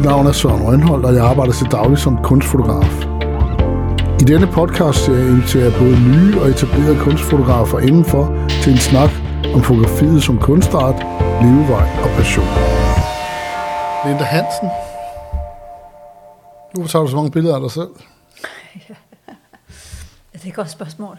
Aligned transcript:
Mit 0.00 0.08
navn 0.08 0.26
er 0.26 0.32
Søren 0.32 0.62
Rønholdt, 0.62 1.06
og 1.06 1.14
jeg 1.14 1.24
arbejder 1.24 1.52
til 1.52 1.66
daglig 1.66 1.98
som 1.98 2.22
kunstfotograf. 2.22 2.94
I 4.22 4.24
denne 4.24 4.46
podcast 4.46 5.08
jeg 5.08 5.20
inviterer 5.28 5.64
jeg 5.64 5.74
både 5.78 5.96
nye 6.08 6.40
og 6.40 6.48
etablerede 6.48 6.98
kunstfotografer 6.98 7.78
indenfor 7.78 8.24
til 8.62 8.72
en 8.72 8.78
snak 8.78 9.10
om 9.54 9.62
fotografiet 9.62 10.22
som 10.22 10.38
kunstart, 10.38 10.98
levevej 11.42 11.88
og 12.04 12.10
passion. 12.18 12.50
Linda 14.06 14.24
Hansen. 14.24 14.68
Hvorfor 16.72 16.88
tager 16.88 17.02
du 17.04 17.10
så 17.10 17.16
mange 17.16 17.30
billeder 17.30 17.54
af 17.54 17.60
dig 17.60 17.70
selv? 17.70 17.92
Ja, 18.88 18.94
det 20.32 20.44
er 20.44 20.48
et 20.48 20.54
godt 20.54 20.70
spørgsmål. 20.70 21.18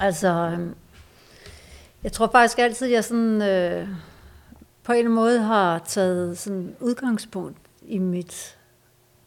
Altså, 0.00 0.28
øhm, 0.28 0.74
jeg 2.02 2.12
tror 2.12 2.28
faktisk 2.32 2.58
altid, 2.58 2.86
jeg 2.86 3.04
sådan, 3.04 3.42
øh, 3.42 3.88
på 4.88 4.92
en 4.92 5.08
måde 5.08 5.40
har 5.40 5.78
taget 5.78 6.38
sådan 6.38 6.76
udgangspunkt 6.80 7.58
i 7.86 7.98
mit 7.98 8.58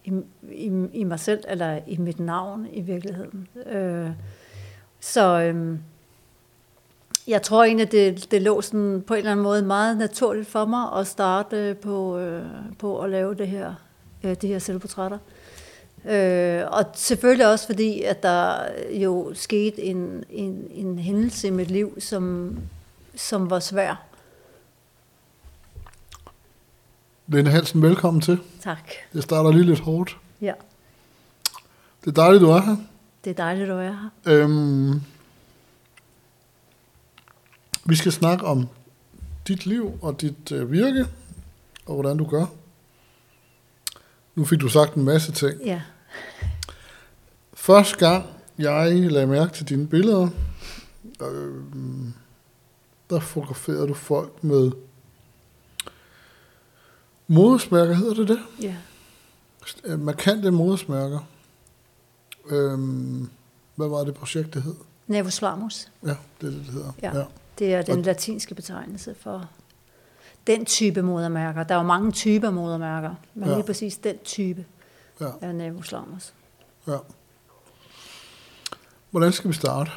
i, 0.03 0.11
i, 0.51 0.87
i 0.93 1.03
mig 1.03 1.19
selv, 1.19 1.43
eller 1.47 1.79
i 1.87 1.97
mit 1.97 2.19
navn 2.19 2.67
i 2.71 2.81
virkeligheden. 2.81 3.47
Øh, 3.65 4.09
så 4.99 5.41
øh, 5.41 5.77
jeg 7.27 7.41
tror 7.41 7.63
egentlig, 7.63 7.91
det, 7.91 8.31
det 8.31 8.41
lå 8.41 8.61
sådan 8.61 9.03
på 9.07 9.13
en 9.13 9.17
eller 9.17 9.31
anden 9.31 9.43
måde 9.43 9.61
meget 9.61 9.97
naturligt 9.97 10.47
for 10.47 10.65
mig 10.65 10.99
at 10.99 11.07
starte 11.07 11.77
på, 11.81 12.17
øh, 12.17 12.45
på 12.79 12.99
at 12.99 13.09
lave 13.09 13.35
det 13.35 13.47
her, 13.47 13.73
øh, 14.23 14.35
de 14.41 14.47
her 14.47 14.59
selvportrætter. 14.59 15.17
Øh, 16.05 16.61
og 16.71 16.85
selvfølgelig 16.93 17.47
også 17.47 17.65
fordi, 17.65 18.01
at 18.01 18.23
der 18.23 18.55
jo 18.91 19.31
skete 19.33 19.81
en, 19.81 20.23
en, 20.29 20.67
en 20.71 20.99
hændelse 20.99 21.47
i 21.47 21.51
mit 21.51 21.71
liv, 21.71 22.01
som, 22.01 22.57
som 23.15 23.49
var 23.49 23.59
svær. 23.59 24.10
Lene 27.31 27.49
Hansen, 27.49 27.81
velkommen 27.81 28.21
til. 28.21 28.39
Tak. 28.61 28.89
Jeg 29.13 29.23
starter 29.23 29.51
lige 29.51 29.63
lidt 29.63 29.79
hårdt. 29.79 30.17
Ja. 30.41 30.53
Det 32.01 32.07
er 32.07 32.11
dejligt, 32.11 32.41
du 32.41 32.49
er 32.49 32.61
her. 32.61 32.75
Det 33.23 33.29
er 33.29 33.33
dejligt, 33.33 33.69
du 33.69 33.73
er 33.73 33.91
her. 33.91 34.09
Øhm, 34.25 35.01
vi 37.85 37.95
skal 37.95 38.11
snakke 38.11 38.45
om 38.45 38.67
dit 39.47 39.65
liv 39.65 39.99
og 40.01 40.21
dit 40.21 40.51
øh, 40.51 40.71
virke, 40.71 41.05
og 41.85 41.93
hvordan 41.93 42.17
du 42.17 42.25
gør. 42.25 42.45
Nu 44.35 44.45
fik 44.45 44.59
du 44.59 44.67
sagt 44.67 44.93
en 44.93 45.03
masse 45.03 45.31
ting. 45.31 45.61
Ja. 45.65 45.81
Første 47.53 47.97
gang, 47.97 48.25
jeg 48.57 49.11
lagde 49.11 49.27
mærke 49.27 49.53
til 49.53 49.69
dine 49.69 49.87
billeder, 49.87 50.29
øh, 51.21 51.63
der 53.09 53.19
fotograferede 53.19 53.87
du 53.87 53.93
folk 53.93 54.43
med 54.43 54.71
modersmærker, 57.31 57.93
hedder 57.93 58.13
det 58.13 58.27
det? 58.27 58.39
Ja. 58.61 58.75
Øh, 59.83 59.99
Markante 59.99 60.51
modersmærker. 60.51 61.19
Øhm, 62.49 63.29
hvad 63.75 63.87
var 63.87 64.03
det 64.03 64.13
projekt, 64.15 64.53
det 64.53 64.63
hed? 64.63 64.75
Nervus 65.07 65.41
lamus. 65.41 65.87
Ja, 66.05 66.07
det 66.09 66.47
er 66.47 66.51
det, 66.51 66.53
det 66.65 66.73
hedder. 66.73 66.91
Ja. 67.01 67.23
Det 67.59 67.73
er 67.73 67.81
den 67.81 67.97
Og- 67.99 68.05
latinske 68.05 68.55
betegnelse 68.55 69.15
for 69.19 69.49
den 70.47 70.65
type 70.65 71.01
modermærker. 71.01 71.63
Der 71.63 71.75
er 71.75 71.79
jo 71.79 71.85
mange 71.87 72.11
typer 72.11 72.49
modermærker, 72.49 73.15
men 73.35 73.49
Ja. 73.49 73.55
lige 73.55 73.65
præcis 73.65 73.97
den 73.97 74.17
type 74.23 74.65
ja, 75.21 75.27
er 75.41 75.51
nervus 75.51 75.91
lamus. 75.91 76.33
ja. 76.87 76.97
Hvordan 79.11 79.31
skal 79.31 79.49
vi 79.49 79.55
starte? 79.55 79.91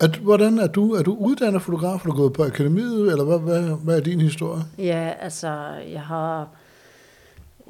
At, 0.00 0.16
hvordan 0.16 0.58
er 0.58 0.66
du? 0.66 0.92
Er 0.94 1.02
du 1.02 1.16
uddannet 1.20 1.62
fotograf? 1.62 1.98
Har 2.02 2.10
du 2.10 2.16
gået 2.16 2.32
på 2.32 2.44
akademiet, 2.44 3.10
eller 3.12 3.24
hvad, 3.24 3.38
hvad, 3.38 3.62
hvad 3.62 3.96
er 3.96 4.00
din 4.00 4.20
historie? 4.20 4.62
Ja, 4.78 5.12
altså, 5.20 5.48
jeg 5.92 6.02
har... 6.02 6.48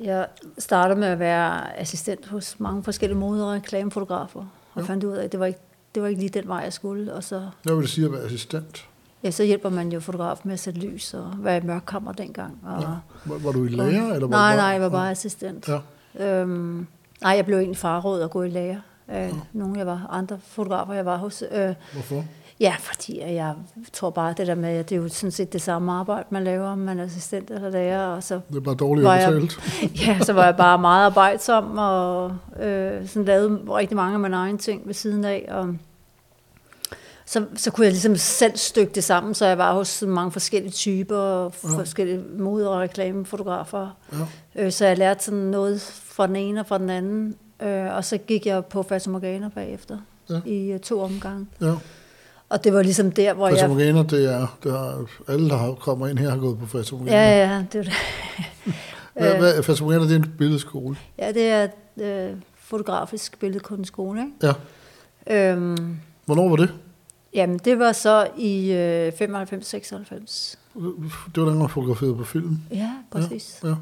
Jeg 0.00 0.26
startede 0.58 1.00
med 1.00 1.08
at 1.08 1.18
være 1.18 1.78
assistent 1.78 2.26
hos 2.26 2.60
mange 2.60 2.82
forskellige 2.82 3.18
mode- 3.18 3.44
og 3.46 3.52
reklamefotografer, 3.52 4.40
og 4.40 4.46
Ja. 4.76 4.80
ja. 4.80 4.86
fandt 4.86 5.04
ud 5.04 5.12
af, 5.12 5.24
at 5.24 5.32
det 5.32 5.40
var, 5.40 5.46
ikke, 5.46 5.58
det 5.94 6.02
var 6.02 6.08
ikke 6.08 6.20
lige 6.20 6.40
den 6.40 6.48
vej, 6.48 6.58
jeg 6.58 6.72
skulle. 6.72 7.14
Og 7.14 7.24
så, 7.24 7.42
Hvad 7.62 7.74
vil 7.74 7.82
det 7.82 7.90
sige 7.90 8.04
at 8.04 8.12
være 8.12 8.22
assistent? 8.22 8.88
ja, 9.24 9.30
så 9.30 9.44
hjælper 9.44 9.68
man 9.70 9.92
jo 9.92 10.00
fotograf 10.00 10.38
med 10.44 10.52
at 10.52 10.60
sætte 10.60 10.80
lys 10.80 11.14
og 11.14 11.32
være 11.38 11.56
i 11.56 11.60
mørkkammer 11.60 12.12
dengang. 12.12 12.58
Og, 12.66 12.80
Ja. 12.82 12.86
Var, 13.24 13.38
var 13.38 13.52
du 13.52 13.64
i 13.64 13.68
lærer? 13.68 14.14
Eller 14.14 14.26
var 14.26 14.36
nej, 14.36 14.56
nej, 14.56 14.64
jeg 14.64 14.80
var 14.80 14.88
bare 14.88 15.10
assistent. 15.10 15.68
Ja, 15.68 15.78
Øhm, 16.20 16.86
nej, 17.22 17.32
jeg 17.32 17.44
blev 17.44 17.56
egentlig 17.58 17.76
farråd 17.76 18.20
at 18.22 18.30
gå 18.30 18.42
i 18.42 18.48
lære 19.08 19.18
af 19.18 19.32
nogle 19.52 19.78
jeg 19.78 19.86
var, 19.86 20.06
andre 20.10 20.38
fotografer, 20.42 20.94
jeg 20.94 21.06
var 21.06 21.16
hos. 21.16 21.44
Øh, 21.52 21.74
hvorfor? 21.92 22.24
ja, 22.60 22.74
fordi 22.78 23.20
jeg 23.20 23.54
tror 23.92 24.10
bare, 24.10 24.34
det 24.36 24.46
der 24.46 24.54
med, 24.54 24.68
at 24.68 24.90
det 24.90 24.96
er 24.98 25.00
jo 25.02 25.08
sådan 25.08 25.30
set 25.30 25.52
det 25.52 25.62
samme 25.62 25.92
arbejde, 25.92 26.24
man 26.30 26.44
laver, 26.44 26.68
om 26.68 26.78
man 26.78 26.98
er 26.98 27.04
assistent 27.04 27.50
eller 27.50 27.70
lærer, 27.70 28.06
og 28.06 28.22
så, 28.22 28.40
Det 28.48 28.56
er 28.56 28.60
bare 28.60 28.74
dårligt 28.74 29.04
betalt. 29.08 29.60
ja, 30.06 30.18
så 30.20 30.32
var 30.32 30.44
jeg 30.44 30.56
bare 30.56 30.78
meget 30.78 31.06
arbejdsom, 31.06 31.78
og 31.78 32.32
øh, 32.60 33.08
sådan 33.08 33.24
lavede 33.24 33.60
rigtig 33.68 33.96
mange 33.96 34.14
af 34.14 34.20
mine 34.20 34.36
egne 34.36 34.58
ting 34.58 34.82
ved 34.86 34.94
siden 34.94 35.24
af, 35.24 35.46
og 35.50 35.74
så, 37.26 37.44
så 37.56 37.70
kunne 37.70 37.84
jeg 37.84 37.92
ligesom 37.92 38.16
selv 38.16 38.56
stykke 38.56 38.92
det 38.94 39.04
sammen, 39.04 39.34
så 39.34 39.46
jeg 39.46 39.58
var 39.58 39.74
hos 39.74 40.04
mange 40.06 40.32
forskellige 40.32 40.72
typer, 40.72 41.42
Ja. 41.42 41.48
forskellige 41.78 42.24
mode- 42.38 42.70
og 42.70 42.80
reklamefotografer, 42.80 43.96
Ja. 44.12 44.64
Øh, 44.64 44.72
så 44.72 44.86
jeg 44.86 44.98
lærte 44.98 45.24
sådan 45.24 45.38
noget 45.38 45.80
fra 46.04 46.26
den 46.26 46.36
ene 46.36 46.60
og 46.60 46.66
fra 46.66 46.78
den 46.78 46.90
anden. 46.90 47.36
Øh, 47.62 47.94
og 47.96 48.04
så 48.04 48.18
gik 48.18 48.46
jeg 48.46 48.64
på 48.64 48.82
Fata 48.82 49.10
Morgana 49.10 49.48
bagefter 49.48 49.98
Ja. 50.30 50.40
i 50.46 50.72
øh, 50.72 50.80
to 50.80 51.00
omgange. 51.00 51.46
ja. 51.60 51.74
Og 52.50 52.64
det 52.64 52.72
var 52.72 52.82
ligesom 52.82 53.12
der, 53.12 53.34
hvor 53.34 53.48
Fata 53.48 53.60
jeg... 53.60 53.68
Morgana, 53.70 54.02
det 54.02 54.32
er, 54.34 54.58
det 54.62 54.72
er, 54.72 55.06
alle, 55.28 55.48
der 55.50 55.74
kommer 55.74 56.06
ind 56.08 56.18
her, 56.18 56.30
har 56.30 56.36
gået 56.38 56.58
på 56.58 56.66
Fata 56.66 56.94
Morgana. 56.96 57.16
Ja, 57.16 57.48
ja, 57.48 57.64
det 57.72 57.78
var 57.78 57.84
det. 57.84 57.92
Hvad, 59.14 59.32
Øh, 59.34 59.38
hvad, 59.38 59.62
Fata 59.62 59.84
Morgana, 59.84 60.04
det 60.04 60.12
er 60.12 60.16
en 60.16 60.34
billedskole. 60.38 60.96
ja, 61.18 61.32
det 61.32 61.48
er 61.48 61.68
øh, 62.30 62.36
fotografisk 62.56 63.38
billedkunstskole, 63.38 64.20
ikke? 64.20 64.54
Ja. 65.26 65.52
Øhm, 65.52 65.96
Hvornår 66.26 66.48
var 66.48 66.56
det? 66.56 66.74
jamen, 67.34 67.58
det 67.58 67.78
var 67.78 67.92
så 67.92 68.28
i 68.38 68.72
øh, 68.72 69.08
95-96. 69.08 69.18
Det 70.74 70.82
var 70.82 71.30
dengang, 71.34 71.58
man 71.58 71.68
fotograferede 71.68 72.14
på 72.14 72.24
film. 72.24 72.58
Ja, 72.70 72.90
præcis. 73.10 73.60
Ja. 73.64 73.68
Åh, 73.68 73.74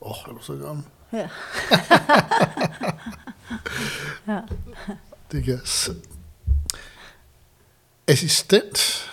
oh, 0.00 0.16
er 0.28 0.32
du 0.32 0.42
så 0.42 0.52
gammel. 0.52 0.84
Ja. 1.12 1.18
ja. 4.28 4.40
Det 5.32 5.44
kan 5.44 5.52
jeg. 5.52 5.94
Assistent. 8.08 9.10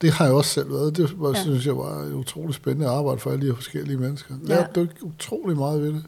Det 0.00 0.12
har 0.12 0.24
jeg 0.24 0.34
også 0.34 0.50
selv 0.50 0.72
været. 0.72 0.96
Det 0.96 1.20
var, 1.20 1.28
ja. 1.28 1.42
Synes 1.42 1.66
jeg 1.66 1.76
var 1.76 1.98
et 1.98 2.12
utroligt 2.12 2.56
spændende 2.56 2.88
arbejde 2.88 3.20
for 3.20 3.30
alle 3.30 3.48
de 3.48 3.54
forskellige 3.54 3.96
mennesker. 3.96 4.34
Ja. 4.48 4.54
Lærte 4.54 4.72
du 4.74 4.80
ikke 4.80 5.04
utrolig 5.04 5.56
meget 5.56 5.82
ved 5.82 5.92
det? 5.92 6.04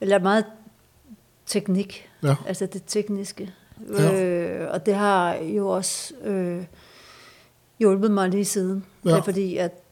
Jeg 0.00 0.08
lærte 0.08 0.22
meget 0.22 0.44
teknik. 1.46 2.10
Ja. 2.22 2.34
altså 2.46 2.66
det 2.66 2.82
tekniske. 2.86 3.52
Ja. 3.98 4.24
Øh, 4.24 4.70
og 4.70 4.86
det 4.86 4.94
har 4.94 5.34
jo 5.34 5.68
også 5.68 6.14
øh, 6.24 6.64
hjulpet 7.78 8.10
mig 8.10 8.28
lige 8.28 8.44
siden. 8.44 8.84
Ja. 9.04 9.10
Det 9.10 9.18
er 9.18 9.22
fordi, 9.22 9.56
at 9.56 9.83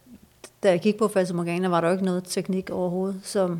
da 0.62 0.70
jeg 0.70 0.80
gik 0.80 0.96
på 0.98 1.08
Fata 1.08 1.32
Morgana, 1.32 1.68
var 1.68 1.80
der 1.80 1.88
jo 1.88 1.92
ikke 1.92 2.04
noget 2.04 2.24
teknik 2.24 2.70
overhovedet. 2.70 3.20
Så, 3.24 3.56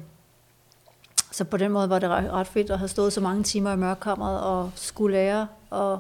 så 1.33 1.45
på 1.45 1.57
den 1.57 1.73
måde 1.73 1.91
var 1.91 1.99
det 1.99 2.09
ret, 2.09 2.47
fedt 2.47 2.71
at 2.71 2.79
have 2.79 2.89
stået 2.89 3.13
så 3.13 3.21
mange 3.21 3.43
timer 3.43 3.73
i 3.73 3.77
mørkammeret 3.77 4.41
og 4.41 4.71
skulle 4.75 5.17
lære 5.17 5.47
og 5.71 5.99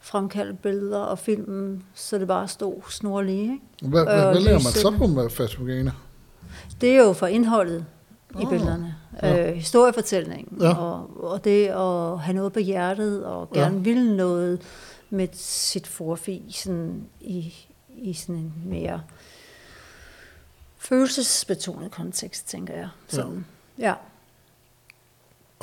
fremkalde 0.00 0.54
billeder 0.54 0.98
og 0.98 1.18
filmen, 1.18 1.84
så 1.94 2.18
det 2.18 2.28
bare 2.28 2.48
stod 2.48 2.74
snorlige. 2.90 3.42
Ikke? 3.42 3.60
Hvad, 3.82 4.04
hvad, 4.04 4.22
hvad 4.22 4.40
lærer 4.40 4.52
man 4.54 4.60
så 4.60 4.90
på 4.90 5.28
Fata 5.30 5.56
Morgana? 5.58 5.92
Det 6.80 6.90
er 6.96 6.98
jo 7.04 7.12
for 7.12 7.26
indholdet 7.26 7.84
i 8.40 8.42
Ah, 8.42 8.48
billederne. 8.50 8.94
ja. 9.22 9.48
Øh, 9.50 9.54
historiefortællingen. 9.56 10.58
Ja. 10.60 10.74
Og, 10.76 11.10
og 11.24 11.44
det 11.44 11.66
at 11.66 12.18
have 12.18 12.32
noget 12.34 12.52
på 12.52 12.58
hjertet, 12.60 13.24
og 13.24 13.48
Ja. 13.54 13.60
gerne 13.60 13.84
ville 13.84 14.16
noget 14.16 14.62
med 15.10 15.28
sit 15.32 15.86
forfi 15.86 16.42
sådan 16.64 17.04
i, 17.20 17.54
i 17.96 18.12
sådan 18.12 18.34
en 18.34 18.52
mere 18.66 19.00
følelsesbetonet 20.80 21.90
kontekst, 21.90 22.48
tænker 22.48 22.74
jeg. 22.74 22.88
Sådan. 23.08 23.46
Ja. 23.78 23.88
ja. 23.88 23.94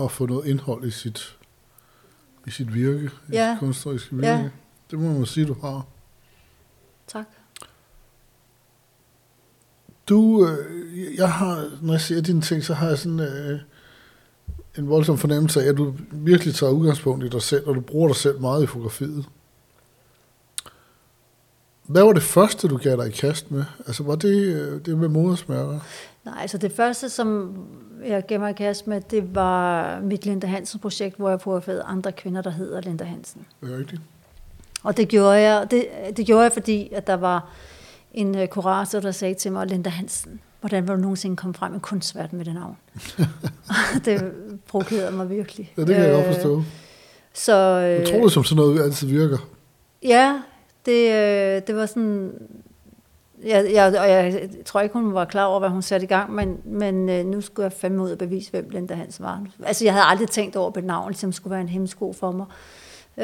At 0.03 0.11
få 0.11 0.25
noget 0.25 0.45
indhold 0.47 0.85
i 0.85 0.91
sit, 0.91 1.37
i 2.47 2.51
sit 2.51 2.73
virke, 2.73 3.03
i 3.05 3.09
Ja. 3.31 3.53
sit 3.53 3.59
kunstneriske 3.59 4.15
virke. 4.15 4.27
Ja. 4.27 4.49
Det 4.91 4.99
må 4.99 5.13
man 5.13 5.25
sige, 5.25 5.45
du 5.47 5.55
har. 5.61 5.85
Tak. 7.07 7.25
Du, 10.09 10.47
øh, 10.47 11.15
jeg 11.15 11.31
har, 11.33 11.69
når 11.81 11.93
jeg 11.93 12.01
ser 12.01 12.21
dine 12.21 12.41
ting, 12.41 12.63
så 12.63 12.73
har 12.73 12.87
jeg 12.87 12.97
sådan 12.97 13.19
øh, 13.19 13.59
en 14.77 14.89
voldsom 14.89 15.17
fornemmelse 15.17 15.63
af, 15.63 15.69
at 15.69 15.77
du 15.77 15.93
virkelig 16.11 16.55
tager 16.55 16.71
udgangspunkt 16.71 17.23
i 17.25 17.29
dig 17.29 17.41
selv, 17.41 17.67
og 17.67 17.75
du 17.75 17.81
bruger 17.81 18.07
dig 18.07 18.15
selv 18.17 18.41
meget 18.41 18.63
i 18.63 18.65
fotografiet. 18.65 19.25
Hvad 21.87 22.03
var 22.03 22.13
det 22.13 22.23
første, 22.23 22.67
du 22.67 22.77
gav 22.77 22.97
dig 22.97 23.07
i 23.07 23.11
kast 23.11 23.51
med? 23.51 23.63
Altså, 23.87 24.03
var 24.03 24.15
det 24.15 24.55
øh, 24.55 24.81
det 24.85 24.97
med 24.97 25.07
modersmærker? 25.07 25.79
Nej, 26.25 26.37
altså 26.41 26.57
det 26.57 26.71
første, 26.71 27.09
som 27.09 27.57
jeg 28.05 28.25
gav 28.27 28.39
mig 28.39 28.49
i 28.49 28.53
kast 28.53 28.87
med, 28.87 29.01
det 29.01 29.35
var 29.35 29.99
mit 29.99 30.25
Linda 30.25 30.47
Hansen 30.47 30.79
projekt, 30.79 31.17
hvor 31.17 31.29
jeg 31.29 31.41
fotograferede 31.41 31.83
andre 31.83 32.11
kvinder, 32.11 32.41
der 32.41 32.49
hedder 32.49 32.81
Linda 32.81 33.03
Hansen. 33.03 33.45
Det 33.61 33.73
er 33.73 33.77
rigtigt. 33.77 34.01
Og 34.83 34.97
det 34.97 35.07
gjorde 35.07 35.39
jeg, 35.39 35.67
det, 35.71 35.85
det 36.17 36.25
gjorde 36.25 36.43
jeg 36.43 36.51
fordi, 36.51 36.89
at 36.93 37.07
der 37.07 37.13
var 37.13 37.49
en 38.13 38.37
øh, 38.37 38.47
kurator, 38.47 38.99
der 38.99 39.11
sagde 39.11 39.33
til 39.33 39.51
mig, 39.51 39.67
Linda 39.67 39.89
Hansen, 39.89 40.39
hvordan 40.59 40.87
vil 40.87 40.95
du 40.95 41.01
nogensinde 41.01 41.35
komme 41.35 41.53
frem 41.53 41.75
i 41.75 41.79
kunstverden 41.79 42.37
med 42.37 42.45
det 42.45 42.53
navn? 42.53 42.77
det 44.05 44.31
provokerede 44.67 45.11
mig 45.11 45.29
virkelig. 45.29 45.73
Ja, 45.77 45.81
det 45.81 45.95
kan 45.95 46.03
jeg 46.03 46.13
godt 46.13 46.35
forstå. 46.35 46.63
Så, 47.33 47.53
øh, 47.53 48.01
Utroligt, 48.01 48.33
som 48.33 48.43
sådan 48.43 48.63
noget 48.63 48.83
altid 48.83 49.07
virker. 49.07 49.37
Ja, 50.03 50.39
det, 50.87 51.11
øh, 51.11 51.61
det 51.67 51.75
var 51.75 51.85
sådan... 51.85 52.31
Jeg, 53.43 53.71
jeg, 53.73 53.99
og 53.99 54.09
jeg 54.09 54.49
tror 54.65 54.81
ikke, 54.81 54.93
hun 54.93 55.13
var 55.13 55.25
klar 55.25 55.45
over, 55.45 55.59
hvad 55.59 55.69
hun 55.69 55.81
satte 55.81 56.03
i 56.03 56.07
gang, 56.07 56.31
men, 56.33 56.57
men 56.65 57.09
øh, 57.09 57.25
nu 57.25 57.41
skulle 57.41 57.63
jeg 57.63 57.71
fandme 57.71 58.03
ud 58.03 58.11
og 58.11 58.17
bevise, 58.17 58.51
hvem 58.51 58.69
Linda 58.69 58.93
Hans 58.93 59.21
var. 59.21 59.43
Altså, 59.65 59.83
jeg 59.85 59.93
havde 59.93 60.05
aldrig 60.05 60.29
tænkt 60.29 60.55
over, 60.55 60.71
at 60.71 60.77
et 60.77 60.83
navn 60.83 61.09
ligesom 61.09 61.31
skulle 61.31 61.51
være 61.51 61.61
en 61.61 61.69
hemmesko 61.69 62.13
for 62.13 62.31
mig. 62.31 62.45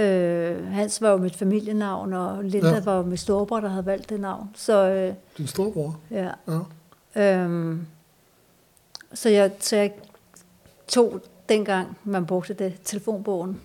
Øh, 0.01 0.67
Hans 0.67 1.01
var 1.01 1.09
jo 1.09 1.17
mit 1.17 1.35
familienavn, 1.35 2.13
og 2.13 2.43
Linda 2.43 2.69
Ja. 2.69 2.79
var 2.79 2.97
jo 2.97 3.03
mit 3.03 3.19
storebror, 3.19 3.59
der 3.59 3.69
havde 3.69 3.85
valgt 3.85 4.09
det 4.09 4.19
navn. 4.19 4.49
Så 4.55 4.87
øh, 4.89 5.13
Din 5.37 5.47
storebror. 5.47 5.95
ja. 6.11 6.29
Ja. 7.15 7.43
Øhm, 7.43 7.85
så, 9.13 9.29
jeg, 9.29 9.51
så 9.59 9.75
jeg 9.75 9.91
tog 10.87 11.19
dengang, 11.49 11.97
man 12.03 12.25
brugte 12.25 12.53
det, 12.53 12.73
telefonbogen, 12.83 13.61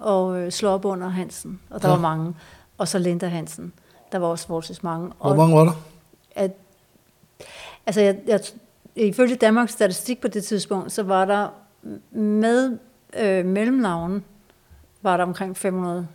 og 0.00 0.38
øh, 0.40 0.52
slår 0.52 0.70
op 0.70 0.84
under 0.84 1.08
Hansen, 1.08 1.60
og 1.70 1.82
der 1.82 1.88
ja. 1.88 1.94
var 1.94 2.00
mange, 2.00 2.34
og 2.78 2.88
så 2.88 2.98
Linda 2.98 3.26
Hansen. 3.26 3.72
Der 4.12 4.18
var 4.18 4.26
også 4.26 4.46
forholdsvis 4.46 4.82
mange. 4.82 5.10
Hvor 5.20 5.34
mange 5.34 5.56
var 5.56 5.64
der? 5.64 5.72
at, 6.34 6.50
altså, 7.86 8.00
jeg, 8.00 8.16
jeg, 8.26 8.40
ifølge 8.96 9.36
Danmarks 9.36 9.72
statistik 9.72 10.20
på 10.20 10.28
det 10.28 10.44
tidspunkt, 10.44 10.92
så 10.92 11.02
var 11.02 11.24
der 11.24 11.48
med 12.18 12.78
øh, 13.18 13.44
mellemnavnen, 13.46 14.24
var 15.02 15.16
der 15.16 15.24
omkring 15.24 15.56
500, 15.56 16.06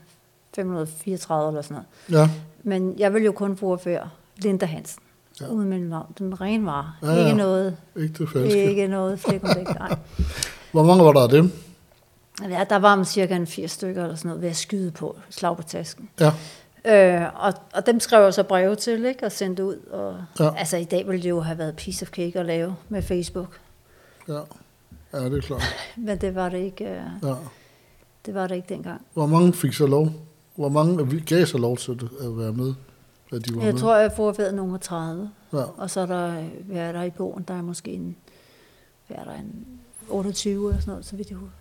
534 0.56 1.48
eller 1.50 1.62
sådan 1.62 1.84
noget. 2.10 2.22
Ja. 2.22 2.30
Men 2.64 3.00
jeg 3.00 3.14
vil 3.14 3.24
jo 3.24 3.32
kun 3.32 3.56
bruge 3.56 3.80
før 3.80 4.08
Linda 4.38 4.66
Hansen. 4.66 5.04
Ja. 5.42 5.48
Uden 5.48 5.70
mellemnavn. 5.70 6.14
Den 6.20 6.42
rene 6.42 6.66
vare. 6.66 6.92
Ja, 7.02 7.12
Ja. 7.12 7.26
Ikke 7.26 7.38
noget, 7.38 7.78
Ikke 7.96 8.14
det 8.24 8.30
falske. 8.30 8.70
ikke 8.70 8.88
noget 8.88 9.20
flæk 9.20 9.44
nej. 9.44 9.98
Hvor 10.72 10.84
mange 10.84 11.04
var 11.06 11.14
der 11.14 11.22
af 11.22 11.30
dem? 11.30 11.52
Ja, 12.50 12.64
der 12.70 12.76
var 12.76 12.94
om 12.94 13.06
cirka 13.06 13.36
en 13.36 13.48
80 13.48 13.72
stykker 13.72 14.04
eller 14.04 14.16
sådan 14.16 14.30
noget 14.30 14.42
ved 14.42 14.50
at 14.50 14.56
skyde 14.56 14.92
på, 14.92 15.18
slag 15.30 15.56
på 15.58 15.64
tasken. 15.64 16.10
Ja. 16.20 16.32
Øh, 16.86 17.30
og, 17.46 17.54
og 17.74 17.86
dem 17.86 18.00
skrev 18.00 18.24
jeg 18.24 18.34
så 18.34 18.44
breve 18.44 18.76
til, 18.76 19.06
ikke? 19.06 19.26
Og 19.26 19.32
sendte 19.32 19.66
ud. 19.66 19.76
Og, 19.76 20.24
Ja. 20.40 20.56
Altså 20.58 20.78
i 20.78 20.84
dag 20.84 21.08
ville 21.08 21.24
det 21.24 21.30
jo 21.30 21.40
have 21.42 21.58
været 21.58 21.76
piece 21.76 22.04
of 22.06 22.10
cake 22.10 22.40
at 22.40 22.46
lave 22.46 22.76
med 22.90 23.02
Facebook. 23.02 23.60
Ja. 24.28 24.40
Ja, 25.14 25.26
det 25.30 25.38
er 25.38 25.42
klart. 25.42 25.64
Men 25.98 26.18
det 26.18 26.36
var 26.36 26.50
det 26.50 26.58
ikke, 26.58 26.86
øh, 26.86 27.02
Ja. 27.24 27.34
det 28.26 28.34
var 28.34 28.48
det 28.48 28.56
ikke 28.56 28.70
dengang. 28.74 29.02
Hvor 29.14 29.26
mange 29.26 29.54
fik 29.54 29.74
så 29.74 29.88
lov? 29.88 30.10
Hvor 30.56 30.70
mange 30.70 31.22
gav 31.22 31.46
så 31.46 31.58
lov 31.58 31.78
til 31.78 31.92
at 32.22 32.38
være 32.38 32.54
med? 32.54 32.74
At 33.34 33.46
de 33.48 33.56
var 33.56 33.64
Jeg 33.64 33.74
med? 33.74 33.82
tror, 33.82 33.96
jeg 33.96 34.12
får 34.16 34.32
været 34.32 34.54
nummer 34.54 34.78
30. 34.78 35.30
Ja. 35.54 35.58
Og 35.78 35.90
så 35.90 36.00
er 36.02 36.06
der, 36.06 36.32
hvad 36.66 36.78
er 36.82 36.92
der 36.92 37.04
i 37.04 37.10
bogen, 37.10 37.44
der 37.48 37.54
er 37.54 37.62
måske 37.62 37.92
en, 37.92 38.16
hvad 39.08 39.18
er 39.18 39.24
der, 39.24 39.34
en 39.34 39.66
28 40.10 40.68
eller 40.70 40.80
sådan 40.82 40.92
noget, 40.92 41.06
så 41.06 41.16
vidt 41.16 41.30
jeg 41.30 41.38
husker. 41.38 41.58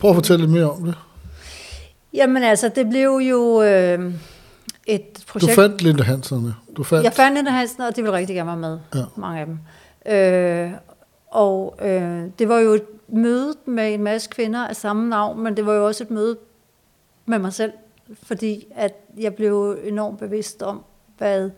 Prøv 0.00 0.10
at 0.10 0.14
fortælle 0.14 0.42
lidt 0.42 0.52
mere 0.52 0.70
om 0.70 0.84
det. 0.84 0.94
Jamen 2.14 2.42
altså, 2.42 2.68
det 2.68 2.88
blev 2.88 3.10
jo 3.10 3.62
øh, 3.62 4.14
et 4.86 5.24
projekt. 5.28 5.50
Du 5.50 5.54
fandt 5.54 5.82
Linda 5.82 6.02
Hanserne. 6.02 6.54
Du 6.76 6.82
fandt... 6.84 7.04
Jeg 7.04 7.12
fandt 7.12 7.36
Linda 7.36 7.50
Hansen, 7.50 7.82
og 7.82 7.96
de 7.96 8.02
ville 8.02 8.16
rigtig 8.16 8.36
gerne 8.36 8.46
være 8.46 8.56
med. 8.70 8.78
Ja. 8.94 9.04
Mange 9.16 9.40
af 9.40 9.46
dem. 9.46 9.58
Øh, 10.06 10.70
og 11.30 11.78
øh, 11.82 12.22
det 12.38 12.48
var 12.48 12.58
jo 12.58 12.72
et 12.72 12.84
møde 13.08 13.54
med 13.64 13.94
en 13.94 14.02
masse 14.02 14.30
kvinder 14.30 14.68
af 14.68 14.76
samme 14.76 15.08
navn, 15.08 15.42
men 15.42 15.56
det 15.56 15.66
var 15.66 15.74
jo 15.74 15.86
også 15.86 16.04
et 16.04 16.10
møde 16.10 16.36
med 17.26 17.38
mig 17.38 17.52
selv, 17.52 17.72
fordi 18.22 18.64
at 18.74 18.94
jeg 19.18 19.34
blev 19.34 19.78
enormt 19.84 20.18
bevidst 20.18 20.62
om, 20.62 20.84
hvad 21.18 21.50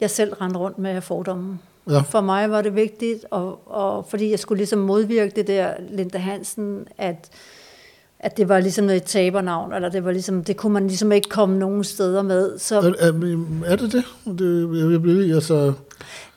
jeg 0.00 0.10
selv 0.10 0.34
rendte 0.34 0.58
rundt 0.58 0.78
med 0.78 0.90
af 0.90 1.02
fordomme. 1.02 1.58
Ja. 1.90 2.00
For 2.00 2.20
mig 2.20 2.50
var 2.50 2.62
det 2.62 2.74
vigtigt, 2.74 3.24
og, 3.30 3.60
og 3.66 4.06
fordi 4.08 4.30
jeg 4.30 4.38
skulle 4.38 4.58
ligesom 4.58 4.78
modvirke 4.78 5.32
det 5.36 5.46
der 5.46 5.70
Linda 5.90 6.18
Hansen, 6.18 6.86
at, 6.98 7.30
at 8.18 8.36
det 8.36 8.48
var 8.48 8.60
ligesom 8.60 8.90
et 8.90 9.02
tabernavn, 9.02 9.72
eller 9.72 9.88
det 9.88 10.04
var 10.04 10.12
ligesom, 10.12 10.44
det 10.44 10.56
kunne 10.56 10.72
man 10.72 10.86
ligesom 10.86 11.12
ikke 11.12 11.28
komme 11.28 11.58
nogen 11.58 11.84
steder 11.84 12.22
med. 12.22 12.58
Så, 12.58 12.80
Er, 12.80 12.92
er, 12.98 13.38
er 13.66 13.76
det 13.76 13.92
det? 13.92 14.04
det 14.38 14.70
jeg, 14.92 15.28
jeg 15.28 15.34
altså, 15.34 15.72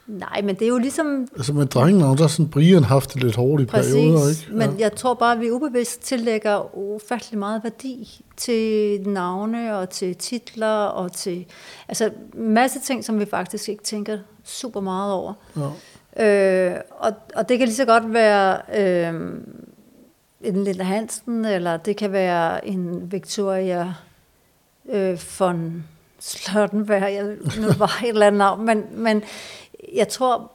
nej, 0.07 0.41
men 0.41 0.55
det 0.55 0.61
er 0.61 0.69
jo 0.69 0.77
ligesom 0.77 1.27
altså 1.35 1.53
med 1.53 1.65
drengenavn, 1.65 2.17
der 2.17 2.23
har 2.23 2.27
sådan 2.27 2.49
Brian 2.49 2.83
haft 2.83 3.13
det 3.13 3.23
lidt 3.23 3.35
hårdt 3.35 3.61
i 3.61 3.65
perioder, 3.65 4.17
Præcis, 4.17 4.43
ikke? 4.43 4.57
men 4.57 4.79
jeg 4.79 4.95
tror 4.95 5.13
bare, 5.13 5.35
at 5.35 5.41
vi 5.41 5.51
ubevidst 5.51 6.01
tillægger 6.01 6.77
ufattelig 6.77 7.39
meget 7.39 7.63
værdi 7.63 8.21
til 8.37 9.01
navne 9.09 9.77
og 9.77 9.89
til 9.89 10.15
titler 10.15 10.85
og 10.85 11.11
til 11.11 11.45
altså 11.87 12.11
en 12.37 12.53
masse 12.53 12.79
ting, 12.79 13.05
som 13.05 13.19
vi 13.19 13.25
faktisk 13.25 13.69
ikke 13.69 13.83
tænker 13.83 14.17
super 14.43 14.81
meget 14.81 15.13
over. 15.13 15.33
Ja. 15.55 15.69
Øh, 16.19 16.81
og, 16.99 17.11
og 17.35 17.49
det 17.49 17.57
kan 17.57 17.67
lige 17.67 17.75
så 17.75 17.85
godt 17.85 18.13
være 18.13 18.57
øh, 18.77 19.13
en 20.41 20.63
Linda 20.63 20.83
Hansen, 20.83 21.45
eller 21.45 21.77
det 21.77 21.97
kan 21.97 22.11
være 22.11 22.67
en 22.67 23.11
Victoria 23.11 23.93
øh, 24.89 25.19
von 25.39 25.83
Slottenberg, 26.19 27.01
jeg, 27.01 27.23
nu 27.61 27.67
var 27.77 27.99
et 28.03 28.09
eller 28.09 28.27
andet 28.27 28.37
navn, 28.37 28.65
men, 28.65 28.83
men 28.91 29.23
jeg 29.97 30.07
tror, 30.07 30.51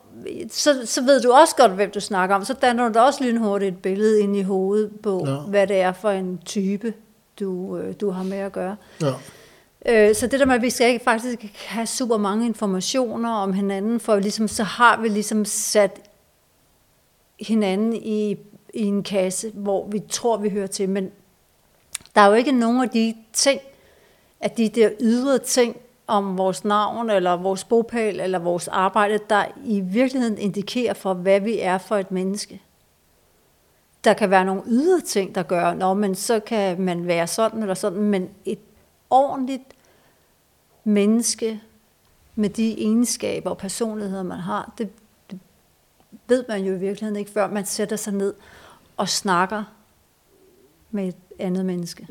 så, 0.49 0.81
så 0.85 1.01
ved 1.03 1.21
du 1.21 1.31
også 1.31 1.55
godt, 1.55 1.71
hvem 1.71 1.91
du 1.91 1.99
snakker 1.99 2.35
om. 2.35 2.45
Så 2.45 2.53
danner 2.53 2.87
du 2.87 2.93
da 2.93 2.99
også 3.01 3.23
lynhurtigt 3.23 3.75
et 3.75 3.81
billede 3.81 4.21
ind 4.21 4.35
i 4.37 4.41
hovedet 4.41 4.91
på, 5.03 5.23
Ja. 5.27 5.35
hvad 5.35 5.67
det 5.67 5.81
er 5.81 5.91
for 5.93 6.09
en 6.09 6.39
type, 6.45 6.93
du, 7.39 7.77
øh, 7.77 7.93
du 8.01 8.09
har 8.09 8.23
med 8.23 8.37
at 8.37 8.51
gøre. 8.51 8.75
ja. 9.01 9.13
Øh, 9.85 10.15
så 10.15 10.27
det 10.27 10.39
der 10.39 10.45
med, 10.45 10.55
at 10.55 10.61
vi 10.61 10.69
skal 10.69 10.87
ikke 10.87 11.03
faktisk 11.03 11.45
have 11.55 11.85
super 11.87 12.17
mange 12.17 12.45
informationer 12.45 13.29
om 13.31 13.53
hinanden, 13.53 13.99
for 13.99 14.15
ligesom, 14.15 14.47
så 14.47 14.63
har 14.63 15.01
vi 15.01 15.07
ligesom 15.07 15.45
sat 15.45 15.99
hinanden 17.39 17.93
i, 17.93 18.31
i 18.73 18.81
en 18.83 19.03
kasse, 19.03 19.51
hvor 19.53 19.87
vi 19.87 19.99
tror, 20.09 20.37
vi 20.37 20.49
hører 20.49 20.67
til. 20.67 20.89
Men 20.89 21.11
der 22.15 22.21
er 22.21 22.27
jo 22.27 22.33
ikke 22.33 22.51
nogen 22.51 22.83
af 22.83 22.89
de 22.89 23.15
ting, 23.33 23.61
at 24.39 24.57
de 24.57 24.69
der 24.69 24.89
ydre 25.01 25.37
ting 25.39 25.77
om 26.07 26.37
vores 26.37 26.65
navn, 26.65 27.09
eller 27.09 27.35
vores 27.35 27.63
bopæl, 27.63 28.19
eller 28.19 28.39
vores 28.39 28.67
arbejde, 28.67 29.19
der 29.29 29.45
i 29.65 29.79
virkeligheden 29.79 30.37
indikerer 30.37 30.93
for, 30.93 31.13
hvad 31.13 31.39
vi 31.39 31.59
er 31.59 31.77
for 31.77 31.97
et 31.97 32.11
menneske. 32.11 32.61
Der 34.03 34.13
kan 34.13 34.29
være 34.29 34.45
nogle 34.45 34.61
ydre 34.65 35.01
ting, 35.01 35.35
der 35.35 35.43
gør, 35.43 35.73
Nå, 35.73 35.93
men 35.93 36.15
så 36.15 36.39
kan 36.39 36.81
man 36.81 37.07
være 37.07 37.27
sådan 37.27 37.61
eller 37.61 37.73
sådan, 37.73 38.01
men 38.01 38.29
et 38.45 38.59
ordentligt 39.09 39.63
menneske 40.83 41.61
med 42.35 42.49
de 42.49 42.79
egenskaber 42.79 43.49
og 43.49 43.57
personligheder, 43.57 44.23
man 44.23 44.39
har, 44.39 44.73
det, 44.77 44.89
det 45.31 45.39
ved 46.27 46.45
man 46.47 46.63
jo 46.63 46.73
i 46.73 46.79
virkeligheden 46.79 47.19
ikke, 47.19 47.31
før 47.31 47.47
man 47.47 47.65
sætter 47.65 47.95
sig 47.95 48.13
ned 48.13 48.33
og 48.97 49.09
snakker 49.09 49.63
med 50.91 51.07
et 51.07 51.15
andet 51.39 51.65
menneske. 51.65 52.07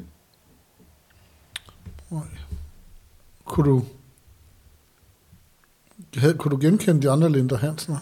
Kunne 3.44 3.70
du, 3.70 3.82
havde, 6.16 6.34
kunne 6.34 6.50
du 6.50 6.58
genkende 6.60 7.02
de 7.02 7.10
andre 7.10 7.28
Linda 7.30 7.54
Hansen? 7.56 7.96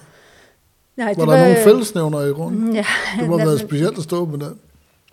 Nej, 0.97 1.15
Var 1.19 1.25
der 1.25 1.41
nogle 1.43 1.57
fællesnævner 1.65 2.21
i 2.21 2.31
grunden? 2.31 2.75
Ja, 2.75 2.85
Det 3.21 3.29
må 3.29 3.39
have 3.39 3.47
været 3.49 3.61
specielt 3.69 3.99
at 3.99 4.05
stå 4.05 4.25
med 4.25 4.39
den. 4.39 4.59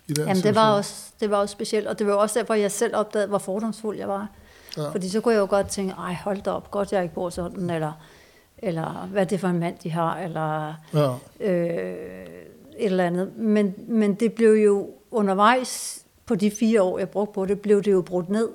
I 0.08 0.12
den 0.12 0.26
Jamen, 0.28 0.42
det 0.42 0.54
var, 0.54 0.70
også, 0.72 1.04
det 1.20 1.30
var 1.30 1.36
også 1.36 1.52
specielt, 1.52 1.86
og 1.86 1.98
det 1.98 2.06
var 2.06 2.12
også 2.14 2.38
derfor, 2.38 2.54
jeg 2.54 2.72
selv 2.72 2.96
opdagede, 2.96 3.28
hvor 3.28 3.38
fordomsfuld 3.38 3.98
jeg 3.98 4.08
var. 4.08 4.28
Ja. 4.76 4.88
Fordi 4.90 5.08
så 5.08 5.20
kunne 5.20 5.34
jeg 5.34 5.40
jo 5.40 5.46
godt 5.50 5.68
tænke, 5.68 5.92
ej, 5.98 6.16
hold 6.24 6.42
da 6.42 6.50
op, 6.50 6.70
godt 6.70 6.92
jeg 6.92 7.02
ikke 7.02 7.14
bor 7.14 7.30
sådan, 7.30 7.70
eller, 7.70 7.92
eller 8.58 9.08
hvad 9.12 9.22
er 9.22 9.26
det 9.26 9.40
for 9.40 9.48
en 9.48 9.58
mand, 9.58 9.76
de 9.82 9.90
har, 9.90 10.18
eller 10.18 10.74
Ja. 10.94 11.14
øh, 11.40 12.26
et 12.78 12.84
eller 12.86 13.04
andet. 13.06 13.36
Men, 13.36 13.74
men 13.88 14.14
det 14.14 14.32
blev 14.32 14.52
jo 14.52 14.90
undervejs, 15.10 16.02
på 16.26 16.34
de 16.34 16.50
fire 16.50 16.82
år, 16.82 16.98
jeg 16.98 17.08
brugte 17.08 17.32
på 17.34 17.46
det, 17.46 17.60
blev 17.60 17.82
det 17.82 17.92
jo 17.92 18.02
brudt 18.02 18.28
ned. 18.28 18.48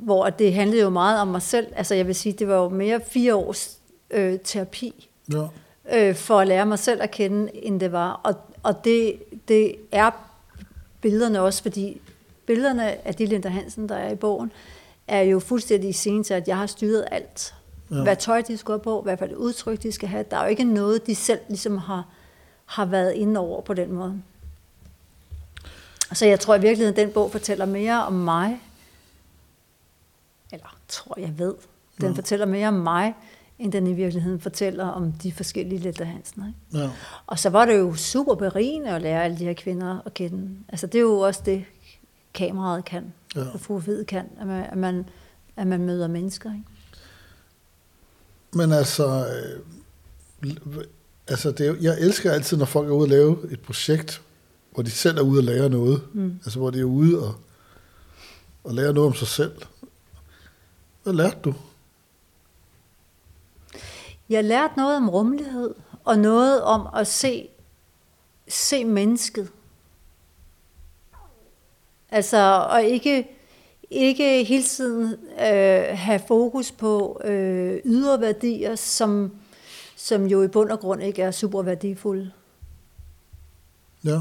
Hvor 0.00 0.30
det 0.30 0.54
handlede 0.54 0.82
jo 0.82 0.90
meget 0.90 1.20
om 1.20 1.28
mig 1.28 1.42
selv. 1.42 1.66
Altså 1.76 1.94
jeg 1.94 2.06
vil 2.06 2.14
sige, 2.14 2.32
det 2.32 2.48
var 2.48 2.56
jo 2.56 2.68
mere 2.68 3.00
fire 3.08 3.34
års 3.34 3.78
øh, 4.10 4.38
terapi, 4.44 5.08
ja. 5.32 5.46
øh, 5.92 6.14
for 6.14 6.40
at 6.40 6.48
lære 6.48 6.66
mig 6.66 6.78
selv 6.78 7.02
at 7.02 7.10
kende, 7.10 7.50
end 7.54 7.80
det 7.80 7.92
var. 7.92 8.20
Og, 8.22 8.34
og 8.62 8.84
det, 8.84 9.22
det 9.48 9.74
er 9.92 10.10
billederne 11.00 11.40
også, 11.40 11.62
fordi 11.62 12.00
billederne 12.46 13.06
af 13.06 13.14
de 13.14 13.26
Linda 13.26 13.48
Hansen, 13.48 13.88
der 13.88 13.94
er 13.94 14.12
i 14.12 14.16
bogen, 14.16 14.52
er 15.08 15.20
jo 15.20 15.40
fuldstændig 15.40 15.94
scene 15.94 16.24
til, 16.24 16.34
at 16.34 16.48
jeg 16.48 16.56
har 16.56 16.66
styret 16.66 17.04
alt. 17.10 17.54
Ja. 17.90 18.02
Hvad 18.02 18.16
tøj 18.16 18.40
de 18.40 18.56
skal 18.56 18.72
have 18.72 18.80
på, 18.80 19.00
hvad 19.00 19.16
for 19.16 19.24
et 19.24 19.32
udtryk 19.32 19.82
de 19.82 19.92
skal 19.92 20.08
have. 20.08 20.24
Der 20.30 20.36
er 20.36 20.42
jo 20.42 20.48
ikke 20.48 20.64
noget, 20.64 21.06
de 21.06 21.14
selv 21.14 21.40
ligesom 21.48 21.78
har, 21.78 22.04
har 22.66 22.84
været 22.84 23.12
inde 23.12 23.40
over 23.40 23.60
på 23.60 23.74
den 23.74 23.92
måde. 23.92 24.22
Så 26.12 26.26
jeg 26.26 26.40
tror 26.40 26.54
i 26.54 26.60
virkeligheden, 26.60 27.00
at 27.00 27.06
den 27.06 27.12
bog 27.12 27.32
fortæller 27.32 27.66
mere 27.66 28.04
om 28.06 28.12
mig, 28.12 28.60
tror 30.90 31.20
jeg 31.20 31.38
ved, 31.38 31.54
den 32.00 32.08
Ja. 32.10 32.12
fortæller 32.16 32.46
mere 32.46 32.68
om 32.68 32.74
mig, 32.74 33.14
end 33.58 33.72
den 33.72 33.86
i 33.86 33.92
virkeligheden 33.92 34.40
fortæller 34.40 34.86
om 34.86 35.12
de 35.12 35.32
forskellige 35.32 35.78
Linda 35.78 36.04
Hansen. 36.04 36.44
Ikke? 36.48 36.84
ja. 36.84 36.90
Og 37.26 37.38
så 37.38 37.48
var 37.50 37.64
det 37.66 37.78
jo 37.78 37.94
super 37.94 38.34
berigende 38.34 38.88
at 38.90 39.02
lære 39.02 39.24
alle 39.24 39.38
de 39.38 39.44
her 39.44 39.54
kvinder 39.54 39.98
at 40.06 40.14
kende. 40.14 40.50
Altså 40.68 40.86
det 40.86 40.94
er 40.94 41.02
jo 41.02 41.18
også 41.18 41.42
det, 41.46 41.64
kameraet 42.34 42.84
kan, 42.84 43.12
Ja. 43.36 43.44
og 43.54 43.60
fru 43.60 43.78
Hvid 43.78 44.04
kan, 44.04 44.24
at 44.40 44.46
man, 44.46 44.64
at 44.64 44.78
man 44.78 45.04
at 45.56 45.66
man 45.66 45.80
møder 45.84 46.08
mennesker. 46.08 46.50
Ikke? 46.52 46.64
Men 48.52 48.72
altså, 48.72 49.26
øh, 50.42 50.50
altså 51.28 51.50
det, 51.50 51.66
er, 51.68 51.74
jeg 51.80 52.00
elsker 52.00 52.32
altid, 52.32 52.56
når 52.56 52.64
folk 52.64 52.88
er 52.88 52.92
ude 52.92 53.04
og 53.04 53.08
lave 53.08 53.52
et 53.52 53.60
projekt, 53.60 54.22
hvor 54.74 54.82
de 54.82 54.90
selv 54.90 55.18
er 55.18 55.22
ude 55.22 55.40
og 55.40 55.44
lære 55.44 55.68
noget. 55.68 56.02
Mm. 56.12 56.34
Altså 56.44 56.58
hvor 56.58 56.70
de 56.70 56.80
er 56.80 56.84
ude 56.84 57.22
og, 57.28 57.34
og 58.64 58.74
lære 58.74 58.92
noget 58.92 59.06
om 59.08 59.14
sig 59.14 59.28
selv. 59.28 59.52
Hvad 61.02 61.12
lærte 61.12 61.38
du? 61.44 61.54
Jeg 64.28 64.44
lærte 64.44 64.74
noget 64.76 64.96
om 64.96 65.08
rummelighed, 65.08 65.74
og 66.04 66.18
noget 66.18 66.62
om 66.62 66.88
at 66.96 67.06
se, 67.06 67.48
se 68.48 68.84
mennesket. 68.84 69.50
Altså, 72.10 72.66
og 72.70 72.82
ikke, 72.82 73.28
ikke 73.90 74.44
hele 74.44 74.62
tiden 74.62 75.12
øh, 75.32 75.98
have 75.98 76.20
fokus 76.28 76.72
på 76.72 77.20
øh, 77.24 77.80
ydre 77.84 78.20
værdier, 78.20 78.76
som, 78.76 79.36
som 79.96 80.26
jo 80.26 80.42
i 80.42 80.48
bund 80.48 80.70
og 80.70 80.80
grund 80.80 81.02
ikke 81.02 81.22
er 81.22 81.30
super 81.30 81.62
værdifulde. 81.62 82.30
Ja. 84.04 84.20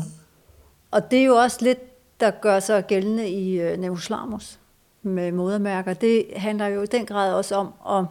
Og 0.91 1.11
det 1.11 1.19
er 1.19 1.23
jo 1.23 1.35
også 1.35 1.57
lidt, 1.61 1.79
der 2.19 2.31
gør 2.31 2.59
sig 2.59 2.87
gældende 2.87 3.29
i 3.29 3.61
øh, 3.61 3.77
Neoslamus 3.77 4.58
med 5.01 5.31
modermærker. 5.31 5.93
Det 5.93 6.25
handler 6.35 6.67
jo 6.67 6.81
i 6.81 6.85
den 6.85 7.05
grad 7.05 7.33
også 7.33 7.55
om 7.55 7.99
at 7.99 8.05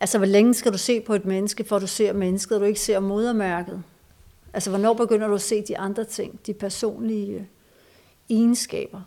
Altså, 0.00 0.18
hvor 0.18 0.26
længe 0.26 0.54
skal 0.54 0.72
du 0.72 0.78
se 0.78 1.00
på 1.00 1.14
et 1.14 1.24
menneske, 1.24 1.64
for 1.64 1.78
du 1.78 1.86
ser 1.86 2.12
mennesket, 2.12 2.56
og 2.56 2.60
du 2.60 2.66
ikke 2.66 2.80
ser 2.80 3.00
modermærket? 3.00 3.82
Altså, 4.52 4.70
hvornår 4.70 4.94
begynder 4.94 5.28
du 5.28 5.34
at 5.34 5.40
se 5.40 5.62
de 5.62 5.78
andre 5.78 6.04
ting, 6.04 6.40
de 6.46 6.54
personlige 6.54 7.48
egenskaber? 8.30 9.00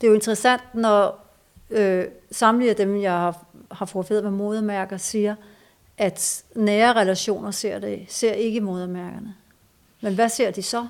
Det 0.00 0.06
er 0.06 0.08
jo 0.08 0.14
interessant, 0.14 0.62
når 0.74 1.26
øh, 1.70 2.04
samtlige 2.30 2.70
af 2.70 2.76
dem, 2.76 3.02
jeg 3.02 3.12
har, 3.12 3.46
har 3.70 3.86
forfædret 3.86 4.24
med 4.24 4.32
modermærker, 4.32 4.96
siger, 4.96 5.34
at 5.98 6.44
nære 6.54 6.92
relationer 6.92 7.50
ser, 7.50 7.78
det, 7.78 8.04
ser 8.08 8.32
ikke 8.32 8.60
modermærkerne. 8.60 9.34
Men 10.00 10.14
hvad 10.14 10.28
ser 10.28 10.50
de 10.50 10.62
så? 10.62 10.86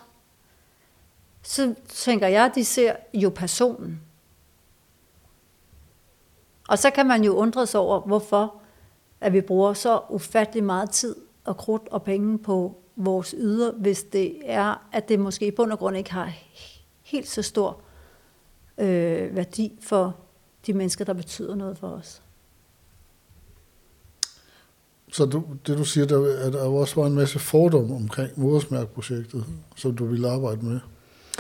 Så 1.45 1.75
tænker 1.89 2.29
jeg, 2.29 2.45
at 2.45 2.55
de 2.55 2.65
ser 2.65 2.97
jo 3.15 3.31
personen. 3.31 4.01
Og 6.69 6.79
så 6.79 6.91
kan 6.91 7.07
man 7.07 7.25
jo 7.25 7.35
undre 7.35 7.67
sig 7.67 7.81
over, 7.81 8.01
hvorfor 8.01 8.55
at 9.21 9.33
vi 9.33 9.41
bruger 9.41 9.73
så 9.73 10.01
ufattelig 10.09 10.65
meget 10.65 10.91
tid 10.91 11.17
og 11.45 11.57
krudt 11.57 11.89
og 11.91 12.03
penge 12.03 12.39
på 12.39 12.77
vores 12.97 13.35
yder, 13.39 13.73
hvis 13.73 14.03
det 14.03 14.41
er, 14.45 14.87
at 14.93 15.09
det 15.09 15.21
måske 15.21 15.47
i 15.47 15.51
bund 15.51 15.73
og 15.73 15.79
grund 15.79 15.97
ikke 15.97 16.13
har 16.13 16.33
helt 17.03 17.29
så 17.29 17.43
stor 17.43 17.81
øh, 18.79 19.37
værdi 19.37 19.79
for 19.83 20.17
de 20.67 20.73
mennesker, 20.73 21.05
der 21.05 21.13
betyder 21.13 21.55
noget 21.55 21.79
for 21.79 21.89
os. 21.89 22.23
Så 25.13 25.25
du, 25.25 25.45
det 25.67 25.79
du 25.79 25.85
siger, 25.85 26.07
der, 26.07 26.47
at 26.47 26.53
der 26.53 26.65
også 26.65 27.01
var 27.01 27.07
en 27.07 27.15
masse 27.15 27.39
fordom 27.39 27.93
omkring 27.93 28.33
modersmærkprojektet, 28.37 29.45
som 29.77 29.97
du 29.97 30.05
ville 30.05 30.29
arbejde 30.29 30.67
med. 30.67 30.81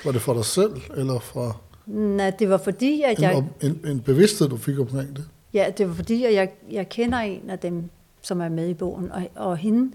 Var 0.04 0.12
det 0.12 0.22
for 0.22 0.34
dig 0.34 0.44
selv, 0.44 0.72
eller 0.96 1.18
fra 1.18 1.56
Nej, 1.86 2.30
det 2.30 2.50
var 2.50 2.56
fordi, 2.56 3.02
at 3.02 3.20
jeg... 3.20 3.34
En, 3.34 3.50
en, 3.60 3.80
en 3.86 4.00
bevidsthed, 4.00 4.48
du 4.48 4.56
fik 4.56 4.78
omkring 4.78 5.16
det? 5.16 5.24
Ja, 5.54 5.70
det 5.78 5.88
var 5.88 5.94
fordi, 5.94 6.24
at 6.24 6.34
jeg, 6.34 6.50
jeg 6.70 6.88
kender 6.88 7.18
en 7.18 7.50
af 7.50 7.58
dem, 7.58 7.90
som 8.22 8.40
er 8.40 8.48
med 8.48 8.68
i 8.68 8.74
bogen, 8.74 9.12
og, 9.12 9.22
og 9.34 9.56
hende, 9.56 9.92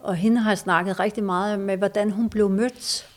og 0.00 0.16
hende 0.16 0.40
har 0.40 0.50
jeg 0.50 0.58
snakket 0.58 1.00
rigtig 1.00 1.24
meget 1.24 1.60
med, 1.60 1.76
hvordan 1.76 2.10
hun 2.10 2.28
blev 2.28 2.50
mødt, 2.50 3.08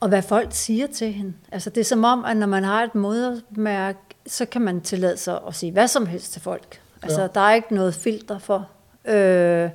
og 0.00 0.08
hvad 0.08 0.22
folk 0.22 0.48
siger 0.50 0.86
til 0.86 1.12
hende. 1.12 1.32
Altså 1.52 1.70
det 1.70 1.80
er 1.80 1.84
som 1.84 2.04
om, 2.04 2.24
at 2.24 2.36
når 2.36 2.46
man 2.46 2.64
har 2.64 2.84
et 2.84 2.94
modermærke, 2.94 3.98
så 4.26 4.44
kan 4.46 4.62
man 4.62 4.80
tillade 4.80 5.16
sig 5.16 5.40
at 5.48 5.54
sige 5.54 5.72
hvad 5.72 5.88
som 5.88 6.06
helst 6.06 6.32
til 6.32 6.42
folk. 6.42 6.80
Altså 7.02 7.20
ja. 7.20 7.26
der 7.26 7.40
er 7.40 7.54
ikke 7.54 7.74
noget 7.74 7.94
filter 7.94 8.38
for. 8.38 8.68
Øh, 9.04 9.70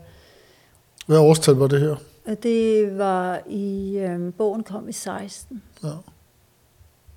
hvad 1.07 1.17
årstal 1.17 1.55
var 1.55 1.67
det 1.67 1.79
her? 1.79 1.95
Det 2.35 2.97
var 2.97 3.41
i, 3.49 3.97
øh, 3.97 4.33
bogen 4.33 4.63
kom 4.63 4.89
i 4.89 4.91
16. 4.91 5.63
Ja. 5.83 5.89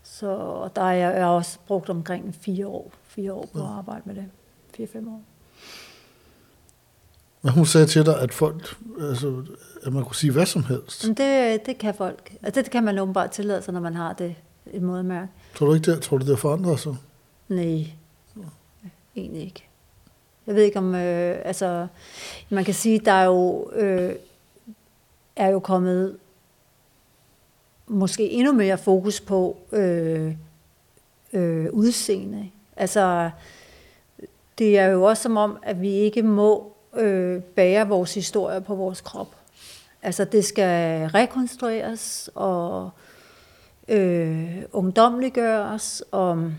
Så 0.02 0.68
der 0.76 0.82
er 0.82 0.92
jeg, 0.92 1.14
jeg 1.14 1.24
har 1.24 1.32
også 1.32 1.58
brugt 1.66 1.90
omkring 1.90 2.34
fire 2.34 2.66
år, 2.66 2.92
fire 3.06 3.32
år 3.32 3.48
på 3.52 3.58
ja. 3.58 3.64
at 3.64 3.70
arbejde 3.70 4.02
med 4.04 4.14
det. 4.14 4.24
Fire-fem 4.74 5.08
år. 5.08 5.22
Men 7.42 7.52
hun 7.52 7.66
sagde 7.66 7.86
til 7.86 8.06
dig, 8.06 8.20
at 8.20 8.34
folk, 8.34 8.76
altså, 9.00 9.44
at 9.82 9.92
man 9.92 10.04
kunne 10.04 10.16
sige 10.16 10.32
hvad 10.32 10.46
som 10.46 10.64
helst. 10.64 11.06
Men 11.06 11.16
det, 11.16 11.66
det 11.66 11.78
kan 11.78 11.94
folk. 11.94 12.36
Altså, 12.42 12.62
det 12.62 12.70
kan 12.70 12.84
man 12.84 12.98
åbenbart 12.98 13.30
tillade 13.30 13.62
sig, 13.62 13.74
når 13.74 13.80
man 13.80 13.94
har 13.94 14.12
det 14.12 14.34
et 14.72 14.82
modermærke. 14.82 15.28
Tror 15.54 15.66
du 15.66 15.74
ikke 15.74 15.92
det? 15.92 16.02
Tror 16.02 16.18
du, 16.18 16.26
det 16.26 16.38
forandrer 16.38 16.76
sig? 16.76 16.96
Nej, 17.48 17.86
ja. 18.36 18.42
egentlig 19.16 19.42
ikke. 19.42 19.68
Jeg 20.46 20.54
ved 20.54 20.62
ikke 20.62 20.78
om, 20.78 20.94
øh, 20.94 21.36
altså, 21.44 21.86
man 22.50 22.64
kan 22.64 22.74
sige, 22.74 22.98
der 22.98 23.12
er 23.12 23.24
jo, 23.24 23.70
øh, 23.74 24.14
er 25.36 25.48
jo 25.48 25.58
kommet 25.58 26.18
måske 27.86 28.30
endnu 28.30 28.52
mere 28.52 28.78
fokus 28.78 29.20
på 29.20 29.56
øh, 29.72 30.34
øh, 31.32 31.66
udseende. 31.72 32.50
Altså, 32.76 33.30
det 34.58 34.78
er 34.78 34.86
jo 34.86 35.02
også 35.02 35.22
som 35.22 35.36
om, 35.36 35.58
at 35.62 35.80
vi 35.80 35.90
ikke 35.90 36.22
må 36.22 36.72
øh, 36.96 37.42
bære 37.42 37.88
vores 37.88 38.14
historie 38.14 38.60
på 38.60 38.74
vores 38.74 39.00
krop. 39.00 39.36
Altså, 40.02 40.24
det 40.24 40.44
skal 40.44 41.06
rekonstrueres 41.06 42.30
og 42.34 42.90
øh, 43.88 44.62
ungdomliggøres, 44.72 46.02
og 46.10 46.52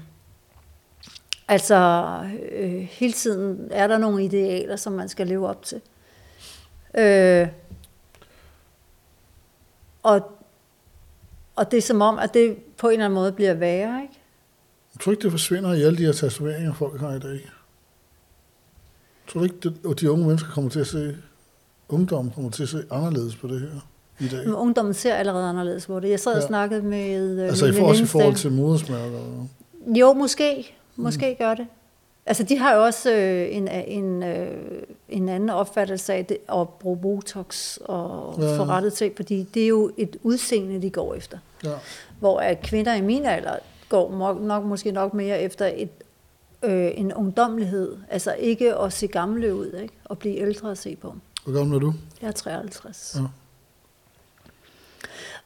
altså, 1.47 2.19
øh, 2.51 2.73
hele 2.73 3.13
tiden 3.13 3.67
er 3.71 3.87
der 3.87 3.97
nogle 3.97 4.23
idealer, 4.23 4.75
som 4.75 4.93
man 4.93 5.09
skal 5.09 5.27
leve 5.27 5.47
op 5.47 5.63
til. 5.63 5.81
Øh, 6.97 7.47
og 10.03 10.31
og 11.55 11.71
det 11.71 11.77
er 11.77 11.81
som 11.81 12.01
om, 12.01 12.19
at 12.19 12.33
det 12.33 12.57
på 12.77 12.87
en 12.87 12.93
eller 12.93 13.05
anden 13.05 13.15
måde 13.15 13.31
bliver 13.31 13.53
værre, 13.53 14.01
ikke? 14.01 14.19
Jeg 14.93 15.01
tror 15.01 15.11
ikke, 15.11 15.23
det 15.23 15.31
forsvinder 15.31 15.73
i 15.73 15.81
alle 15.81 15.97
de 15.97 16.05
her 16.05 16.11
tatoveringer, 16.11 16.73
folk 16.73 16.99
har 16.99 17.13
i 17.13 17.19
dag. 17.19 17.31
Jeg 17.31 17.41
tror 19.27 19.43
ikke, 19.43 19.73
at 19.89 19.99
de 19.99 20.11
unge 20.11 20.25
mennesker 20.27 20.49
kommer 20.51 20.71
til 20.71 20.79
at 20.79 20.87
se, 20.87 21.17
ungdommen 21.89 22.33
kommer 22.33 22.51
til 22.51 22.63
at 22.63 22.69
se 22.69 22.83
anderledes 22.91 23.35
på 23.35 23.47
det 23.47 23.59
her 23.59 23.79
i 24.19 24.27
dag. 24.29 24.45
Men 24.45 24.55
ungdommen 24.55 24.93
ser 24.93 25.13
allerede 25.13 25.49
anderledes 25.49 25.85
på 25.85 25.99
det. 25.99 26.09
Jeg 26.09 26.19
sad 26.19 26.31
ja. 26.31 26.37
og 26.37 26.43
snakkede 26.43 26.81
med 26.81 27.39
øh, 27.39 27.47
Altså 27.47 27.65
i 27.65 27.73
forhold, 27.73 27.99
i 27.99 28.05
forhold 28.05 28.35
til 28.35 28.51
modersmærker? 28.51 29.47
Jo, 29.85 30.13
måske. 30.13 30.75
Måske 30.95 31.29
mm. 31.29 31.45
gør 31.45 31.53
det. 31.53 31.67
Altså, 32.25 32.43
de 32.43 32.57
har 32.57 32.73
jo 32.75 32.83
også 32.83 33.11
øh, 33.13 33.55
en, 33.55 33.67
en, 33.67 34.23
øh, 34.23 34.83
en 35.09 35.29
anden 35.29 35.49
opfattelse 35.49 36.13
af 36.13 36.25
det, 36.25 36.37
at 36.53 36.69
bruge 36.69 36.97
Botox 36.97 37.77
og 37.77 38.35
ja. 38.41 38.57
forrettet 38.57 38.93
ting, 38.93 39.15
fordi 39.15 39.47
det 39.53 39.63
er 39.63 39.67
jo 39.67 39.91
et 39.97 40.17
udseende, 40.23 40.81
de 40.81 40.89
går 40.89 41.13
efter. 41.13 41.37
Ja. 41.63 41.73
Hvor 42.19 42.39
at 42.39 42.61
kvinder 42.61 42.93
i 42.93 43.01
min 43.01 43.25
alder 43.25 43.55
går 43.89 44.35
nok, 44.41 44.63
måske 44.63 44.91
nok 44.91 45.13
mere 45.13 45.41
efter 45.41 45.71
et, 45.75 45.89
øh, 46.63 46.91
en 46.95 47.13
ungdomlighed. 47.13 47.97
Altså 48.09 48.33
ikke 48.33 48.75
at 48.75 48.93
se 48.93 49.07
gamle 49.07 49.55
ud, 49.55 49.79
ikke? 49.81 49.93
og 50.05 50.17
blive 50.17 50.35
ældre 50.35 50.71
at 50.71 50.77
se 50.77 50.95
på. 50.95 51.15
Hvor 51.45 51.53
gammel 51.53 51.75
er 51.75 51.79
du? 51.79 51.93
Jeg 52.21 52.27
er 52.27 52.31
53. 52.31 53.15
Ja. 53.19 53.25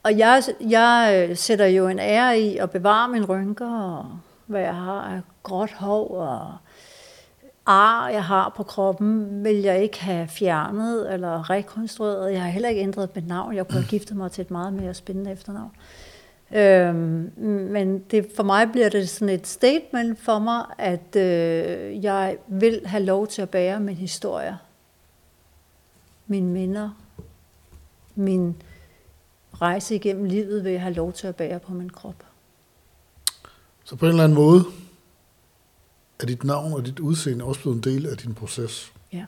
Og 0.03 0.17
jeg, 0.17 0.43
jeg 0.59 1.27
øh, 1.29 1.37
sætter 1.37 1.65
jo 1.65 1.87
en 1.87 1.99
ære 1.99 2.39
i 2.39 2.57
at 2.57 2.71
bevare 2.71 3.09
min 3.09 3.25
rynker, 3.25 3.81
og 3.81 4.05
hvad 4.45 4.61
jeg 4.61 4.75
har 4.75 5.01
af 5.01 5.21
gråt 5.43 5.71
hår 5.71 6.17
og 6.17 6.57
ar, 7.67 8.09
jeg 8.09 8.23
har 8.23 8.53
på 8.57 8.63
kroppen, 8.63 9.43
vil 9.43 9.55
jeg 9.55 9.83
ikke 9.83 10.03
have 10.03 10.27
fjernet 10.27 11.13
eller 11.13 11.49
rekonstrueret. 11.49 12.31
Jeg 12.31 12.41
har 12.41 12.49
heller 12.49 12.69
ikke 12.69 12.81
ændret 12.81 13.15
mit 13.15 13.27
navn. 13.27 13.55
Jeg 13.55 13.67
kunne 13.67 13.81
have 13.81 13.89
giftet 13.89 14.17
mig 14.17 14.31
til 14.31 14.41
et 14.41 14.51
meget 14.51 14.73
mere 14.73 14.93
spændende 14.93 15.31
efternavn. 15.31 15.71
Øhm, 16.51 17.31
men 17.71 17.99
det, 17.99 18.27
for 18.35 18.43
mig 18.43 18.71
bliver 18.71 18.89
det 18.89 19.09
sådan 19.09 19.33
et 19.33 19.47
statement 19.47 20.19
for 20.19 20.39
mig, 20.39 20.65
at 20.77 21.15
øh, 21.15 22.03
jeg 22.03 22.37
vil 22.47 22.81
have 22.85 23.03
lov 23.03 23.27
til 23.27 23.41
at 23.41 23.49
bære 23.49 23.79
min 23.79 23.95
historie, 23.95 24.57
mine 26.27 26.47
minder, 26.47 26.89
min 28.15 28.55
rejse 29.61 29.95
igennem 29.95 30.25
livet 30.25 30.63
vil 30.63 30.71
jeg 30.71 30.81
have 30.81 30.93
lov 30.93 31.13
til 31.13 31.27
at 31.27 31.35
bære 31.35 31.59
på 31.59 31.73
min 31.73 31.89
krop. 31.89 32.23
Så 33.83 33.95
på 33.95 34.05
en 34.05 34.09
eller 34.09 34.23
anden 34.23 34.35
måde, 34.35 34.63
er 36.19 36.25
dit 36.25 36.43
navn 36.43 36.73
og 36.73 36.85
dit 36.85 36.99
udseende 36.99 37.45
også 37.45 37.61
blevet 37.61 37.75
en 37.75 37.83
del 37.83 38.07
af 38.07 38.17
din 38.17 38.35
proces. 38.35 38.93
Ja. 39.13 39.25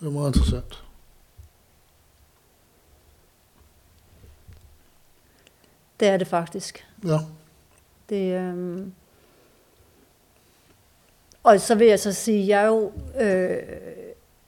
Det 0.00 0.06
er 0.06 0.10
meget 0.10 0.28
interessant. 0.28 0.84
Det 6.00 6.08
er 6.08 6.16
det 6.16 6.26
faktisk. 6.26 6.86
Ja. 7.06 7.18
Det, 8.08 8.34
øhm... 8.34 8.92
Og 11.42 11.60
så 11.60 11.74
vil 11.74 11.86
jeg 11.86 12.00
så 12.00 12.12
sige, 12.12 12.48
jeg 12.48 12.62
er 12.62 12.66
jo 12.66 12.92
øh, 13.20 13.62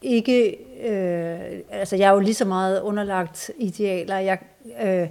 ikke, 0.02 0.56
øh, 0.80 1.60
altså 1.70 1.96
jeg 1.96 2.08
er 2.08 2.12
jo 2.12 2.20
lige 2.20 2.34
så 2.34 2.44
meget 2.44 2.80
underlagt 2.80 3.50
idealer. 3.58 4.18
Jeg 4.18 4.38
øh, 4.82 5.08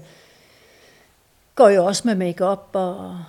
går 1.56 1.70
jo 1.70 1.86
også 1.86 2.02
med 2.06 2.16
makeup 2.16 2.70
og 2.74 3.24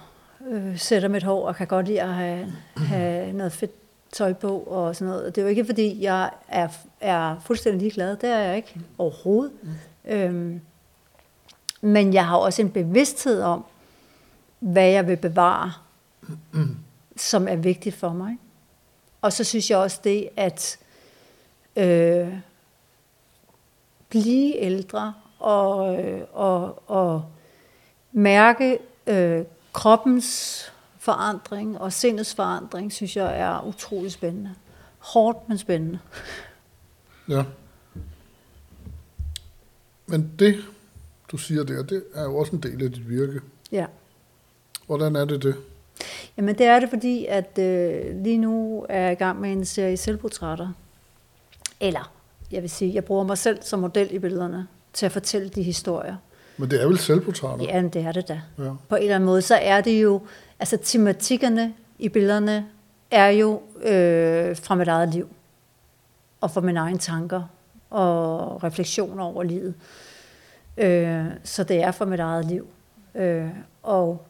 øh, 0.47 0.79
sætter 0.79 1.09
mit 1.09 1.23
hår, 1.23 1.49
og 1.49 1.57
kan 1.57 1.67
godt 1.67 1.87
lide 1.87 2.03
at 2.03 2.15
have, 2.15 2.53
have 2.77 3.33
noget 3.33 3.53
fedt 3.53 3.73
tøj 4.13 4.33
på 4.33 4.59
og 4.59 4.97
sådan 4.97 5.13
noget. 5.13 5.35
Det 5.35 5.41
er 5.41 5.43
jo 5.43 5.49
ikke, 5.49 5.65
fordi 5.65 6.03
jeg 6.03 6.31
er, 6.49 6.69
er 7.01 7.37
fuldstændig 7.45 7.81
ligeglad. 7.81 8.17
Det 8.17 8.29
er 8.29 8.39
jeg 8.39 8.57
ikke 8.57 8.81
overhovedet. 8.99 9.53
Mm. 9.63 9.71
Øhm, 10.13 10.61
men 11.81 12.15
jeg 12.15 12.27
har 12.27 12.37
også 12.37 12.63
en 12.63 12.71
bevidsthed 12.71 13.43
om, 13.43 13.65
hvad 14.59 14.89
jeg 14.89 15.07
vil 15.07 15.17
bevare, 15.17 15.73
mm. 16.53 16.77
som 17.17 17.49
er 17.49 17.57
vigtigt 17.57 17.95
for 17.95 18.09
mig. 18.09 18.39
Og 19.23 19.33
så 19.33 19.45
synes 19.45 19.71
jeg 19.71 19.79
også 19.79 20.01
det, 20.05 20.29
at 20.37 20.79
øh, 21.77 22.35
blive 24.09 24.57
ældre 24.57 25.15
og, 25.39 26.05
øh, 26.05 26.21
og, 26.33 26.83
og 26.91 27.25
mærke 28.13 28.79
øh, 29.07 29.45
kroppens 29.77 30.61
forandring 30.99 31.79
og 31.79 31.93
sindets 31.93 32.35
forandring, 32.35 32.93
synes 32.93 33.17
jeg 33.17 33.39
er 33.39 33.67
utrolig 33.67 34.13
spændende. 34.13 34.55
Hårdt, 34.99 35.49
men 35.49 35.59
spændende. 35.59 35.99
Ja. 37.29 37.45
Men 40.07 40.33
det, 40.39 40.57
du 41.33 41.37
siger 41.37 41.65
der, 41.65 41.83
det 41.83 42.05
er 42.15 42.23
jo 42.23 42.37
også 42.37 42.57
en 42.57 42.63
del 42.63 42.85
af 42.85 42.93
dit 42.93 43.09
virke. 43.09 43.41
Ja. 43.73 43.87
Hvordan 44.87 45.17
er 45.17 45.25
det 45.25 45.43
det? 45.43 45.57
Jamen 46.37 46.59
det 46.59 46.67
er 46.67 46.81
det, 46.81 46.89
fordi 46.89 47.27
at 47.27 47.59
øh, 47.59 48.23
lige 48.23 48.39
nu 48.39 48.87
er 48.89 49.01
jeg 49.01 49.13
i 49.13 49.15
gang 49.15 49.41
med 49.41 49.53
en 49.53 49.65
serie 49.65 49.97
selvportrætter. 49.97 50.73
Eller, 51.81 52.13
jeg 52.51 52.63
vil 52.63 52.71
sige, 52.71 52.95
jeg 52.95 53.05
bruger 53.05 53.25
mig 53.25 53.39
selv 53.39 53.63
som 53.63 53.81
model 53.81 54.15
i 54.15 54.19
billederne 54.19 54.69
til 54.93 55.07
at 55.07 55.13
fortælle 55.13 55.49
de 55.49 55.63
historier. 55.63 56.17
Men 56.59 56.71
det 56.71 56.83
er 56.83 56.87
vel 56.87 56.99
selvportrætter? 56.99 57.65
Ja, 57.65 57.83
det 57.83 58.03
er 58.07 58.13
det 58.13 58.29
da. 58.29 58.41
Ja. 58.59 58.71
På 58.89 58.97
en 58.97 59.03
eller 59.03 59.15
anden 59.15 59.27
måde, 59.27 59.43
så 59.43 59.55
er 59.55 59.81
det 59.81 60.03
jo, 60.03 60.21
altså 60.59 60.77
tematikkerne 60.77 61.75
i 61.99 62.09
billederne 62.09 62.67
er 63.11 63.29
jo 63.29 63.63
øh, 63.83 64.57
fra 64.57 64.75
mit 64.75 64.89
eget 64.89 65.09
liv. 65.09 65.29
Og 66.41 66.51
fra 66.51 66.61
mine 66.61 66.81
egne 66.81 66.99
tanker 66.99 67.43
og 67.91 68.65
refleksioner 68.65 69.25
over 69.25 69.43
livet. 69.43 69.75
Øh, 70.77 71.25
så 71.45 71.65
det 71.65 71.83
er 71.83 71.91
fra 71.91 72.05
mit 72.05 72.21
eget 72.21 72.45
liv. 72.45 72.67
Øh, 73.15 73.49
og 73.83 74.27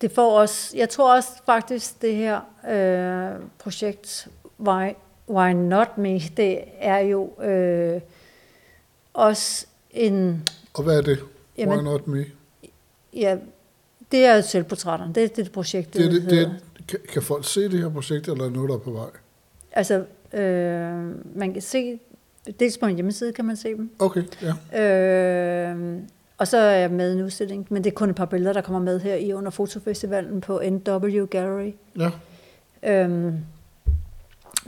det 0.00 0.12
får 0.12 0.40
også, 0.40 0.76
jeg 0.76 0.88
tror 0.88 1.14
også 1.14 1.28
faktisk, 1.46 2.02
det 2.02 2.14
her 2.14 2.40
øh, 2.68 3.40
projekt, 3.58 4.28
Why, 4.60 4.92
Why 5.28 5.52
Not 5.52 5.98
Me, 5.98 6.18
det 6.18 6.64
er 6.78 6.98
jo 6.98 7.42
øh, 7.42 8.00
også 9.18 9.66
en... 9.90 10.48
Og 10.74 10.82
hvad 10.82 10.98
er 10.98 11.02
det? 11.02 11.18
Jamen, 11.58 11.76
Why 11.78 11.84
Not 11.84 12.06
Me? 12.06 12.24
Ja, 13.14 13.36
det 14.12 14.24
er 14.24 14.40
selvportrætterne. 14.40 15.14
Det 15.14 15.24
er 15.24 15.28
det 15.28 15.52
projekt, 15.52 15.94
Det, 15.94 16.10
det, 16.12 16.22
hedder. 16.22 16.50
det, 16.90 17.06
kan, 17.12 17.22
folk 17.22 17.44
se 17.48 17.62
det 17.62 17.78
her 17.80 17.88
projekt, 17.88 18.28
eller 18.28 18.40
er 18.44 18.48
det 18.48 18.52
noget, 18.56 18.68
der 18.68 18.74
er 18.74 18.78
på 18.80 18.90
vej? 18.90 19.10
Altså, 19.72 20.04
øh, 20.32 21.36
man 21.38 21.52
kan 21.52 21.62
se, 21.62 21.98
dels 22.60 22.78
på 22.78 22.86
en 22.86 22.94
hjemmeside 22.94 23.32
kan 23.32 23.44
man 23.44 23.56
se 23.56 23.68
dem. 23.68 23.90
Okay, 23.98 24.22
ja. 24.72 25.72
Øh, 25.72 25.96
og 26.38 26.48
så 26.48 26.56
er 26.58 26.76
jeg 26.76 26.90
med 26.90 27.10
i 27.10 27.18
en 27.18 27.24
udstilling, 27.24 27.66
men 27.70 27.84
det 27.84 27.90
er 27.90 27.94
kun 27.94 28.10
et 28.10 28.16
par 28.16 28.24
billeder, 28.24 28.52
der 28.52 28.60
kommer 28.60 28.80
med 28.80 29.00
her 29.00 29.14
i 29.14 29.32
under 29.32 29.50
fotofestivalen 29.50 30.40
på 30.40 30.62
NW 30.70 31.24
Gallery. 31.26 31.72
Ja, 31.98 32.10
Øhm, 32.82 33.34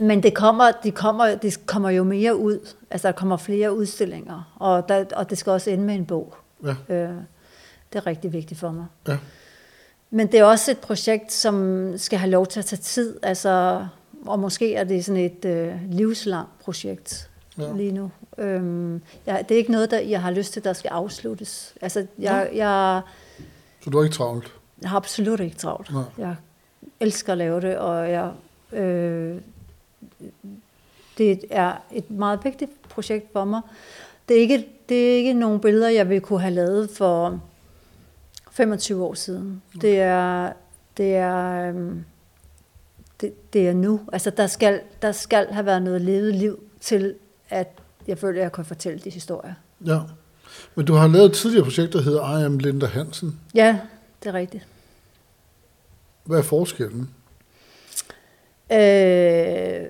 men 0.01 0.23
det 0.23 0.33
kommer, 0.35 0.71
de 0.83 0.91
kommer, 0.91 1.35
det 1.35 1.65
kommer 1.65 1.89
jo 1.89 2.03
mere 2.03 2.35
ud. 2.35 2.67
Altså, 2.91 3.07
der 3.07 3.11
kommer 3.11 3.37
flere 3.37 3.75
udstillinger, 3.75 4.53
og, 4.59 4.89
der, 4.89 5.05
og 5.15 5.29
det 5.29 5.37
skal 5.37 5.51
også 5.51 5.69
ende 5.69 5.83
med 5.83 5.95
en 5.95 6.05
bog. 6.05 6.35
ja, 6.63 6.95
Øh, 6.95 7.09
det 7.93 7.99
er 7.99 8.07
rigtig 8.07 8.33
vigtigt 8.33 8.59
for 8.59 8.71
mig. 8.71 8.85
ja. 9.07 9.17
Men 10.13 10.27
det 10.27 10.39
er 10.39 10.43
også 10.43 10.71
et 10.71 10.77
projekt, 10.77 11.31
som 11.33 11.93
skal 11.97 12.19
have 12.19 12.31
lov 12.31 12.47
til 12.47 12.59
at 12.59 12.65
tage 12.65 12.79
tid. 12.81 13.19
Altså, 13.23 13.85
og 14.25 14.39
måske 14.39 14.75
er 14.75 14.83
det 14.83 15.05
sådan 15.05 15.21
et 15.21 15.45
øh, 15.45 15.75
livslangt 15.91 16.59
projekt 16.59 17.27
Ja. 17.57 17.63
ja. 17.63 17.73
lige 17.73 17.91
nu. 17.91 18.11
Øhm, 18.37 19.01
jeg, 19.25 19.45
det 19.49 19.55
er 19.55 19.59
ikke 19.59 19.71
noget, 19.71 19.91
der 19.91 19.99
jeg 19.99 20.21
har 20.21 20.31
lyst 20.31 20.53
til, 20.53 20.63
der 20.63 20.73
skal 20.73 20.89
afsluttes. 20.89 21.73
Altså, 21.81 22.05
jeg, 22.19 22.49
jeg, 22.53 23.01
Så 23.83 23.89
du 23.89 23.99
er 23.99 24.03
ikke 24.03 24.15
travlt? 24.15 24.53
jeg 24.81 24.89
har 24.89 24.97
absolut 24.97 25.39
ikke 25.39 25.55
travlt. 25.57 25.93
Nej. 25.93 26.03
Jeg 26.17 26.35
elsker 26.99 27.31
at 27.31 27.37
lave 27.37 27.61
det, 27.61 27.77
og 27.77 28.11
jeg, 28.11 28.31
øh, 28.73 29.37
det 31.17 31.43
er 31.49 31.73
et 31.91 32.11
meget 32.11 32.39
vigtigt 32.43 32.71
projekt 32.89 33.31
for 33.33 33.45
mig. 33.45 33.61
Det 34.29 34.37
er, 34.37 34.41
ikke, 34.41 34.67
det 34.89 35.11
er 35.11 35.15
ikke 35.15 35.33
nogle 35.33 35.59
billeder, 35.59 35.89
jeg 35.89 36.09
ville 36.09 36.21
kunne 36.21 36.41
have 36.41 36.53
lavet 36.53 36.89
for 36.89 37.41
25 38.51 39.03
år 39.03 39.13
siden. 39.13 39.61
Det 39.81 39.99
er, 39.99 40.53
det 40.97 41.15
er, 41.15 41.69
øhm, 41.69 42.03
det, 43.21 43.53
det 43.53 43.67
er 43.67 43.73
nu. 43.73 43.99
Altså, 44.13 44.29
der 44.29 44.47
skal, 44.47 44.81
der 45.01 45.11
skal 45.11 45.47
have 45.51 45.65
været 45.65 45.81
noget 45.81 46.01
levet 46.01 46.35
liv 46.35 46.63
til, 46.81 47.15
at 47.49 47.79
jeg 48.07 48.17
føler, 48.17 48.39
at 48.39 48.43
jeg 48.43 48.51
kan 48.51 48.65
fortælle 48.65 48.99
de 48.99 49.09
historier. 49.09 49.53
Ja. 49.85 49.99
Men 50.75 50.85
du 50.85 50.93
har 50.93 51.07
lavet 51.07 51.25
et 51.25 51.33
tidligere 51.33 51.63
projekt, 51.63 51.93
der 51.93 52.01
hedder 52.01 52.37
I 52.39 52.43
am 52.43 52.57
Linda 52.57 52.85
Hansen. 52.85 53.39
Ja, 53.55 53.79
det 54.23 54.29
er 54.29 54.33
rigtigt. 54.33 54.67
Hvad 56.23 56.39
er 56.39 56.43
forskellen? 56.43 57.09
Øh, 58.71 59.85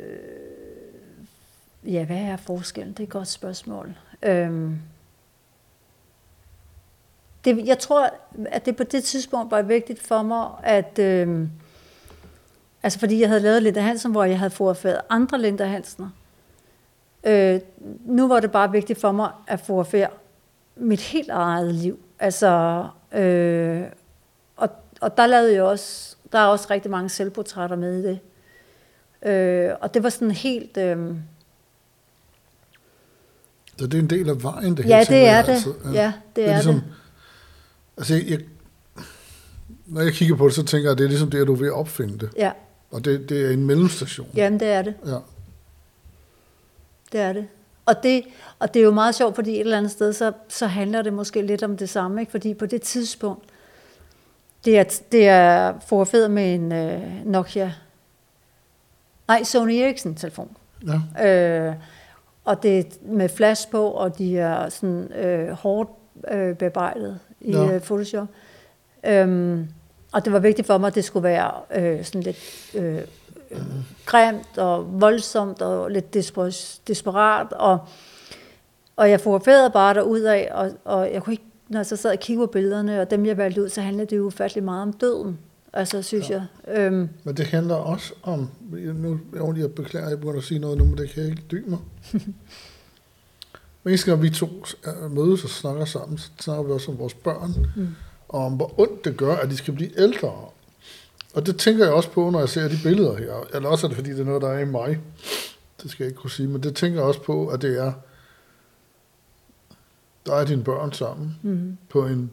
ja, 1.94 2.06
hvad 2.06 2.17
er 2.17 2.38
forskellen? 2.38 2.94
Det 2.94 3.00
er 3.00 3.04
et 3.04 3.10
godt 3.10 3.28
spørgsmål. 3.28 3.96
Øh, 4.24 4.72
det, 7.46 7.65
jeg 7.65 7.80
tror, 7.80 8.10
at 8.46 8.65
det 8.65 8.76
på 8.76 8.84
det 8.84 9.04
tidspunkt 9.04 9.52
var 9.52 9.62
vigtigt 9.62 10.02
for 10.02 10.22
mig, 10.22 10.50
at... 10.63 11.00
Øh, 11.00 11.48
altså 12.84 13.00
fordi 13.00 13.20
jeg 13.20 13.30
havde 13.30 13.41
lavet 13.41 13.63
Linda 13.63 13.82
Hansen, 13.82 14.12
hvor 14.12 14.24
jeg 14.24 14.39
havde 14.39 14.52
forfærdet 14.52 15.02
andre 15.10 15.41
Linda 15.41 15.65
Hansener. 15.65 16.10
Øh, 17.24 17.62
nu 18.06 18.28
var 18.28 18.39
det 18.39 18.52
bare 18.52 18.72
vigtigt 18.72 19.02
for 19.02 19.12
mig 19.12 19.32
at 19.48 19.60
forfærde 19.60 20.13
mit 20.76 21.02
helt 21.02 21.30
eget 21.30 21.74
liv. 21.76 22.00
Altså, 22.20 22.86
øh, 23.12 23.84
og, 24.56 24.70
og 25.02 25.17
der 25.17 25.26
lavede 25.26 25.54
jeg 25.54 25.63
også, 25.63 26.15
der 26.32 26.39
er 26.39 26.46
også 26.46 26.67
rigtig 26.70 26.91
mange 26.91 27.10
selvportrætter 27.10 27.76
med 27.76 28.00
i 28.00 28.08
det. 28.08 28.20
Øh, 29.26 29.70
og 29.82 29.94
det 29.94 30.04
var 30.04 30.10
sådan 30.10 30.32
helt... 30.32 30.78
Øh, 30.78 30.98
Så 33.80 33.88
det 33.88 33.94
er 33.94 34.00
en 34.00 34.10
del 34.10 34.30
af 34.30 34.44
vejen, 34.44 34.78
det 34.78 34.86
her. 34.86 34.98
ja, 34.98 35.04
det 35.04 35.18
er 35.18 35.32
jeg 35.36 35.46
det. 35.46 35.52
altid. 35.54 35.74
Ja, 35.94 36.14
det 36.36 36.50
er 36.50 36.54
ligesom, 36.54 36.74
det. 36.76 36.84
Altså, 37.98 38.14
jeg, 38.28 38.40
når 39.86 40.02
jeg 40.02 40.14
kigger 40.14 40.36
på 40.36 40.46
det, 40.48 40.54
så 40.56 40.64
tænker 40.64 40.86
jeg, 40.86 40.92
at 40.92 40.98
det 40.98 41.04
er 41.04 41.08
ligesom 41.10 41.30
det, 41.32 41.42
at 41.42 41.48
du 41.48 41.54
er 41.54 41.58
ved 41.58 41.68
at 41.68 41.74
opfinde 41.74 42.20
det. 42.20 42.30
Ja, 42.38 42.52
Og 42.92 43.06
det, 43.06 43.30
det 43.30 43.46
er 43.46 43.50
en 43.50 43.66
mellemstation. 43.66 44.28
jamen 44.36 44.60
det 44.60 44.68
er 44.68 44.82
det. 44.82 44.94
Ja. 45.06 45.18
Det 47.12 47.20
er 47.22 47.34
det. 47.34 47.48
Og 47.86 47.96
det, 48.04 48.24
og 48.60 48.74
det 48.74 48.80
er 48.80 48.84
jo 48.84 48.92
meget 48.92 49.16
sjovt, 49.16 49.36
fordi 49.36 49.52
et 49.56 49.60
eller 49.60 49.78
andet 49.78 49.92
sted, 49.92 50.14
så, 50.14 50.32
så 50.50 50.68
handler 50.68 51.02
det 51.02 51.14
måske 51.14 51.42
lidt 51.42 51.64
om 51.64 51.78
det 51.78 51.90
samme. 51.90 52.22
Ikke? 52.22 52.32
Fordi 52.32 52.54
på 52.54 52.66
det 52.66 52.82
tidspunkt, 52.82 53.44
det 54.66 54.78
er, 54.78 54.84
det 55.12 55.28
er 55.28 55.74
fotograferet 55.88 56.32
med 56.32 56.54
en 56.56 56.72
øh, 56.72 57.26
Nokia, 57.26 57.74
nej, 59.32 59.44
Sony 59.44 59.72
Ericsson-telefon. 59.74 60.58
ja. 61.17 61.28
Øh, 61.70 61.76
og 62.46 62.63
det 62.63 62.80
er 62.80 62.84
med 63.02 63.30
flash 63.30 63.70
på, 63.70 63.88
og 63.88 64.17
de 64.17 64.38
er 64.38 64.70
sådan 64.70 65.12
øh, 65.13 65.50
hårdt 65.50 65.89
øh, 66.32 66.56
bearbejdet 66.56 67.20
i 67.41 67.52
Nå. 67.52 67.72
øh, 67.72 67.82
Photoshop. 67.82 68.28
Øhm, 69.06 69.67
og 70.12 70.26
det 70.26 70.34
var 70.34 70.39
vigtigt 70.39 70.67
for 70.67 70.78
mig, 70.78 70.88
at 70.88 70.96
det 70.96 71.04
skulle 71.04 71.24
være 71.24 71.52
øh, 71.76 72.04
sådan 72.06 72.22
lidt 72.22 72.38
øh, 72.76 73.00
grimt 74.06 74.58
og 74.58 75.02
voldsomt 75.02 75.62
og 75.62 75.91
lidt 75.91 76.15
desper- 76.15 76.80
desperat. 76.88 77.54
Og, 77.54 77.80
og 78.96 79.10
jeg 79.10 79.22
fotograferede 79.22 79.70
bare 79.70 79.94
derud 79.94 80.22
af, 80.22 80.50
og, 80.52 80.72
og 80.86 81.13
jeg 81.13 81.24
kunne 81.24 81.34
ikke, 81.34 81.46
når 81.70 81.80
jeg 81.80 81.86
så 81.86 81.96
sad 81.96 82.12
og 82.12 82.20
kiggede 82.20 82.48
på 82.48 82.52
billederne, 82.52 83.02
og 83.02 83.12
dem 83.12 83.26
jeg 83.26 83.38
valgte 83.38 83.63
ud, 83.63 83.70
så 83.70 83.82
handlede 83.82 84.08
det 84.10 84.17
jo 84.17 84.24
ufattelig 84.24 84.63
meget 84.63 84.82
om 84.82 84.94
døden. 84.94 85.39
Altså, 85.74 86.02
synes 86.02 86.30
Ja. 86.30 86.44
jeg. 86.68 86.78
Øhm, 86.78 87.10
Men 87.24 87.38
det 87.38 87.48
handler 87.48 87.76
også 87.76 88.14
om, 88.24 88.50
nu 88.72 89.20
jeg, 89.34 89.58
jeg 89.58 89.74
beklager, 89.74 90.10
jeg 90.10 90.36
at 90.36 90.44
sige 90.44 90.60
noget 90.60 90.78
nu, 90.78 90.86
men 90.86 90.98
det 90.98 91.10
kan 91.10 91.24
jeg 91.24 91.32
ikke 91.32 91.44
dy 91.52 91.64
mig. 91.68 91.80
Men 93.84 93.92
eneste 93.92 94.12
gang 94.12 94.22
vi 94.22 94.30
to 94.30 94.66
øh, 94.88 95.12
mødes 95.12 95.44
og 95.44 95.50
snakker 95.50 95.86
sammen, 95.86 96.18
så 96.18 96.30
snakker 96.40 96.64
vi 96.64 96.72
også 96.72 96.92
om 96.92 97.00
vores 97.00 97.14
børn, 97.14 97.68
mm. 97.76 97.88
og 98.30 98.46
om 98.46 98.54
hvor 98.54 98.80
ondt 98.80 99.06
det 99.06 99.18
gør, 99.18 99.36
at 99.36 99.50
de 99.50 99.58
skal 99.58 99.74
blive 99.74 100.00
ældre. 100.00 100.46
Og 101.34 101.46
det 101.46 101.58
tænker 101.58 101.86
jeg 101.86 101.94
også 101.94 102.12
på, 102.12 102.30
når 102.30 102.40
jeg 102.40 102.50
ser 102.50 102.68
de 102.68 102.78
billeder 102.84 103.18
her. 103.18 103.48
Eller 103.54 103.70
også 103.70 103.88
er 103.88 103.90
det, 103.90 103.96
fordi 103.96 104.10
det 104.10 104.20
er 104.20 104.24
noget, 104.26 104.42
der 104.42 104.50
er 104.50 104.60
i 104.60 104.66
mig. 104.66 105.00
Det 105.84 105.92
skal 105.92 106.04
jeg 106.04 106.10
ikke 106.10 106.22
kunne 106.22 106.32
sige, 106.32 106.48
men 106.48 106.64
det 106.64 106.76
tænker 106.76 107.00
jeg 107.00 107.08
også 107.08 107.22
på, 107.22 107.48
at 107.48 107.62
det 107.62 107.78
er, 107.80 107.94
der 110.26 110.36
er 110.36 110.46
dine 110.46 110.64
børn 110.64 110.94
sammen 110.94 111.38
mm, 111.42 111.78
på 111.90 112.06
en 112.06 112.32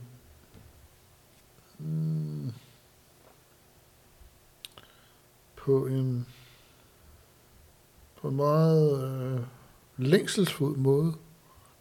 mm, 1.78 2.52
på 5.68 5.86
en 5.86 6.26
på 8.20 8.28
en 8.28 8.36
meget 8.36 9.04
øh, 9.04 9.40
længselsfuld 9.96 10.76
måde, 10.76 11.14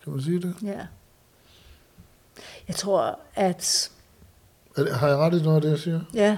kan 0.04 0.12
man 0.14 0.22
sige 0.22 0.42
det? 0.42 0.56
Ja. 0.64 0.88
Jeg 2.68 2.76
tror, 2.76 3.20
at 3.36 3.92
Er 4.78 4.94
Har 4.94 5.08
jeg 5.08 5.18
ret 5.18 5.40
i 5.40 5.44
noget 5.44 5.56
af 5.56 5.62
det, 5.62 5.70
jeg 5.70 5.80
siger? 5.80 6.02
ja, 6.14 6.38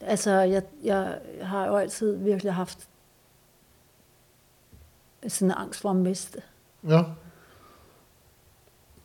altså 0.00 0.30
jeg, 0.30 0.62
jeg 0.84 1.20
har 1.42 1.66
jo 1.66 1.76
altid 1.76 2.16
virkelig 2.16 2.54
haft 2.54 2.88
sådan 5.28 5.48
en 5.50 5.54
angst 5.56 5.80
for 5.80 5.90
at 5.90 5.96
miste. 5.96 6.42
Ja. 6.88 7.02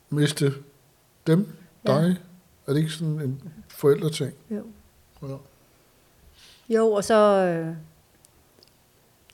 Miste 0.09 0.53
dem, 1.27 1.51
Ja. 1.87 1.93
dig. 2.01 2.21
Er 2.67 2.73
det 2.73 2.79
ikke 2.79 2.91
sådan 2.91 3.21
en 3.21 3.51
forældreting? 3.67 4.33
Jo. 4.51 4.65
Ja. 5.21 5.35
Jo, 6.75 6.91
og 6.91 7.03
så... 7.03 7.15
Øh, 7.15 7.75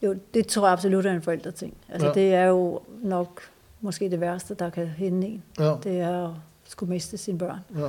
jo, 0.04 0.16
det 0.34 0.48
tror 0.48 0.66
jeg 0.68 0.72
absolut 0.74 1.06
er 1.06 1.12
en 1.12 1.22
forældreting. 1.22 1.78
Altså, 1.90 2.08
Ja. 2.08 2.14
det 2.14 2.34
er 2.34 2.46
jo 2.46 2.82
nok 3.04 3.42
måske 3.82 4.10
det 4.12 4.20
værste, 4.22 4.54
der 4.54 4.70
kan 4.70 4.88
hende 4.88 5.28
en. 5.28 5.44
Ja. 5.60 5.76
Det 5.84 6.00
er 6.00 6.28
at 6.28 6.34
skulle 6.72 6.90
miste 6.90 7.18
sine 7.18 7.38
børn. 7.38 7.60
ja. 7.78 7.88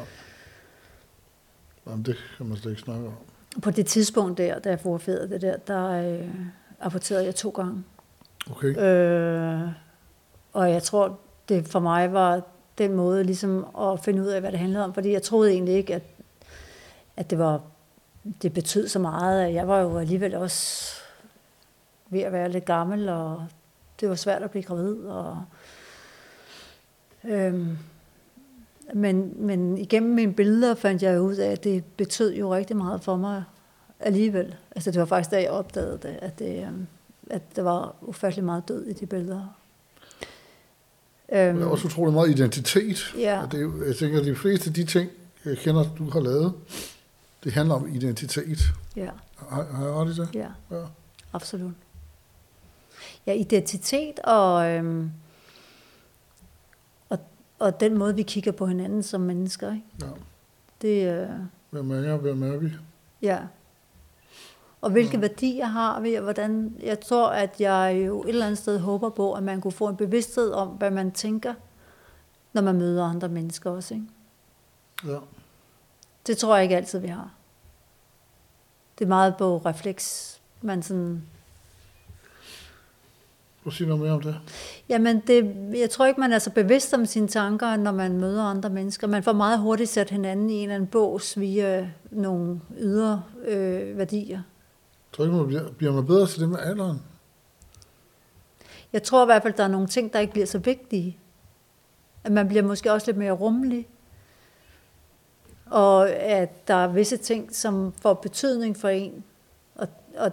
Jamen, 1.86 2.04
det 2.04 2.16
kan 2.36 2.46
man 2.46 2.56
slet 2.56 2.70
ikke 2.72 2.82
snakke 2.82 3.06
om. 3.06 3.12
På 3.62 3.70
det 3.70 3.86
tidspunkt 3.86 4.38
der, 4.38 4.58
da 4.58 4.68
jeg 4.68 4.80
fotograferede 4.80 5.28
det 5.30 5.40
der, 5.42 5.56
der 5.56 5.86
øh, 5.88 6.28
aborterede 6.80 7.24
jeg 7.24 7.34
to 7.34 7.50
gange. 7.50 7.84
Okay. 8.50 8.76
Øh, 8.78 9.68
og 10.52 10.70
jeg 10.70 10.82
tror, 10.82 11.18
det 11.48 11.68
for 11.68 11.80
mig 11.80 12.12
var 12.12 12.42
den 12.78 12.94
måde 12.94 13.24
ligesom 13.24 13.66
at 13.80 14.00
finde 14.00 14.22
ud 14.22 14.26
af, 14.26 14.40
hvad 14.40 14.50
det 14.52 14.58
handlede 14.58 14.84
om. 14.84 14.94
Fordi 14.94 15.12
jeg 15.12 15.22
troede 15.22 15.50
egentlig 15.52 15.74
ikke, 15.74 15.94
at, 15.94 16.02
at 17.16 17.30
det 17.30 17.38
var 17.38 17.60
det 18.42 18.52
betød 18.52 18.88
så 18.88 18.98
meget. 18.98 19.54
Jeg 19.54 19.68
var 19.68 19.80
jo 19.80 19.98
alligevel 19.98 20.34
også 20.34 20.94
ved 22.10 22.20
at 22.20 22.32
være 22.32 22.50
lidt 22.50 22.64
gammel, 22.64 23.08
og 23.08 23.46
det 24.00 24.08
var 24.08 24.14
svært 24.14 24.42
at 24.42 24.50
blive 24.50 24.62
gravid. 24.62 24.96
Og, 24.96 25.44
øhm, 27.24 27.78
men, 28.94 29.32
men 29.36 29.78
igennem 29.78 30.14
mine 30.14 30.32
billeder 30.32 30.74
fandt 30.74 31.02
jeg 31.02 31.20
ud 31.20 31.34
af, 31.34 31.52
at 31.52 31.64
det 31.64 31.84
betød 31.84 32.34
jo 32.34 32.54
rigtig 32.54 32.76
meget 32.76 33.02
for 33.02 33.16
mig 33.16 33.44
alligevel. 34.00 34.54
Altså 34.76 34.90
det 34.90 35.00
var 35.00 35.06
faktisk 35.06 35.30
da 35.30 35.42
jeg 35.42 35.50
opdagede 35.50 35.98
det, 36.02 36.18
at, 36.22 36.38
det, 36.38 36.66
øhm, 36.66 36.86
at 37.30 37.42
der 37.56 37.62
var 37.62 37.94
ufattelig 38.00 38.44
meget 38.44 38.68
død 38.68 38.86
i 38.86 38.92
de 38.92 39.06
billeder. 39.06 39.56
Øhm, 41.32 41.58
Der 41.58 41.66
er 41.66 41.70
også 41.70 41.86
utrolig 41.86 42.14
meget 42.14 42.30
identitet. 42.30 43.14
Ja. 43.18 43.42
Og 43.42 43.52
det 43.52 43.72
jeg 43.86 43.96
tænker, 43.96 44.20
at 44.20 44.24
de 44.24 44.34
fleste 44.34 44.68
af 44.68 44.74
de 44.74 44.84
ting, 44.84 45.10
jeg 45.44 45.56
kender, 45.56 45.84
du 45.98 46.10
har 46.10 46.20
lavet, 46.20 46.52
det 47.44 47.52
handler 47.52 47.74
om 47.74 47.94
identitet. 47.94 48.58
ja, 48.96 49.10
Har, 49.36 49.62
har 49.64 49.84
jeg 49.84 49.94
ret 49.94 50.08
i 50.16 50.20
det? 50.20 50.28
ja. 50.34 50.48
Ja. 50.70 50.84
Absolut. 51.32 51.72
Ja, 53.26 53.32
identitet 53.32 54.18
og, 54.18 54.70
øhm, 54.70 55.10
og, 57.08 57.18
og 57.58 57.80
den 57.80 57.98
måde, 57.98 58.14
vi 58.16 58.22
kigger 58.22 58.52
på 58.52 58.66
hinanden 58.66 59.02
som 59.02 59.20
mennesker. 59.20 59.72
Ikke? 59.72 59.84
ja. 60.00 60.06
Det, 60.82 61.22
øh, 61.22 61.28
Hvem 61.70 61.90
er 61.90 61.96
jeg, 62.00 62.16
hvem 62.16 62.42
er 62.42 62.56
vi? 62.56 62.72
ja. 63.22 63.38
Og 64.82 64.90
hvilke 64.90 65.20
værdier 65.20 65.64
har 65.66 66.00
vi, 66.00 66.14
og 66.14 66.22
hvordan... 66.22 66.76
Jeg 66.82 67.00
tror, 67.00 67.28
at 67.28 67.60
jeg 67.60 68.02
jo 68.06 68.22
et 68.22 68.28
eller 68.28 68.46
andet 68.46 68.58
sted 68.58 68.78
håber 68.78 69.10
på, 69.10 69.32
at 69.32 69.42
man 69.42 69.60
kunne 69.60 69.72
få 69.72 69.88
en 69.88 69.96
bevidsthed 69.96 70.50
om, 70.52 70.68
hvad 70.68 70.90
man 70.90 71.12
tænker, 71.12 71.54
når 72.52 72.62
man 72.62 72.78
møder 72.78 73.04
andre 73.04 73.28
mennesker 73.28 73.70
også. 73.70 73.94
Ikke? 73.94 74.06
Ja. 75.04 75.18
Det 76.26 76.38
tror 76.38 76.54
jeg 76.56 76.62
ikke 76.62 76.76
altid, 76.76 76.98
vi 76.98 77.08
har. 77.08 77.34
Det 78.98 79.04
er 79.04 79.08
meget 79.08 79.36
på 79.36 79.56
refleks. 79.56 80.36
Man 80.62 80.82
sådan 80.82 81.22
Prøv 83.62 83.70
at 83.70 83.74
sige 83.74 83.88
noget 83.88 84.02
mere 84.02 84.12
om 84.12 84.22
det. 84.22 84.36
Jamen, 84.88 85.20
det, 85.26 85.56
jeg 85.78 85.90
tror 85.90 86.06
ikke, 86.06 86.20
man 86.20 86.32
er 86.32 86.38
så 86.38 86.50
bevidst 86.50 86.94
om 86.94 87.06
sine 87.06 87.28
tanker, 87.28 87.76
når 87.76 87.92
man 87.92 88.20
møder 88.20 88.44
andre 88.44 88.70
mennesker. 88.70 89.06
Man 89.06 89.22
får 89.22 89.32
meget 89.32 89.58
hurtigt 89.58 89.90
sat 89.90 90.10
hinanden 90.10 90.50
i 90.50 90.54
en 90.54 90.62
eller 90.62 90.74
anden 90.74 90.88
bås 90.88 91.40
via 91.40 91.90
nogle 92.10 92.60
ydre 92.78 93.22
øh, 93.44 93.98
værdier. 93.98 94.42
Tror 95.12 95.24
ikke, 95.24 95.36
man 95.36 95.46
bliver, 95.46 95.70
bliver 95.72 95.92
man 95.92 96.06
bedre 96.06 96.26
til 96.26 96.40
det 96.40 96.48
med 96.48 96.58
alderen? 96.58 97.02
Jeg 98.92 99.02
tror 99.02 99.24
i 99.24 99.26
hvert 99.26 99.42
fald, 99.42 99.54
der 99.54 99.64
er 99.64 99.68
nogle 99.68 99.86
ting, 99.86 100.12
der 100.12 100.18
ikke 100.18 100.32
bliver 100.32 100.46
så 100.46 100.58
vigtige. 100.58 101.18
At 102.24 102.32
man 102.32 102.48
bliver 102.48 102.62
måske 102.62 102.92
også 102.92 103.06
lidt 103.06 103.16
mere 103.16 103.32
rummelig. 103.32 103.88
Og 105.70 106.10
at 106.10 106.68
der 106.68 106.74
er 106.74 106.86
visse 106.86 107.16
ting, 107.16 107.56
som 107.56 107.92
får 107.92 108.14
betydning 108.14 108.76
for 108.76 108.88
en. 108.88 109.24
Og, 109.74 109.88
og, 110.16 110.32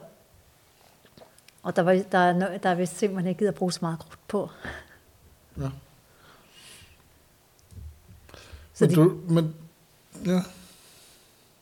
og 1.63 1.76
der, 1.76 1.82
var, 1.82 1.93
der, 2.12 2.17
er, 2.17 2.58
der 2.58 2.69
er 2.69 2.76
visse 2.76 2.95
ting, 2.95 3.13
man 3.13 3.28
ikke 3.28 3.39
gider 3.39 3.52
bruge 3.52 3.71
så 3.71 3.80
meget 3.82 4.00
krudt 4.00 4.28
på. 4.28 4.50
Ja. 5.58 5.69
Så 8.73 8.84
Men, 8.86 8.89
det, 8.89 8.97
du, 8.97 9.19
men 9.30 9.56
ja, 10.26 10.41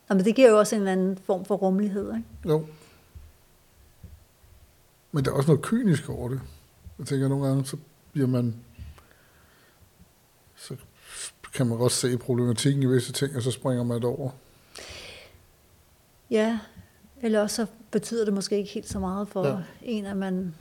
jamen, 0.09 0.25
det 0.25 0.35
giver 0.35 0.49
jo 0.49 0.59
også 0.59 0.75
en 0.75 0.81
eller 0.81 0.91
anden 0.91 1.17
form 1.17 1.45
for 1.45 1.55
rummelighed. 1.55 2.15
Ikke? 2.15 2.27
jo. 2.45 2.65
Men 5.11 5.25
der 5.25 5.31
er 5.31 5.35
også 5.35 5.47
noget 5.47 5.65
kynisk 5.65 6.09
over 6.09 6.29
det. 6.29 6.41
Jeg 6.99 7.07
tænker, 7.07 7.27
nogle 7.27 7.47
gange, 7.47 7.65
så 7.65 7.77
bliver 8.11 8.27
man... 8.27 8.55
Så 10.55 10.75
kan 11.55 11.67
man 11.67 11.77
godt 11.77 11.91
se 11.91 12.17
problematikken 12.17 12.83
i 12.83 12.85
visse 12.85 13.11
ting, 13.13 13.35
og 13.35 13.41
så 13.41 13.51
springer 13.51 13.83
man 13.83 13.95
det 13.97 14.05
over. 14.05 14.29
Ja, 16.31 16.59
eller 17.21 17.41
også 17.41 17.55
så 17.55 17.65
betyder 17.91 18.25
det 18.25 18.33
måske 18.33 18.57
ikke 18.57 18.69
helt 18.71 18.89
så 18.89 18.99
meget 18.99 19.27
for 19.27 19.47
Ja. 19.47 19.57
en, 19.81 20.05
at 20.05 20.17
man... 20.17 20.55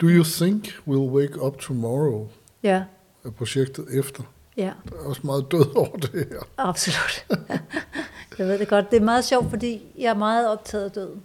Do 0.00 0.06
you 0.08 0.24
think 0.24 0.66
we'll 0.88 1.10
wake 1.16 1.40
up 1.42 1.58
tomorrow? 1.60 2.28
Ja, 2.62 2.84
Er 3.24 3.30
projektet 3.30 3.86
efter. 3.98 4.22
ja, 4.56 4.72
Der 4.90 4.96
er 4.96 5.00
også 5.04 5.20
meget 5.24 5.46
død 5.52 5.74
over 5.76 5.96
det 5.96 6.10
her. 6.30 6.40
absolut. 6.58 7.26
jeg 8.38 8.46
ved 8.46 8.58
det 8.58 8.68
godt. 8.68 8.90
Det 8.90 8.96
er 8.96 9.04
meget 9.04 9.24
sjovt, 9.24 9.50
fordi 9.50 9.82
jeg 9.98 10.10
er 10.10 10.14
meget 10.14 10.48
optaget 10.48 10.84
af 10.84 10.90
døden. 10.92 11.22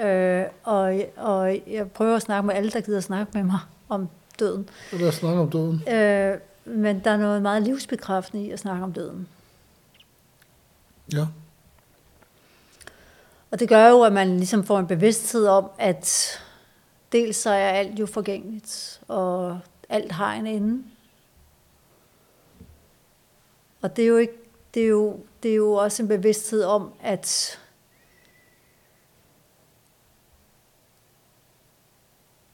Øh, 0.00 0.44
og, 0.64 1.00
og 1.16 1.58
jeg 1.66 1.90
prøver 1.90 2.16
at 2.16 2.22
snakke 2.22 2.46
med 2.46 2.54
alle, 2.54 2.70
der 2.70 2.80
gider 2.80 3.00
snakke 3.00 3.30
med 3.34 3.42
mig 3.42 3.58
om 3.88 4.08
døden. 4.38 4.68
Så 4.90 4.98
lad 4.98 5.08
os 5.08 5.14
snakke 5.14 5.40
om 5.40 5.50
døden. 5.50 5.88
Øh, 5.88 6.38
men 6.64 7.00
der 7.04 7.10
er 7.10 7.16
noget 7.16 7.42
meget 7.42 7.62
livsbekræftende 7.62 8.46
i 8.46 8.50
at 8.50 8.58
snakke 8.58 8.84
om 8.84 8.92
døden. 8.92 9.28
Ja. 11.12 11.26
Og 13.50 13.60
det 13.60 13.68
gør 13.68 13.88
jo, 13.88 14.02
at 14.02 14.12
man 14.12 14.36
ligesom 14.36 14.64
får 14.64 14.78
en 14.78 14.86
bevidsthed 14.86 15.46
om, 15.46 15.70
at 15.78 16.38
dels 17.12 17.36
så 17.36 17.50
er 17.50 17.68
alt 17.68 18.00
jo 18.00 18.06
forgængeligt, 18.06 19.00
og 19.08 19.60
alt 19.88 20.12
har 20.12 20.34
en 20.34 20.46
ende. 20.46 20.84
Og 23.82 23.96
det 23.96 24.04
er 24.04 24.08
jo, 24.08 24.16
ikke, 24.16 24.32
det 24.74 24.82
er 24.82 24.88
jo, 24.88 25.20
det 25.42 25.50
er 25.50 25.54
jo 25.54 25.72
også 25.72 26.02
en 26.02 26.08
bevidsthed 26.08 26.64
om, 26.64 26.92
at 27.02 27.58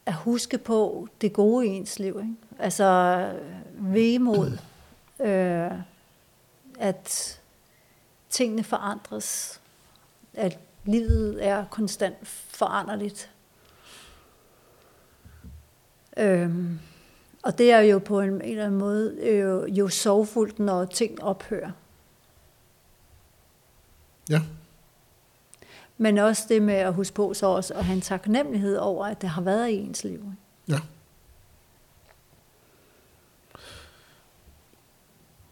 at 0.05 0.13
huske 0.13 0.57
på 0.57 1.07
det 1.21 1.33
gode 1.33 1.67
i 1.67 1.69
ens 1.69 1.99
liv. 1.99 2.19
Ikke? 2.19 2.35
Altså 2.59 3.31
vemod, 3.73 4.57
øh, 5.21 5.71
at 6.79 7.39
tingene 8.29 8.63
forandres, 8.63 9.61
at 10.33 10.59
livet 10.85 11.47
er 11.47 11.65
konstant 11.65 12.27
foranderligt. 12.27 13.31
Øhm, 16.17 16.79
og 17.43 17.57
det 17.57 17.71
er 17.71 17.79
jo 17.79 17.99
på 17.99 18.21
en, 18.21 18.29
en 18.29 18.41
eller 18.41 18.65
anden 18.65 18.79
måde 18.79 19.15
øh, 19.19 19.77
jo 19.77 19.87
sorgfuldt, 19.87 20.59
når 20.59 20.85
ting 20.85 21.23
ophører. 21.23 21.71
Ja. 24.29 24.41
Men 25.97 26.17
også 26.17 26.43
det 26.49 26.61
med 26.61 26.73
at 26.73 26.93
huske 26.93 27.15
på 27.15 27.33
så 27.33 27.45
også 27.47 27.73
at 27.73 27.85
have 27.85 27.95
en 27.95 28.01
taknemmelighed 28.01 28.77
over, 28.77 29.05
at 29.05 29.21
det 29.21 29.29
har 29.29 29.41
været 29.41 29.69
i 29.69 29.73
ens 29.75 30.03
liv. 30.03 30.23
Ja. 30.67 30.79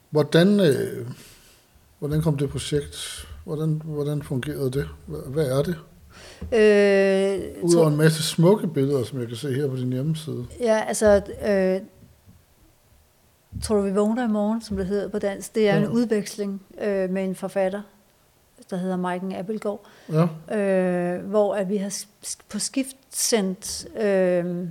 Hvordan, 0.10 0.60
øh, 0.60 1.08
hvordan 2.00 2.22
kom 2.22 2.38
det 2.38 2.50
projekt? 2.50 3.26
Hvordan, 3.46 3.82
hvordan 3.86 4.24
fungerede 4.24 4.72
det? 4.72 4.90
Hvad, 5.08 5.46
er 5.48 5.64
det? 5.64 5.76
Øh, 6.54 7.64
Udover 7.64 7.88
en 7.88 7.98
masse 7.98 8.24
smukke 8.24 8.68
billeder, 8.68 9.04
som 9.04 9.20
jeg 9.20 9.28
kan 9.28 9.38
se 9.38 9.54
her 9.54 9.68
på 9.68 9.76
din 9.76 9.94
hjemmeside. 9.94 10.46
Ja, 10.60 10.84
altså, 10.88 11.16
øh, 11.48 11.82
tror 13.64 13.76
du, 13.76 13.82
vi 13.82 13.92
vågner 13.92 14.26
i 14.26 14.32
morgen, 14.32 14.62
som 14.62 14.78
det 14.78 14.86
hedder 14.86 15.08
på 15.10 15.20
dansk? 15.20 15.56
Det 15.56 15.70
er 15.70 15.76
Ja. 15.76 15.82
en 15.82 15.90
udveksling 15.90 16.62
øh, 16.82 17.10
med 17.10 17.24
en 17.24 17.36
forfatter, 17.36 17.82
der 18.70 18.78
hedder 18.78 18.96
Maiken 18.96 19.36
Appelgaard, 19.36 19.86
Ja, 20.12 20.58
øh, 20.58 21.26
hvor 21.26 21.56
at 21.56 21.70
vi 21.70 21.78
har 21.78 22.06
på 22.50 22.60
skift 22.60 22.96
sendt... 23.10 23.88
Øh, 24.02 24.68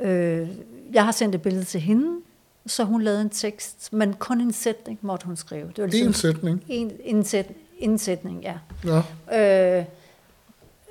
øh, 0.00 0.48
jeg 0.92 1.04
har 1.04 1.12
sendt 1.12 1.34
et 1.34 1.42
billede 1.42 1.64
til 1.64 1.80
hende, 1.80 2.20
så 2.66 2.84
hun 2.84 3.02
lavede 3.02 3.20
en 3.20 3.30
tekst, 3.30 3.92
men 3.92 4.14
kun 4.14 4.40
en 4.40 4.52
sætning 4.52 4.98
måtte 5.02 5.26
hun 5.26 5.36
skrive. 5.36 5.72
Det 5.76 5.78
var 5.78 6.06
en 6.06 6.12
sætning. 6.12 6.64
en, 6.68 6.92
en, 7.04 7.24
sæt, 7.24 7.46
en 7.78 7.98
sætning, 7.98 8.42
ja. 8.42 8.58
Ja. 8.84 9.78
Øh, 9.78 9.84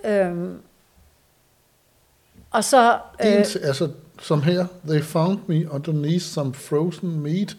øh, 0.05 0.51
og 2.51 2.63
så... 2.63 2.99
En, 3.23 3.27
Øh, 3.27 3.45
altså, 3.63 3.91
som 4.21 4.41
her, 4.41 4.65
they 4.87 5.01
found 5.01 5.39
me 5.47 5.71
underneath 5.71 6.23
some 6.23 6.53
frozen 6.53 7.19
meat 7.19 7.57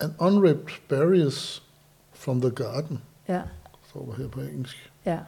and 0.00 0.12
unripped 0.18 0.74
berries 0.88 1.62
from 2.26 2.40
the 2.40 2.50
garden. 2.50 3.02
Ja, 3.28 3.42
Står 3.88 4.04
der 4.06 4.12
her 4.14 4.28
på 4.28 4.40
engelsk. 4.40 4.90
ja, 5.04 5.18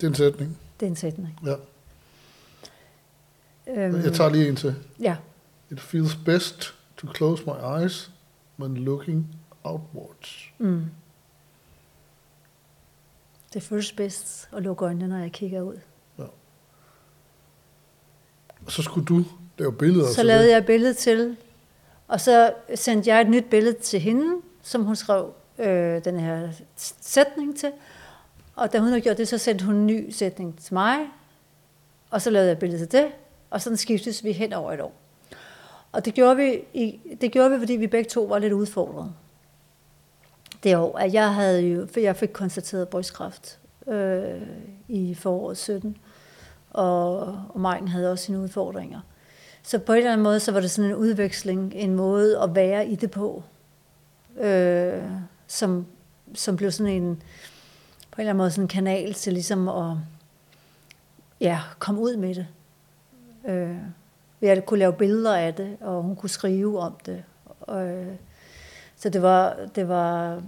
Det 0.00 0.06
er 0.06 0.08
en 0.08 0.14
sætning. 0.14 0.58
det 0.80 0.86
er 0.86 0.90
en 0.90 0.96
sætning. 0.96 1.40
Ja. 1.44 1.54
Øhm, 3.66 4.04
Jeg 4.04 4.12
tager 4.12 4.30
lige 4.30 4.48
en 4.48 4.56
til. 4.56 4.74
Ja, 5.00 5.16
It 5.70 5.80
feels 5.80 6.16
best 6.24 6.74
to 6.96 7.08
close 7.16 7.44
my 7.46 7.80
eyes 7.80 8.10
when 8.58 8.76
looking 8.76 9.36
outwards. 9.64 10.50
mm. 10.58 10.84
Det 13.54 13.62
føles 13.62 13.92
bedst 13.92 14.48
at 14.52 14.62
lukke 14.62 14.84
øjnene, 14.84 15.08
når 15.08 15.18
jeg 15.18 15.32
kigger 15.32 15.62
ud. 15.62 15.76
Og 18.66 18.72
så 18.72 18.82
skulle 18.82 19.04
du 19.06 19.24
lave 19.58 19.72
billeder. 19.72 20.12
Så 20.12 20.22
lavede 20.22 20.50
jeg 20.50 20.58
et 20.58 20.66
billede 20.66 20.94
til, 20.94 21.36
og 22.08 22.20
så 22.20 22.54
sendte 22.74 23.10
jeg 23.10 23.20
et 23.20 23.28
nyt 23.30 23.44
billede 23.50 23.78
til 23.78 24.00
hende, 24.00 24.42
som 24.66 24.84
hun 24.84 24.96
skrev 24.96 25.32
øh, 25.58 26.04
den 26.04 26.20
her 26.20 26.48
sætning 27.00 27.58
til. 27.58 27.72
Og 28.56 28.72
da 28.72 28.78
hun 28.78 28.88
havde 28.88 29.00
gjort 29.00 29.18
det, 29.18 29.28
så 29.28 29.38
sendte 29.38 29.64
hun 29.64 29.74
en 29.74 29.86
ny 29.86 30.10
sætning 30.10 30.58
til 30.58 30.74
mig, 30.74 30.98
og 32.10 32.22
så 32.22 32.30
lavede 32.30 32.48
jeg 32.48 32.58
billedet 32.58 32.88
til 32.88 33.00
det, 33.00 33.08
og 33.50 33.60
sådan 33.60 33.76
skiftes 33.76 34.24
vi 34.24 34.32
hen 34.32 34.52
over 34.52 34.72
et 34.72 34.80
år. 34.80 34.92
Og 35.92 36.04
det 36.04 36.14
gjorde 36.14 36.36
vi, 36.36 36.64
i, 36.74 37.00
det 37.20 37.32
gjorde 37.32 37.50
vi, 37.50 37.58
fordi 37.58 37.72
vi 37.72 37.86
begge 37.86 38.10
to 38.10 38.22
var 38.22 38.38
lidt 38.38 38.52
udfordrede. 38.52 39.12
Det 40.62 40.76
år, 40.76 40.98
at 40.98 41.14
jeg 41.14 41.34
havde 41.34 41.60
jo, 41.60 41.86
for 41.92 42.00
jeg 42.00 42.16
fik 42.16 42.30
konstateret 42.32 42.88
brystkræft 42.88 43.58
øh, 43.88 44.42
i 44.88 45.14
foråret 45.14 45.56
17, 45.56 45.96
og, 46.70 47.18
og 47.48 47.60
Marken 47.60 47.88
havde 47.88 48.12
også 48.12 48.24
sine 48.24 48.38
udfordringer. 48.38 49.00
Så 49.62 49.78
på 49.78 49.92
en 49.92 49.98
eller 49.98 50.12
anden 50.12 50.24
måde, 50.24 50.40
så 50.40 50.52
var 50.52 50.60
det 50.60 50.70
sådan 50.70 50.90
en 50.90 50.96
udveksling, 50.96 51.72
en 51.74 51.94
måde 51.94 52.42
at 52.42 52.54
være 52.54 52.86
i 52.86 52.94
det 52.94 53.10
på, 53.10 53.42
øh, 54.40 55.02
som, 55.46 55.86
som 56.34 56.56
blev 56.56 56.70
sådan 56.70 56.92
en, 56.92 57.22
på 58.10 58.16
en 58.16 58.20
eller 58.20 58.30
anden 58.30 58.36
måde 58.36 58.50
sådan 58.50 58.64
en 58.64 58.68
kanal 58.68 59.14
til 59.14 59.32
ligesom 59.32 59.68
at 59.68 59.96
ja, 61.40 61.60
komme 61.78 62.00
ud 62.00 62.16
med 62.16 62.34
det. 62.34 62.46
Øh, 63.48 63.76
jeg 64.42 64.66
kunne 64.66 64.78
lave 64.78 64.92
billeder 64.92 65.36
af 65.36 65.54
det, 65.54 65.76
og 65.80 66.02
hun 66.02 66.16
kunne 66.16 66.30
skrive 66.30 66.80
om 66.80 66.96
det. 67.06 67.22
Øh, 67.70 68.06
så 68.96 69.08
det 69.08 69.22
var, 69.22 69.56
det 69.74 69.88
var, 69.88 70.42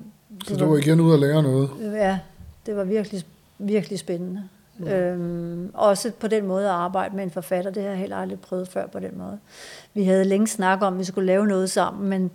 Så 0.45 0.57
du 0.57 0.67
var 0.67 0.77
igen 0.77 1.01
ude 1.01 1.15
at 1.15 1.21
lære 1.21 1.43
noget. 1.43 1.71
Ja, 1.81 2.19
det 2.67 2.77
var 2.77 2.85
virkelig, 2.85 3.25
virkelig 3.59 3.99
spændende. 3.99 4.49
Mm. 4.79 4.89
Øhm, 4.89 5.71
også 5.75 6.11
på 6.21 6.29
den 6.29 6.47
måde 6.47 6.65
at 6.65 6.75
arbejde 6.75 7.17
med 7.17 7.25
en 7.25 7.31
forfatter, 7.31 7.71
det 7.71 7.83
har 7.83 7.91
jeg 7.91 7.99
heller 7.99 8.17
aldrig 8.17 8.41
prøvet 8.41 8.69
før 8.69 8.87
på 8.87 8.99
den 8.99 9.19
måde. 9.19 9.39
Vi 9.95 10.05
havde 10.05 10.25
længe 10.25 10.47
snakket 10.47 10.87
om, 10.87 10.95
at 10.95 10.99
vi 10.99 11.05
skulle 11.05 11.27
lave 11.27 11.47
noget 11.47 11.71
sammen, 11.71 12.09
men 12.09 12.31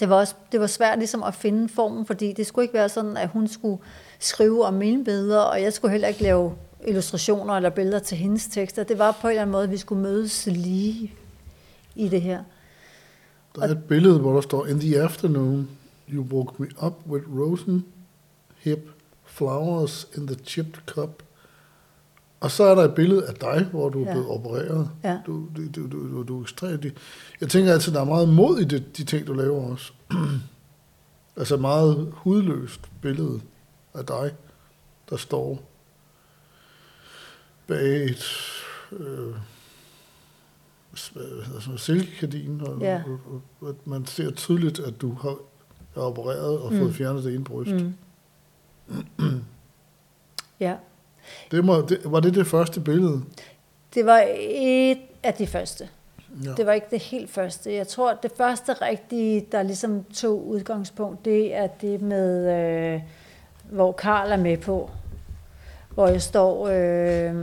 det 0.00 0.08
var, 0.08 0.16
også, 0.16 0.34
det 0.52 0.60
var 0.60 0.66
svært 0.66 0.98
ligesom 0.98 1.22
at 1.22 1.34
finde 1.34 1.68
formen, 1.68 2.06
fordi 2.06 2.32
det 2.32 2.46
skulle 2.46 2.64
ikke 2.64 2.74
være 2.74 2.88
sådan, 2.88 3.16
at 3.16 3.28
hun 3.28 3.48
skulle 3.48 3.78
skrive 4.18 4.64
om 4.64 4.74
mine 4.74 5.04
billeder, 5.04 5.40
og 5.40 5.62
jeg 5.62 5.72
skulle 5.72 5.92
heller 5.92 6.08
ikke 6.08 6.22
lave 6.22 6.54
illustrationer 6.86 7.54
eller 7.54 7.70
billeder 7.70 7.98
til 7.98 8.16
hendes 8.16 8.46
tekster. 8.46 8.84
Det 8.84 8.98
var 8.98 9.18
på 9.20 9.26
en 9.26 9.30
eller 9.30 9.42
anden 9.42 9.52
måde, 9.52 9.64
at 9.64 9.70
vi 9.70 9.76
skulle 9.76 10.02
mødes 10.02 10.46
lige 10.46 11.14
i 11.94 12.08
det 12.08 12.22
her. 12.22 12.42
Der 13.54 13.62
er 13.62 13.68
et 13.68 13.84
billede, 13.84 14.18
hvor 14.18 14.34
der 14.34 14.40
står, 14.40 14.66
In 14.66 14.80
the 14.80 15.02
afternoon, 15.02 15.68
you 16.12 16.22
woke 16.22 16.62
me 16.62 16.68
up 16.82 16.94
with 17.08 17.24
rosen 17.38 17.84
hip 18.58 18.90
flowers 19.24 20.08
in 20.16 20.26
the 20.26 20.36
chipped 20.44 20.80
cup. 20.86 21.22
Og 22.40 22.50
så 22.50 22.64
er 22.64 22.74
der 22.74 22.82
et 22.84 22.94
billede 22.94 23.26
af 23.26 23.34
dig, 23.34 23.68
hvor 23.70 23.88
du 23.88 24.02
er 24.02 24.06
Ja. 24.06 24.12
blevet 24.12 24.28
opereret. 24.28 24.90
Ja. 25.04 25.18
Du, 25.26 25.46
du, 25.56 25.68
du, 25.76 25.86
du, 25.90 26.22
du, 26.22 26.38
er 26.38 26.42
ekstremt... 26.42 26.84
Jeg 27.40 27.48
tænker 27.48 27.72
altid, 27.72 27.92
der 27.92 28.00
er 28.00 28.04
meget 28.04 28.28
mod 28.28 28.58
i 28.58 28.64
det, 28.64 28.96
de 28.96 29.04
ting, 29.04 29.26
du 29.26 29.32
laver 29.32 29.70
også. 29.70 29.92
altså 31.36 31.54
et 31.54 31.60
meget 31.60 32.08
hudløst 32.12 32.80
billede 33.02 33.40
af 33.94 34.06
dig, 34.06 34.34
der 35.10 35.16
står 35.16 35.62
bag 37.66 38.04
et 38.04 38.24
øh, 38.92 39.34
hvad 41.12 41.44
hedder 41.46 41.60
sådan 41.60 41.78
silkekardin, 41.78 42.60
og, 42.60 42.80
Ja. 42.80 43.02
og, 43.06 43.20
og, 43.32 43.42
og, 43.68 43.76
man 43.84 44.06
ser 44.06 44.30
tydeligt, 44.30 44.78
at 44.80 45.00
du 45.00 45.14
har 45.14 45.36
er 45.96 46.00
opereret 46.00 46.58
og 46.58 46.72
Mm. 46.72 46.78
fået 46.78 46.94
fjernet 46.94 47.24
det 47.24 47.34
ene 47.34 47.44
bryst. 47.44 47.70
Mm. 47.70 47.94
Mm. 49.18 49.40
ja. 50.60 50.76
Det 51.50 51.64
må, 51.64 51.80
det, 51.80 51.98
var 52.04 52.20
det 52.20 52.34
det 52.34 52.46
første 52.46 52.80
billede? 52.80 53.20
Det 53.94 54.06
var 54.06 54.24
et 54.40 54.98
af 55.22 55.34
de 55.34 55.46
første. 55.46 55.88
Ja. 56.44 56.50
Det 56.56 56.66
var 56.66 56.72
ikke 56.72 56.86
det 56.90 56.98
helt 57.02 57.30
første. 57.30 57.74
Jeg 57.74 57.88
tror, 57.88 58.12
det 58.22 58.30
første 58.36 58.72
rigtige, 58.72 59.46
der 59.52 59.62
ligesom 59.62 60.04
tog 60.14 60.46
udgangspunkt, 60.48 61.24
det 61.24 61.56
er 61.56 61.66
det 61.66 62.02
med, 62.02 62.54
øh, 62.94 63.00
hvor 63.70 63.92
Karl 63.92 64.30
er 64.32 64.36
med 64.36 64.56
på. 64.56 64.90
Hvor 65.94 66.08
jeg 66.08 66.22
står... 66.22 66.68
Øh, 66.68 67.34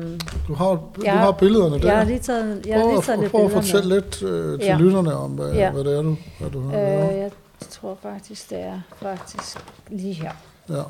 Du 0.47 0.53
har, 0.53 0.67
du 0.69 1.01
Jeg- 1.03 1.13
har 1.19 1.31
billederne 1.31 1.79
der. 1.79 1.87
jeg 1.87 1.97
har 1.97 2.05
lige 2.05 2.19
taget, 2.19 2.65
jeg 2.65 2.75
har 2.75 2.81
prøv 2.83 2.89
lige 2.91 2.97
at, 2.97 3.03
taget 3.03 3.19
lidt 3.19 3.31
prøv 3.31 3.45
at 3.45 3.51
fortælle 3.51 3.95
lidt 3.95 4.23
øh, 4.23 4.59
til 4.59 4.67
Ja. 4.67 4.77
lytterne 4.77 5.13
om, 5.15 5.31
hvad, 5.31 5.51
Ja. 5.53 5.71
hvad 5.71 5.83
det 5.83 5.97
er, 5.97 6.01
du, 6.01 6.17
hvad 6.39 6.49
du 6.49 6.61
har 6.69 6.77
Øh, 6.77 7.17
jeg 7.17 7.31
tror 7.69 7.97
faktisk, 8.01 8.49
det 8.49 8.59
er 8.59 8.81
faktisk 9.01 9.57
lige 9.89 10.13
her. 10.13 10.31
Ja, 10.69 10.81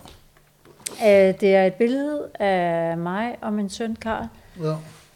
Øh, 0.92 1.40
det 1.42 1.56
er 1.56 1.66
et 1.66 1.74
billede 1.74 2.30
af 2.40 2.98
mig 2.98 3.38
og 3.42 3.54
min 3.54 3.70
søn 3.70 3.96
Karl, 3.96 4.28
ja, 4.62 4.74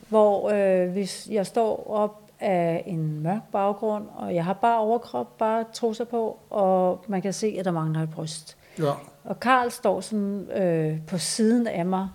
hvor 0.09 0.49
øh, 0.49 0.91
hvis 0.91 1.27
jeg 1.31 1.45
står 1.45 1.89
op 1.89 2.21
af 2.39 2.83
en 2.85 3.23
mørk 3.23 3.41
baggrund, 3.51 4.05
og 4.15 4.35
jeg 4.35 4.45
har 4.45 4.53
bare 4.53 4.79
overkrop, 4.79 5.37
bare 5.37 5.65
trusser 5.73 6.05
på, 6.05 6.39
og 6.49 7.05
man 7.07 7.21
kan 7.21 7.33
se, 7.33 7.55
at 7.59 7.65
der 7.65 7.71
mangler 7.71 8.03
et 8.03 8.09
bryst. 8.09 8.57
ja. 8.79 8.91
Og 9.23 9.39
Karl 9.39 9.71
står 9.71 10.01
sådan 10.01 10.47
øh, 10.55 10.97
på 11.07 11.17
siden 11.17 11.67
af 11.67 11.85
mig 11.85 12.09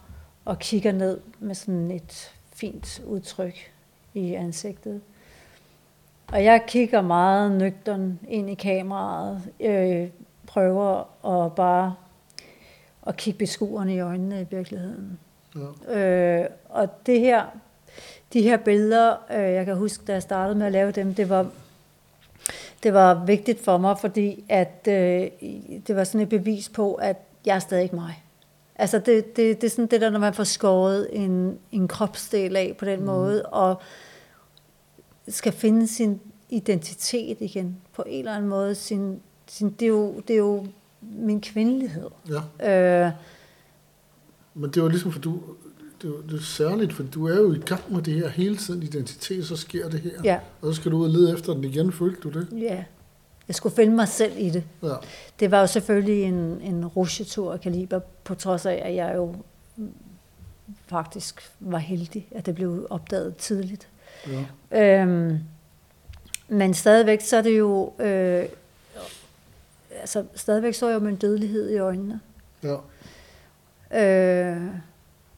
og 0.44 0.58
kigger 0.58 0.92
ned 0.92 1.20
med 1.38 1.54
sådan 1.54 1.90
et 1.90 2.32
fint 2.54 3.02
udtryk 3.06 3.72
i 4.14 4.34
ansigtet. 4.34 5.00
Og 6.32 6.44
jeg 6.44 6.62
kigger 6.66 7.00
meget 7.00 7.52
nøgtern 7.52 8.18
ind 8.28 8.50
i 8.50 8.54
kameraet, 8.54 9.42
øh, 9.60 10.08
prøver 10.46 10.98
at 11.44 11.52
bare 11.52 11.94
at 13.06 13.16
kigge 13.16 13.38
beskuerne 13.38 13.94
i 13.94 14.00
øjnene 14.00 14.40
i 14.40 14.46
virkeligheden. 14.50 15.18
ja. 15.88 15.98
Øh, 15.98 16.48
og 16.68 17.06
det 17.06 17.20
her, 17.20 17.44
de 18.32 18.42
her 18.42 18.56
billeder, 18.56 19.16
øh, 19.30 19.52
jeg 19.52 19.64
kan 19.64 19.76
huske, 19.76 20.04
da 20.06 20.12
jeg 20.12 20.22
startede 20.22 20.58
med 20.58 20.66
at 20.66 20.72
lave 20.72 20.92
dem, 20.92 21.14
det 21.14 21.28
var, 21.28 21.50
det 22.82 22.94
var 22.94 23.24
vigtigt 23.24 23.64
for 23.64 23.78
mig, 23.78 23.98
fordi 23.98 24.44
at, 24.48 24.88
øh, 24.88 25.28
det 25.86 25.96
var 25.96 26.04
sådan 26.04 26.20
et 26.20 26.28
bevis 26.28 26.68
på, 26.68 26.94
at 26.94 27.16
jeg 27.46 27.54
er 27.54 27.58
stadig 27.58 27.82
ikke 27.82 27.96
mig. 27.96 28.22
Altså 28.78 28.98
det, 28.98 29.36
det, 29.36 29.60
det 29.60 29.66
er 29.66 29.70
sådan 29.70 29.86
det 29.86 30.00
der, 30.00 30.10
når 30.10 30.18
man 30.18 30.34
får 30.34 30.44
skåret 30.44 31.08
en, 31.12 31.58
en 31.72 31.88
kropsdel 31.88 32.56
af 32.56 32.76
på 32.78 32.84
den 32.84 33.00
mm. 33.00 33.06
måde, 33.06 33.46
og 33.46 33.80
skal 35.28 35.52
finde 35.52 35.86
sin 35.86 36.20
identitet 36.48 37.36
igen 37.40 37.76
på 37.92 38.04
en 38.06 38.18
eller 38.18 38.34
anden 38.34 38.48
måde. 38.48 38.74
Sin, 38.74 39.20
sin, 39.46 39.70
det, 39.70 39.82
er 39.82 39.90
jo, 39.90 40.20
det 40.28 40.34
er 40.34 40.38
jo 40.38 40.66
min 41.00 41.40
kvindelighed. 41.40 42.08
ja. 42.60 43.06
Øh, 43.06 43.12
Men 44.54 44.70
det 44.70 44.82
var 44.82 44.88
ligesom, 44.88 45.12
for 45.12 45.20
du, 45.20 45.40
det, 46.02 46.10
var, 46.10 46.16
det 46.30 46.38
er 46.38 46.42
særligt, 46.42 46.92
for 46.92 47.02
du 47.02 47.26
er 47.28 47.36
jo 47.36 47.52
i 47.52 47.58
gang 47.58 47.80
med 47.92 48.02
det 48.02 48.14
her 48.14 48.28
hele 48.28 48.56
tiden, 48.56 48.82
identitet, 48.82 49.46
så 49.46 49.56
sker 49.56 49.88
det 49.88 50.00
her. 50.00 50.10
ja, 50.24 50.38
Og 50.62 50.74
så 50.74 50.80
skal 50.80 50.92
du 50.92 50.96
ud 50.98 51.04
og 51.04 51.10
lede 51.10 51.32
efter 51.32 51.54
den 51.54 51.64
igen, 51.64 51.92
følte 51.92 52.20
du 52.20 52.30
det? 52.40 52.48
ja. 52.60 52.84
Jeg 53.48 53.54
skulle 53.54 53.74
finde 53.76 53.96
mig 53.96 54.08
selv 54.08 54.32
i 54.38 54.50
det. 54.50 54.64
Ja, 54.82 54.94
Det 55.40 55.50
var 55.50 55.60
jo 55.60 55.66
selvfølgelig 55.66 56.22
en, 56.22 56.34
en 56.62 56.86
rusjetur 56.86 57.52
af 57.52 57.60
kaliber, 57.60 58.00
på 58.24 58.34
trods 58.34 58.66
af, 58.66 58.82
at 58.84 58.94
jeg 58.94 59.12
jo 59.16 59.34
faktisk 60.86 61.52
var 61.60 61.78
heldig, 61.78 62.28
at 62.30 62.46
det 62.46 62.54
blev 62.54 62.86
opdaget 62.90 63.36
tidligt. 63.36 63.88
ja. 64.72 65.00
Øhm, 65.02 65.38
men 66.48 66.74
stadigvæk, 66.74 67.20
så 67.20 67.36
er 67.36 67.42
det 67.42 67.58
jo... 67.58 67.92
Øh, 67.98 68.44
altså, 70.00 70.24
stadigvæk 70.34 70.74
så 70.74 70.88
jeg 70.88 70.94
jo 70.94 71.00
min 71.00 71.16
dødelighed 71.16 71.70
i 71.70 71.78
øjnene. 71.78 72.20
ja. 72.62 72.76
Øh, 73.92 74.62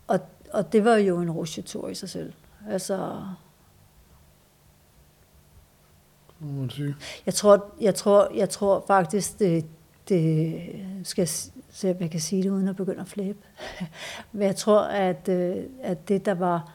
og, 0.07 0.21
og 0.53 0.73
det 0.73 0.85
var 0.85 0.97
jo 0.97 1.21
en 1.21 1.31
rusjetur 1.31 1.89
i 1.89 1.95
sig 1.95 2.09
selv. 2.09 2.33
Altså, 2.69 3.25
må 6.41 6.61
man 6.61 6.71
sige. 6.71 6.97
Jeg 7.27 7.35
tror, 7.35 7.75
jeg 7.81 7.95
tror, 7.95 8.35
jeg 8.35 8.51
tror 8.51 8.85
faktisk, 8.87 9.39
det, 9.39 9.67
det 10.09 10.63
skal 11.05 11.29
se, 11.71 11.91
om 11.91 11.97
jeg 12.01 12.11
kan 12.11 12.21
sige 12.21 12.43
det 12.43 12.51
uden 12.51 12.69
at 12.69 12.77
begynde 12.77 13.01
at 13.01 13.09
flæbe. 13.09 13.39
Men 14.33 14.43
jeg 14.43 14.57
tror, 14.57 14.81
at, 14.81 15.29
øh, 15.29 15.65
at 15.83 16.09
det, 16.09 16.27
der 16.27 16.35
var 16.35 16.73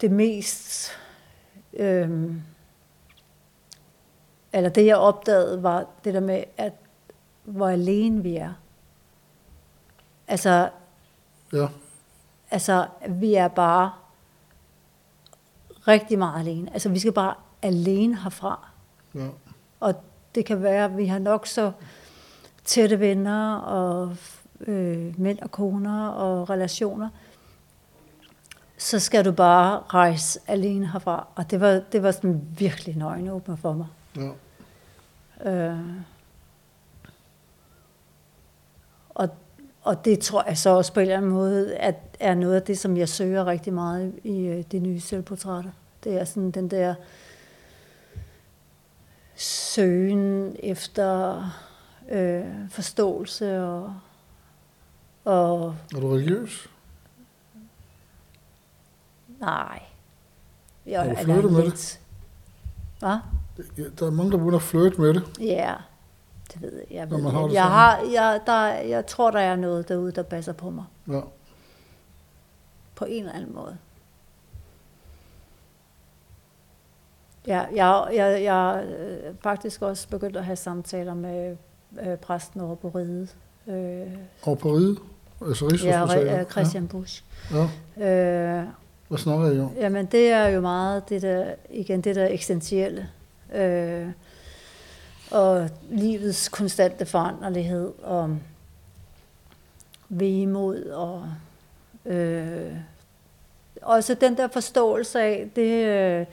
det 0.00 0.10
mest, 0.10 0.90
øhm, 1.72 2.42
eller 4.52 4.70
det, 4.70 4.86
jeg 4.86 4.96
opdagede, 4.96 5.62
var 5.62 5.86
det 6.04 6.14
der 6.14 6.20
med, 6.20 6.44
at 6.56 6.72
hvor 7.44 7.68
alene 7.68 8.22
vi 8.22 8.36
er. 8.36 8.52
Altså, 10.28 10.68
Ja, 11.52 11.66
altså 12.50 12.86
vi 13.08 13.34
er 13.34 13.48
bare 13.48 13.92
rigtig 15.88 16.18
meget 16.18 16.40
alene. 16.40 16.72
Altså, 16.72 16.88
vi 16.88 16.98
skal 16.98 17.12
bare 17.12 17.34
alene 17.62 18.22
herfra. 18.22 18.68
Ja. 19.14 19.28
Og 19.80 19.94
det 20.34 20.44
kan 20.44 20.62
være, 20.62 20.84
at 20.84 20.96
vi 20.96 21.06
har 21.06 21.18
nok 21.18 21.46
så 21.46 21.72
tætte 22.64 23.00
venner 23.00 23.56
og 23.56 24.16
øh, 24.60 25.20
mænd 25.20 25.38
og 25.38 25.50
koner 25.50 26.08
og 26.08 26.50
relationer. 26.50 27.08
Så 28.78 28.98
skal 28.98 29.24
du 29.24 29.32
bare 29.32 29.82
rejse 29.88 30.40
alene 30.46 30.86
herfra. 30.92 31.26
Og 31.34 31.50
det 31.50 31.60
var, 31.60 31.82
det 31.92 32.02
var 32.02 32.10
sådan 32.10 32.42
virkelig 32.58 32.94
en 32.96 33.02
øjenåbner 33.02 33.56
for 33.56 33.72
mig. 33.72 33.86
Ja. 34.16 34.30
Øh, 35.50 35.78
og, 39.10 39.28
og 39.82 40.04
det 40.04 40.18
tror 40.20 40.44
jeg 40.48 40.58
så 40.58 40.70
også 40.70 40.92
på 40.92 41.00
en 41.00 41.02
eller 41.04 41.16
anden 41.16 41.30
måde, 41.30 41.76
at 41.76 41.94
er 42.20 42.34
noget 42.34 42.54
af 42.54 42.62
det, 42.62 42.78
som 42.78 42.96
jeg 42.96 43.08
søger 43.08 43.46
rigtig 43.46 43.72
meget 43.72 44.14
i 44.24 44.38
øh, 44.46 44.64
de 44.72 44.78
nye 44.78 45.00
selvportrætter. 45.00 45.70
Det 46.04 46.20
er 46.20 46.24
sådan 46.24 46.50
den 46.50 46.70
der 46.70 46.94
søgen 49.36 50.56
efter 50.58 51.42
øh, 52.10 52.44
forståelse 52.70 53.62
og, 53.62 53.94
og 55.24 55.76
Er 55.94 56.00
du 56.00 56.08
religiøs? 56.08 56.68
nej. 59.40 59.82
Jeg, 60.86 61.00
Har 61.02 61.14
du 61.14 61.22
flirtet 61.24 61.52
med 61.52 61.62
lidt. 61.62 62.00
Hvad? 62.98 63.16
Ja, 63.78 63.82
Der 64.00 64.06
er 64.06 64.10
mange, 64.10 64.32
der 64.32 64.38
begynder 64.38 64.56
at 64.56 64.62
flirte 64.62 65.00
med 65.00 65.14
det. 65.14 65.22
Ja, 65.40 65.74
det 66.52 66.62
ved 66.62 66.72
jeg. 66.72 66.86
Jeg, 66.90 67.10
ved, 67.10 67.22
har 67.22 67.42
det 67.42 67.54
jeg, 67.54 67.62
sådan. 67.62 67.70
har, 67.70 68.00
jeg, 68.12 68.40
der, 68.46 68.66
jeg 68.88 69.06
tror, 69.06 69.30
der 69.30 69.40
er 69.40 69.56
noget 69.56 69.88
derude, 69.88 70.12
der 70.12 70.22
passer 70.22 70.52
på 70.52 70.70
mig. 70.70 70.84
Ja. 71.08 71.20
På 72.94 73.04
en 73.04 73.22
eller 73.24 73.32
anden 73.36 73.54
måde. 73.54 73.76
Ja, 77.46 77.64
jeg, 77.74 78.08
jeg, 78.14 78.42
jeg 78.42 78.78
er 78.84 79.32
faktisk 79.42 79.82
også 79.82 80.08
begyndt 80.08 80.36
at 80.36 80.44
have 80.44 80.56
samtaler 80.56 81.14
med 81.14 81.56
øh, 82.06 82.16
præsten 82.16 82.60
over 82.60 82.74
på 82.74 82.88
Ride. 82.88 83.28
Øh, 83.66 84.12
Og 84.42 84.58
på 84.58 84.68
ride? 84.68 84.96
Altså 85.46 85.64
ja, 85.64 85.70
Rigshospitalet? 85.72 86.40
øh, 86.40 86.46
Christian 86.50 86.88
Busch. 86.88 87.24
Ja. 87.52 87.68
ja. 87.98 88.58
Øh, 88.60 88.66
Hvad 89.08 89.18
snakker 89.18 89.50
I 89.52 89.60
om? 89.60 89.72
Jamen, 89.76 90.06
det 90.06 90.28
er 90.28 90.46
jo 90.48 90.60
meget 90.60 91.08
det 91.08 91.22
der, 91.22 91.54
igen, 91.70 92.00
det 92.00 92.16
der 92.16 92.26
eksistentielle. 92.30 93.08
Øh, 93.54 94.08
og 95.30 95.70
livets 95.90 96.48
konstante 96.48 97.06
foranderlighed, 97.06 97.92
og 98.02 98.38
vemod, 100.08 100.84
og 100.84 101.28
øh, 102.12 102.72
også 103.82 104.14
den 104.14 104.36
der 104.36 104.48
forståelse 104.48 105.20
af, 105.20 105.50
det, 105.56 105.86
øh, 105.86 106.26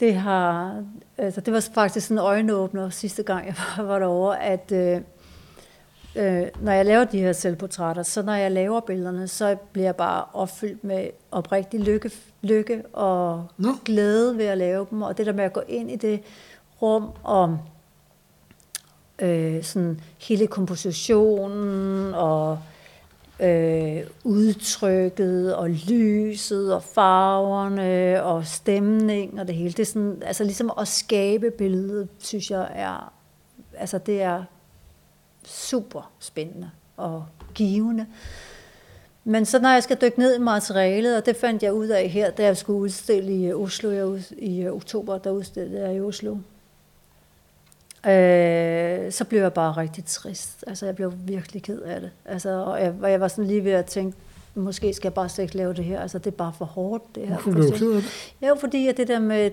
det 0.00 0.14
har, 0.14 0.84
altså 1.18 1.40
det 1.40 1.54
var 1.54 1.68
faktisk 1.74 2.10
en 2.10 2.18
øjenåbner 2.18 2.90
sidste 2.90 3.22
gang, 3.22 3.46
jeg 3.46 3.54
var, 3.76 3.84
var 3.92 3.98
derovre, 3.98 4.42
at 4.42 4.72
øh, 4.72 5.00
øh, 6.16 6.46
når 6.60 6.72
jeg 6.72 6.86
laver 6.86 7.04
de 7.04 7.20
her 7.20 7.32
selvportrætter, 7.32 8.02
så 8.02 8.22
når 8.22 8.34
jeg 8.34 8.52
laver 8.52 8.80
billederne, 8.80 9.28
så 9.28 9.56
bliver 9.72 9.86
jeg 9.86 9.96
bare 9.96 10.24
opfyldt 10.32 10.84
med 10.84 11.08
oprigtig 11.30 11.80
lykke, 11.80 12.10
lykke 12.42 12.82
og 12.92 13.46
Nå. 13.56 13.68
glæde 13.84 14.38
ved 14.38 14.44
at 14.44 14.58
lave 14.58 14.86
dem, 14.90 15.02
og 15.02 15.18
det 15.18 15.26
der 15.26 15.32
med 15.32 15.44
at 15.44 15.52
gå 15.52 15.62
ind 15.68 15.90
i 15.90 15.96
det 15.96 16.22
rum 16.82 17.10
og 17.22 17.58
øh, 19.18 19.62
sådan 19.62 20.00
hele 20.18 20.46
kompositionen 20.46 22.14
og 22.14 22.58
øh, 23.40 24.02
udtrykket 24.24 25.54
og 25.54 25.70
lyset 25.70 26.74
og 26.74 26.82
farverne 26.82 28.22
og 28.22 28.46
stemning 28.46 29.40
og 29.40 29.46
det 29.46 29.54
hele. 29.54 29.72
Det 29.72 29.80
er 29.80 29.84
sådan, 29.84 30.22
altså 30.26 30.44
ligesom 30.44 30.72
at 30.78 30.88
skabe 30.88 31.50
billedet, 31.50 32.08
synes 32.18 32.50
jeg 32.50 32.68
er, 32.74 33.12
altså 33.78 33.98
det 33.98 34.22
er 34.22 34.44
super 35.46 36.10
spændende 36.18 36.70
og 36.96 37.24
givende. 37.54 38.06
Men 39.24 39.44
så 39.44 39.58
når 39.58 39.68
jeg 39.68 39.82
skal 39.82 39.96
dykke 40.00 40.18
ned 40.18 40.36
i 40.36 40.38
materialet, 40.38 41.16
og 41.16 41.26
det 41.26 41.36
fandt 41.36 41.62
jeg 41.62 41.72
ud 41.72 41.86
af 41.86 42.08
her, 42.08 42.30
da 42.30 42.44
jeg 42.44 42.56
skulle 42.56 42.78
udstille 42.78 43.32
i 43.32 43.46
øh, 43.46 43.60
Oslo 43.60 43.90
jeg 43.90 44.06
ud, 44.06 44.20
i 44.38 44.60
øh, 44.60 44.72
oktober, 44.72 45.18
der 45.18 45.30
udstillede 45.30 45.86
jeg 45.86 45.96
i 45.96 46.00
Oslo, 46.00 46.36
øh, 48.06 49.12
så 49.12 49.24
blev 49.28 49.40
jeg 49.40 49.52
bare 49.52 49.72
rigtig 49.72 50.04
trist. 50.04 50.64
Altså 50.66 50.86
jeg 50.86 50.96
blev 50.96 51.12
virkelig 51.24 51.62
ked 51.62 51.80
af 51.80 52.00
det. 52.00 52.10
Altså, 52.24 52.50
og 52.50 52.80
jeg, 52.80 52.94
og 53.02 53.10
jeg 53.10 53.20
var 53.20 53.28
sådan 53.28 53.46
lige 53.46 53.64
ved 53.64 53.72
at 53.72 53.86
tænke, 53.86 54.16
måske 54.54 54.94
skal 54.94 55.08
jeg 55.08 55.14
bare 55.14 55.28
slet 55.28 55.44
ikke 55.44 55.56
lave 55.56 55.74
det 55.74 55.84
her. 55.84 56.00
Altså 56.00 56.18
det 56.18 56.26
er 56.26 56.36
bare 56.36 56.52
for 56.58 56.64
hårdt 56.64 57.14
det 57.14 57.28
her. 57.28 57.34
Hvorfor 57.34 57.50
blev 57.50 57.64
du 57.64 57.76
ked 57.76 57.92
af 57.92 58.02
det? 58.02 58.48
Jo, 58.48 58.54
fordi 58.60 58.88
at 58.88 58.96
det 58.96 59.08
der 59.08 59.18
med, 59.18 59.50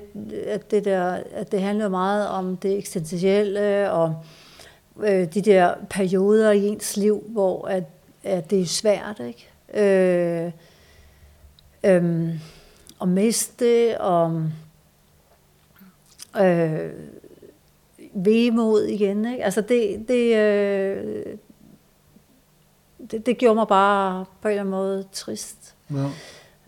at 0.48 0.72
det, 0.72 0.86
der, 0.86 1.20
at 1.34 1.52
det 1.52 1.62
handler 1.62 1.90
meget 1.90 2.28
om 2.28 2.58
det 2.58 2.78
eksistentielle 2.78 3.92
og 3.92 4.16
øh, 5.00 5.34
de 5.34 5.42
der 5.42 5.74
perioder 5.90 6.52
i 6.52 6.68
ens 6.68 6.98
liv, 6.98 7.24
hvor 7.28 7.68
at, 7.68 7.84
at 8.24 8.50
det 8.50 8.62
er 8.62 8.66
svært, 8.66 9.22
ikke? 9.28 9.50
Øh, 9.74 10.52
øh, 11.84 12.30
at 13.02 13.08
miste 13.08 14.02
og 14.02 14.50
øh, 16.42 16.92
vemod 18.14 18.84
igen, 18.84 19.26
ikke? 19.26 19.44
Altså 19.44 19.62
det, 19.62 20.06
det, 20.08 20.36
øh, 20.38 21.26
det, 23.12 23.26
det 23.26 23.38
gjorde 23.38 23.56
mig 23.56 23.68
bare 23.68 24.26
på 24.42 24.48
en 24.48 24.52
eller 24.52 24.62
anden 24.62 24.72
måde 24.72 25.06
trist. 25.12 25.76
Ja. 25.92 26.06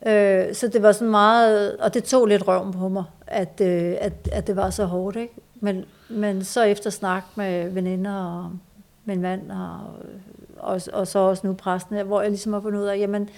Øh, 0.05 0.55
så 0.55 0.67
det 0.67 0.83
var 0.83 0.91
sådan 0.91 1.11
meget, 1.11 1.77
og 1.77 1.93
det 1.93 2.03
tog 2.03 2.25
lidt 2.25 2.47
røven 2.47 2.73
på 2.73 2.89
mig, 2.89 3.03
at, 3.27 3.61
øh, 3.61 3.95
at, 4.01 4.13
at 4.31 4.47
det 4.47 4.55
var 4.55 4.69
så 4.69 4.85
hårdt, 4.85 5.17
ikke? 5.17 5.33
Men, 5.65 5.85
men 6.09 6.43
så 6.43 6.63
efter 6.63 6.89
snak 6.89 7.23
med 7.35 7.69
veninder 7.69 8.13
og 8.13 8.51
min 9.05 9.21
mand, 9.21 9.51
og, 9.51 9.79
og, 10.57 10.81
og 10.93 11.07
så 11.07 11.19
også 11.19 11.47
nu 11.47 11.53
præsten 11.53 11.95
her, 11.95 12.03
hvor 12.03 12.21
jeg 12.21 12.29
ligesom 12.29 12.53
har 12.53 12.59
fundet 12.59 12.79
ud 12.79 12.85
af, 12.85 12.97
jamen, 12.97 13.29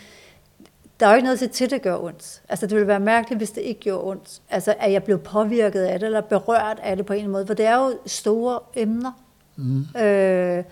der 1.00 1.06
er 1.06 1.10
jo 1.10 1.16
ikke 1.16 1.26
noget 1.26 1.40
til, 1.40 1.50
til 1.50 1.70
det 1.70 1.82
gør 1.82 1.98
ondt. 1.98 2.42
Altså, 2.50 2.68
det 2.68 2.76
ville 2.76 2.88
være 2.88 3.00
mærkeligt, 3.00 3.40
hvis 3.40 3.52
det 3.52 3.62
ikke 3.62 3.80
gjorde 3.80 4.04
ondt. 4.04 4.42
Altså, 4.50 4.76
at 4.80 4.92
jeg 4.92 5.04
blev 5.04 5.20
påvirket 5.20 5.82
af 5.82 6.00
det, 6.00 6.06
eller 6.06 6.22
berørt 6.22 6.80
af 6.84 6.98
det 6.98 7.06
på 7.06 7.13
en 7.13 7.30
måde, 7.30 7.48
for 7.48 7.54
det 7.54 7.66
er 7.66 7.86
jo 7.86 7.98
store 8.06 8.60
emner. 8.76 9.12
Mm. 9.56 10.02
Øh, 10.02 10.63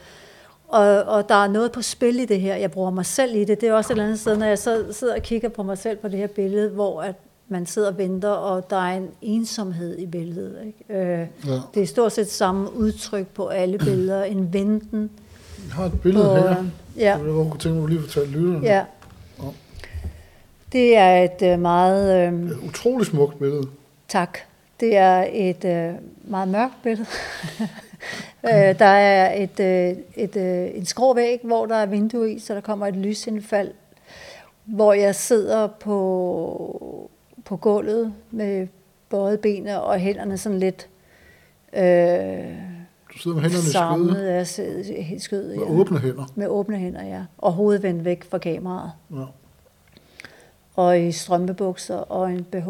og, 0.68 1.04
og 1.04 1.30
der 1.30 1.36
er 1.36 1.48
noget 1.48 1.72
på 1.72 1.82
spil 1.82 2.20
i 2.20 2.26
det 2.26 2.41
her. 2.41 2.56
Jeg 2.56 2.72
bruger 2.72 2.91
mig 2.91 3.06
selv 3.06 3.36
i 3.36 3.44
det. 3.44 3.62
Det 3.62 3.70
er 3.70 3.74
også 3.74 3.88
et 3.88 3.91
eller 3.91 4.04
andet 4.04 4.20
sted, 4.20 4.38
når 4.38 4.46
jeg 4.46 4.60
så, 4.60 4.86
sidder 4.91 5.15
og 5.15 5.22
kigger 5.22 5.50
på 5.50 5.63
mig 5.63 5.78
selv 5.78 5.98
på 5.98 6.08
det 6.08 6.20
her 6.20 6.28
billede, 6.28 6.70
hvor 6.70 7.02
at 7.02 7.15
man 7.47 7.65
sidder 7.65 7.88
og 7.91 7.97
venter, 7.97 8.29
og 8.29 8.69
der 8.69 8.75
er 8.77 8.97
en 8.97 9.10
ensomhed 9.21 9.97
i 9.97 10.05
billedet. 10.05 10.58
Ikke? 10.65 11.01
Øh, 11.03 11.27
Ja. 11.47 11.60
det 11.73 11.84
er 11.84 11.88
stort 11.88 12.12
set 12.12 12.31
samme 12.31 12.73
udtryk 12.77 13.27
på 13.27 13.47
alle 13.47 13.77
billeder. 13.77 14.23
En 14.23 14.53
venten 14.53 15.10
Jeg 15.67 15.73
har 15.75 15.86
et 15.86 16.01
billede 16.01 16.25
på... 16.25 16.36
her. 16.47 16.60
øh, 16.60 16.65
Ja, 16.97 17.17
Jeg 17.17 17.19
kunne 17.19 17.58
tænke 17.60 17.75
mig, 17.75 17.84
at 17.84 17.89
lige 17.89 18.01
fortælle 18.01 18.31
lytterne. 18.31 18.65
ja. 18.67 18.84
Det 20.71 20.97
er 20.97 21.17
et 21.23 21.41
øh, 21.53 21.60
meget... 21.60 22.27
Øh, 22.34 22.34
Et 22.51 22.58
utroligt 22.67 23.10
smukt 23.10 23.39
billede. 23.39 23.67
Tak. 24.08 24.38
Det 24.79 24.95
er 24.97 25.25
et 25.31 25.65
øh, 25.65 25.93
meget 26.23 26.47
mørkt 26.47 26.73
billede. 26.84 27.08
øh, 28.49 28.79
der 28.79 28.86
er 28.86 29.43
et, 29.43 29.60
øh, 29.60 29.97
et, 30.15 30.36
øh, 30.38 30.77
en 30.77 30.86
skrå 30.86 31.13
væg, 31.13 31.39
hvor 31.43 31.65
der 31.65 31.75
er 31.75 31.86
vindue 31.86 32.31
i, 32.34 32.39
så 32.39 32.53
der 32.55 32.62
kommer 32.62 32.88
et 32.88 32.95
lysindfald, 32.95 33.71
hvor 34.65 34.93
jeg 34.93 35.15
sidder 35.15 35.67
på, 35.67 37.10
på 37.45 37.58
gulvet 37.58 38.13
med 38.31 38.67
bøjet 39.10 39.39
benene 39.39 39.81
og 39.81 40.00
hænderne 40.00 40.37
sådan 40.37 40.60
lidt 40.60 40.89
øh, 41.73 41.83
Du 43.13 43.17
sidder 43.19 43.35
med 43.37 43.43
hænderne 43.43 43.48
i 43.48 43.52
skødet. 43.52 43.71
samlet 43.71 44.15
af 44.21 44.48
skødet. 44.48 45.21
skød, 45.21 45.56
Med 45.56 45.65
åbne 45.67 46.00
hænder. 46.00 46.25
Med 46.35 46.48
åbne 46.48 46.77
hænder, 46.77 47.04
ja. 47.04 47.23
Og 47.37 47.52
hovedet 47.54 47.83
vendt 47.83 48.06
væk 48.06 48.23
fra 48.23 48.37
kameraet. 48.37 48.91
Ja. 49.12 49.23
og 50.75 51.00
i 51.00 51.12
strømpebukser 51.12 51.96
og 51.98 52.31
en 52.31 52.43
BH. 52.43 52.67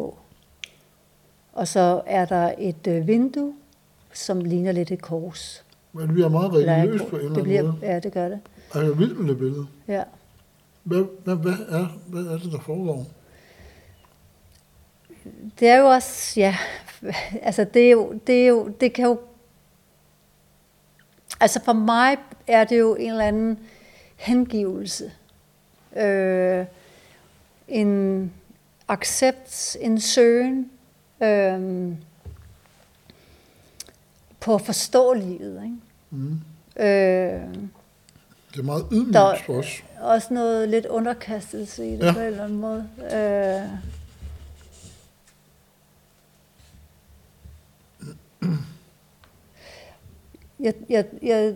Og 1.53 1.67
så 1.67 2.01
er 2.05 2.25
der 2.25 2.53
et 2.57 2.87
øh, 2.87 3.07
vindue, 3.07 3.53
som 4.13 4.39
ligner 4.41 4.71
lidt 4.71 4.91
et 4.91 5.01
kors. 5.01 5.63
Men 5.93 6.01
det 6.03 6.13
bliver 6.13 6.29
meget 6.29 6.53
religiøst 6.53 7.07
på 7.09 7.15
en 7.15 7.21
eller 7.21 7.33
det 7.33 7.37
anden 7.37 7.43
bliver, 7.43 7.61
måde. 7.63 7.75
Ja, 7.81 7.99
det 7.99 8.13
gør 8.13 8.29
det. 8.29 8.39
Er 8.73 8.81
jeg 8.81 8.99
vild 8.99 9.13
med 9.15 9.29
det 9.29 9.37
billede? 9.37 9.65
Ja. 9.87 10.03
Hvad, 10.83 11.03
hvad, 11.23 11.35
hvad, 11.35 11.53
er, 11.69 11.87
hvad 12.07 12.23
er 12.23 12.37
det, 12.37 12.51
der 12.51 12.59
foregår? 12.59 13.05
Det 15.59 15.67
er 15.69 15.75
jo 15.77 15.85
også, 15.87 16.39
ja, 16.39 16.57
altså 17.41 17.63
det 17.63 17.85
er 17.87 17.91
jo, 17.91 18.19
det 18.27 18.43
er 18.43 18.47
jo, 18.47 18.67
det 18.67 18.93
kan 18.93 19.05
jo, 19.05 19.19
altså 21.39 21.59
for 21.65 21.73
mig 21.73 22.17
er 22.47 22.63
det 22.63 22.79
jo 22.79 22.95
en 22.95 23.11
eller 23.11 23.25
anden 23.25 23.59
hengivelse. 24.15 25.11
Øh, 25.95 26.65
en 27.67 28.31
accept, 28.87 29.77
en 29.81 29.99
søgen 30.01 30.71
øh, 31.23 31.91
på 34.39 34.55
at 34.55 34.61
forstå 34.61 35.13
livet. 35.13 35.63
Ikke? 35.63 35.75
Mm. 36.09 36.39
Øh, 36.79 37.55
Det 38.53 38.59
er 38.59 38.63
meget 38.63 38.85
ydmygt 38.91 39.17
for 39.45 39.53
os. 39.53 39.83
også 40.01 40.33
noget 40.33 40.69
lidt 40.69 40.85
underkastelse 40.85 41.87
i 41.87 41.91
det 41.91 42.05
ja. 42.05 42.13
på 42.13 42.19
en 42.19 42.25
eller 42.25 42.43
anden 42.43 42.59
måde. 42.59 42.89
Øh, 42.99 43.69
Jeg, 50.59 50.73
jeg, 50.89 51.05
jeg, 51.21 51.55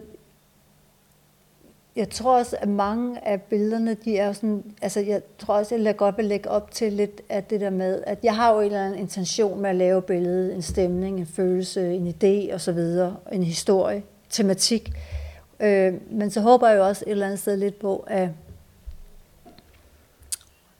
jeg 1.95 2.09
tror 2.09 2.37
også, 2.37 2.57
at 2.59 2.69
mange 2.69 3.27
af 3.27 3.41
billederne, 3.41 3.93
de 3.93 4.17
er 4.17 4.33
sådan, 4.33 4.63
altså 4.81 4.99
jeg 4.99 5.21
tror 5.37 5.55
også, 5.55 5.75
jeg 5.75 5.97
godt 5.97 6.17
vil 6.17 6.25
lægge 6.25 6.49
op 6.49 6.71
til 6.71 6.93
lidt 6.93 7.21
af 7.29 7.43
det 7.43 7.61
der 7.61 7.69
med, 7.69 8.03
at 8.07 8.19
jeg 8.23 8.35
har 8.35 8.53
jo 8.53 8.59
en 8.59 8.65
eller 8.65 8.85
anden 8.85 8.99
intention 8.99 9.61
med 9.61 9.69
at 9.69 9.75
lave 9.75 10.01
billedet, 10.01 10.55
en 10.55 10.61
stemning, 10.61 11.19
en 11.19 11.25
følelse, 11.25 11.93
en 11.93 12.07
idé 12.07 12.53
og 12.53 12.61
så 12.61 12.71
videre, 12.71 13.15
en 13.31 13.43
historie, 13.43 14.03
tematik. 14.29 14.91
Øh, 15.59 15.93
men 16.11 16.31
så 16.31 16.41
håber 16.41 16.67
jeg 16.69 16.77
jo 16.77 16.87
også 16.87 17.03
et 17.07 17.11
eller 17.11 17.25
andet 17.25 17.39
sted 17.39 17.57
lidt 17.57 17.79
på, 17.79 18.05
at, 18.07 18.29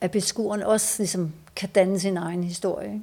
at 0.02 0.12
beskueren 0.12 0.64
også 0.64 0.96
ligesom 0.98 1.34
kan 1.56 1.70
danne 1.70 2.00
sin 2.00 2.18
egen 2.18 2.44
historie. 2.44 2.88
Ikke? 2.88 3.02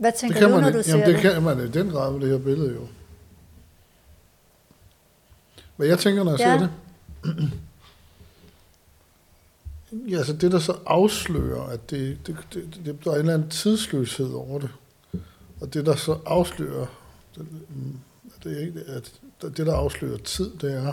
Hvad 0.00 0.12
tænker 0.12 0.34
det 0.34 0.40
kan 0.40 0.50
du, 0.50 0.54
man, 0.54 0.64
når 0.64 0.78
du 0.78 0.82
ser 0.82 0.92
jamen, 0.92 1.06
det? 1.06 1.22
det? 1.22 1.32
kan 1.32 1.42
man 1.42 1.60
i 1.60 1.68
den 1.68 1.90
grad 1.90 2.12
med 2.12 2.20
det 2.20 2.28
her 2.28 2.38
billede 2.44 2.74
jo. 2.74 2.86
Hvad 5.76 5.86
jeg 5.86 5.98
tænker, 5.98 6.24
når 6.24 6.30
jeg 6.30 6.40
Ja. 6.40 6.58
ser 6.58 6.58
det? 6.58 7.50
Ja, 10.08 10.16
altså 10.18 10.32
det, 10.32 10.52
der 10.52 10.58
så 10.58 10.78
afslører, 10.86 11.62
at 11.62 11.90
det, 11.90 12.18
det, 12.26 12.36
det, 12.54 12.80
det, 12.84 13.04
der 13.04 13.10
er 13.10 13.14
en 13.14 13.20
eller 13.20 13.34
anden 13.34 13.50
tidsløshed 13.50 14.32
over 14.32 14.58
det. 14.58 14.70
Og 15.60 15.74
det, 15.74 15.86
der 15.86 15.96
så 15.96 16.18
afslører, 16.26 16.86
det, 17.34 17.46
mm, 17.68 17.98
det 18.44 18.56
er 18.56 18.66
ikke, 18.66 18.80
at 18.86 19.12
det, 19.42 19.56
der 19.66 19.74
afslører 19.74 20.18
tid, 20.18 20.50
det 20.60 20.72
er, 20.74 20.92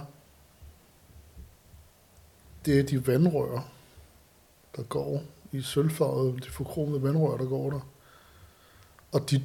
det 2.66 2.80
er 2.80 2.84
de 2.84 3.08
vandrør, 3.08 3.68
der 4.76 4.84
går 4.84 5.24
i 5.51 5.62
sølvfarvet, 5.62 6.43
de 6.43 6.49
forkromede 6.49 7.03
vandrør, 7.03 7.38
der 7.38 7.45
går 7.45 7.70
der. 7.70 7.80
Og 9.12 9.30
dit, 9.30 9.41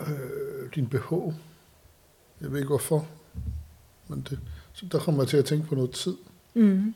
øh, 0.00 0.74
din 0.74 0.86
BH, 0.86 1.12
jeg 2.40 2.52
ved 2.52 2.56
ikke 2.58 2.68
hvorfor, 2.68 3.08
men 4.08 4.26
det, 4.30 4.38
så 4.72 4.86
der 4.92 4.98
kommer 4.98 5.22
jeg 5.22 5.28
til 5.28 5.36
at 5.36 5.44
tænke 5.44 5.66
på 5.66 5.74
noget 5.74 5.90
tid. 5.90 6.16
Mm. 6.54 6.94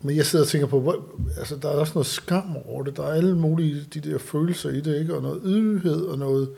Men 0.00 0.16
jeg 0.16 0.26
sidder 0.26 0.44
og 0.44 0.48
tænker 0.48 0.66
på, 0.66 0.80
hvor, 0.80 1.04
altså 1.38 1.56
der 1.56 1.68
er 1.68 1.76
også 1.76 1.94
noget 1.94 2.06
skam 2.06 2.56
over 2.56 2.82
det. 2.82 2.96
Der 2.96 3.02
er 3.02 3.12
alle 3.12 3.36
mulige 3.36 3.86
de 3.94 4.00
der 4.00 4.18
følelser 4.18 4.70
i 4.70 4.80
det, 4.80 5.00
ikke? 5.00 5.14
Og 5.14 5.22
noget 5.22 5.42
ydmyghed 5.44 6.00
og 6.00 6.18
noget... 6.18 6.50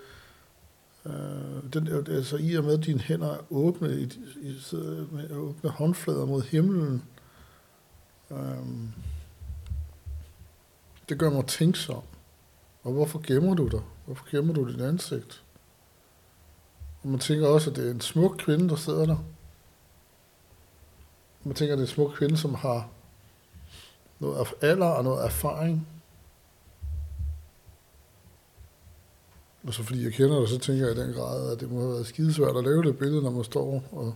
Øh, 1.07 1.73
den, 1.73 1.89
altså 2.09 2.37
i 2.37 2.55
og 2.55 2.65
med, 2.65 2.79
at 2.79 2.87
dine 2.87 3.01
hænder 3.01 3.33
er 3.33 3.39
åbne, 3.51 4.01
i, 4.01 4.03
i, 4.43 4.57
med 5.13 5.31
åbne 5.31 5.71
håndflader 5.71 6.27
mod 6.27 6.43
himlen. 6.43 7.03
Øh, 8.31 8.37
det 11.09 11.19
gør 11.19 11.31
mig 11.31 11.47
tænksom. 11.47 12.03
Og 12.83 12.93
hvorfor 12.93 13.21
gemmer 13.27 13.55
du 13.55 13.69
dig? 13.69 13.83
Hvorfor 14.05 14.27
gemmer 14.31 14.55
du 14.55 14.73
dit 14.73 14.81
ansigt? 14.81 15.43
Og 17.03 17.09
man 17.09 17.21
tænker 17.21 17.49
også, 17.49 17.71
at 17.71 17.77
det 17.77 17.87
er 17.87 17.91
en 17.91 18.01
smuk 18.01 18.37
kvinde, 18.39 18.69
der 18.69 18.77
sidder 18.77 19.07
der. 19.07 19.17
Man 21.45 21.55
tænker, 21.55 21.75
at 21.75 21.79
det 21.79 21.85
er 21.85 21.89
en 21.89 21.95
smuk 21.95 22.13
kvinde, 22.15 22.37
som 22.37 22.55
har 22.55 22.89
noget 24.19 24.49
alder 24.61 24.87
og 24.87 25.05
noget 25.05 25.25
erfaring. 25.25 25.89
Og 29.67 29.75
så 29.75 29.83
fordi 29.83 30.05
jeg 30.05 30.13
kender 30.13 30.41
dig, 30.41 30.49
så 30.49 30.59
tænker 30.59 30.87
jeg 30.87 30.97
i 30.97 31.01
den 31.01 31.13
grad, 31.15 31.53
at 31.53 31.61
det 31.61 31.71
må 31.71 31.81
have 31.81 31.93
været 31.93 32.07
skidesvært 32.07 32.57
at 32.57 32.65
lave 32.65 32.83
det 32.83 32.99
billede, 32.99 33.23
når 33.23 33.31
man 33.31 33.45
står 33.45 33.85
og 33.93 34.15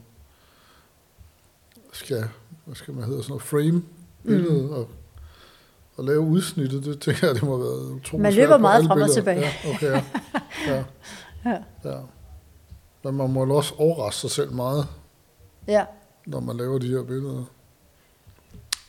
skal, 1.93 2.29
hvad 2.65 2.75
skal 2.75 2.95
man 2.95 3.05
hedder, 3.05 3.23
sådan 3.23 3.31
noget 3.31 3.43
frame 3.43 3.83
billedet 4.23 4.65
mm. 4.65 4.71
og, 4.71 4.89
og 5.97 6.05
lave 6.05 6.21
udsnittet. 6.21 6.85
Det 6.85 7.01
tænker 7.01 7.27
jeg, 7.27 7.35
det 7.35 7.43
må 7.43 7.57
have 7.57 7.65
været 7.65 7.91
utroligt 7.91 8.23
Man 8.23 8.35
løber 8.35 8.59
meget 8.59 8.85
frem 8.87 9.01
og 9.03 9.11
tilbage. 9.11 9.41
Ja, 9.41 9.53
okay, 9.75 9.87
ja. 9.91 10.03
ja. 10.67 10.85
Ja. 11.51 11.57
ja. 11.91 11.99
Men 13.05 13.17
man 13.17 13.31
må 13.31 13.57
også 13.57 13.75
overraske 13.79 14.21
sig 14.21 14.31
selv 14.31 14.53
meget, 14.53 14.87
Ja. 15.69 15.85
når 16.27 16.41
man 16.41 16.57
laver 16.57 16.79
de 16.79 16.89
her 16.89 17.03
billeder. 17.03 17.45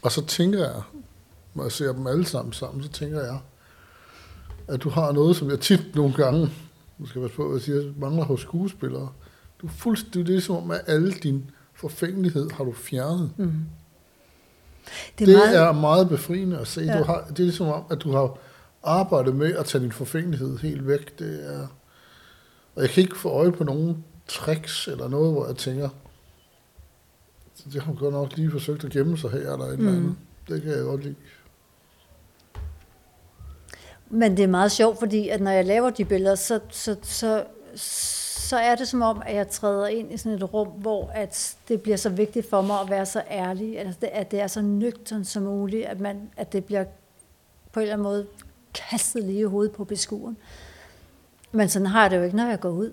Og 0.01 0.11
så 0.11 0.25
tænker 0.25 0.59
jeg, 0.59 0.81
når 1.53 1.63
jeg 1.63 1.71
ser 1.71 1.93
dem 1.93 2.07
alle 2.07 2.25
sammen 2.25 2.53
sammen, 2.53 2.83
så 2.83 2.89
tænker 2.89 3.21
jeg, 3.21 3.39
at 4.67 4.83
du 4.83 4.89
har 4.89 5.11
noget, 5.11 5.35
som 5.35 5.49
jeg 5.49 5.59
tit 5.59 5.95
nogle 5.95 6.13
gange, 6.13 6.49
nu 6.97 7.05
skal 7.05 7.19
jeg 7.19 7.29
passe 7.29 7.35
på, 7.37 7.47
hvad 7.47 7.55
jeg 7.57 7.61
siger, 7.61 7.93
mangler 7.97 8.23
hos 8.23 8.41
skuespillere. 8.41 9.09
Du 9.61 9.67
er 9.67 9.71
fuldstændig, 9.71 10.27
det 10.27 10.35
er 10.35 10.41
som 10.41 10.55
om, 10.55 10.71
at 10.71 10.81
alle 10.87 11.11
din 11.13 11.51
forfængelighed 11.73 12.49
har 12.51 12.63
du 12.63 12.73
fjernet. 12.73 13.31
Mm. 13.37 13.53
Det, 15.19 15.29
er 15.29 15.37
meget, 15.37 15.57
er 15.57 15.71
meget 15.71 16.09
befriende 16.09 16.59
at 16.59 16.67
se. 16.67 16.81
Ja. 16.81 16.97
Du 16.97 17.03
har, 17.03 17.25
det 17.29 17.39
er 17.39 17.43
ligesom 17.43 17.67
om, 17.67 17.83
at 17.89 18.01
du 18.01 18.11
har 18.11 18.37
arbejdet 18.83 19.35
med 19.35 19.55
at 19.55 19.65
tage 19.65 19.83
din 19.83 19.91
forfængelighed 19.91 20.57
helt 20.57 20.87
væk. 20.87 21.19
Det 21.19 21.53
er, 21.55 21.67
og 22.75 22.81
jeg 22.81 22.89
kan 22.89 23.03
ikke 23.03 23.17
få 23.17 23.29
øje 23.29 23.51
på 23.51 23.63
nogen 23.63 24.03
tricks 24.27 24.87
eller 24.87 25.07
noget, 25.07 25.31
hvor 25.31 25.47
jeg 25.47 25.55
tænker, 25.55 25.89
det 27.73 27.81
har 27.81 27.91
man 27.91 27.95
godt 27.95 28.13
nok 28.13 28.37
lige 28.37 28.51
forsøgt 28.51 28.83
at 28.83 28.91
gemme 28.91 29.17
sig 29.17 29.29
her 29.29 29.53
eller 29.53 29.65
et 29.65 29.79
mm. 29.79 29.87
eller 29.87 29.99
andet. 29.99 30.15
Det 30.49 30.61
kan 30.61 30.71
jeg 30.71 30.83
godt 30.83 31.03
lide. 31.03 31.15
Men 34.09 34.37
det 34.37 34.43
er 34.43 34.47
meget 34.47 34.71
sjovt, 34.71 34.99
fordi 34.99 35.29
at 35.29 35.41
når 35.41 35.51
jeg 35.51 35.65
laver 35.65 35.89
de 35.89 36.05
billeder, 36.05 36.35
så, 36.35 36.59
så, 36.69 36.95
så, 37.03 37.43
så 38.51 38.57
er 38.57 38.75
det 38.75 38.87
som 38.87 39.01
om, 39.01 39.21
at 39.25 39.35
jeg 39.35 39.47
træder 39.49 39.87
ind 39.87 40.13
i 40.13 40.17
sådan 40.17 40.37
et 40.37 40.53
rum, 40.53 40.67
hvor 40.67 41.09
at 41.13 41.55
det 41.67 41.81
bliver 41.81 41.97
så 41.97 42.09
vigtigt 42.09 42.49
for 42.49 42.61
mig 42.61 42.79
at 42.81 42.89
være 42.89 43.05
så 43.05 43.23
ærlig, 43.29 43.79
altså 43.79 43.97
det, 44.01 44.07
at 44.07 44.31
det 44.31 44.41
er 44.41 44.47
så 44.47 44.61
nøgtern 44.61 45.25
som 45.25 45.43
muligt, 45.43 45.85
at, 45.85 45.99
man, 45.99 46.29
at 46.37 46.53
det 46.53 46.65
bliver 46.65 46.83
på 47.71 47.79
en 47.79 47.81
eller 47.81 47.93
anden 47.93 48.03
måde 48.03 48.27
kastet 48.73 49.23
lige 49.23 49.39
i 49.39 49.43
hovedet 49.43 49.71
på 49.75 49.83
beskueren. 49.83 50.37
Men 51.51 51.69
sådan 51.69 51.85
har 51.85 52.01
jeg 52.01 52.11
det 52.11 52.17
jo 52.17 52.23
ikke, 52.23 52.35
når 52.37 52.47
jeg 52.49 52.59
går 52.59 52.69
ud. 52.69 52.91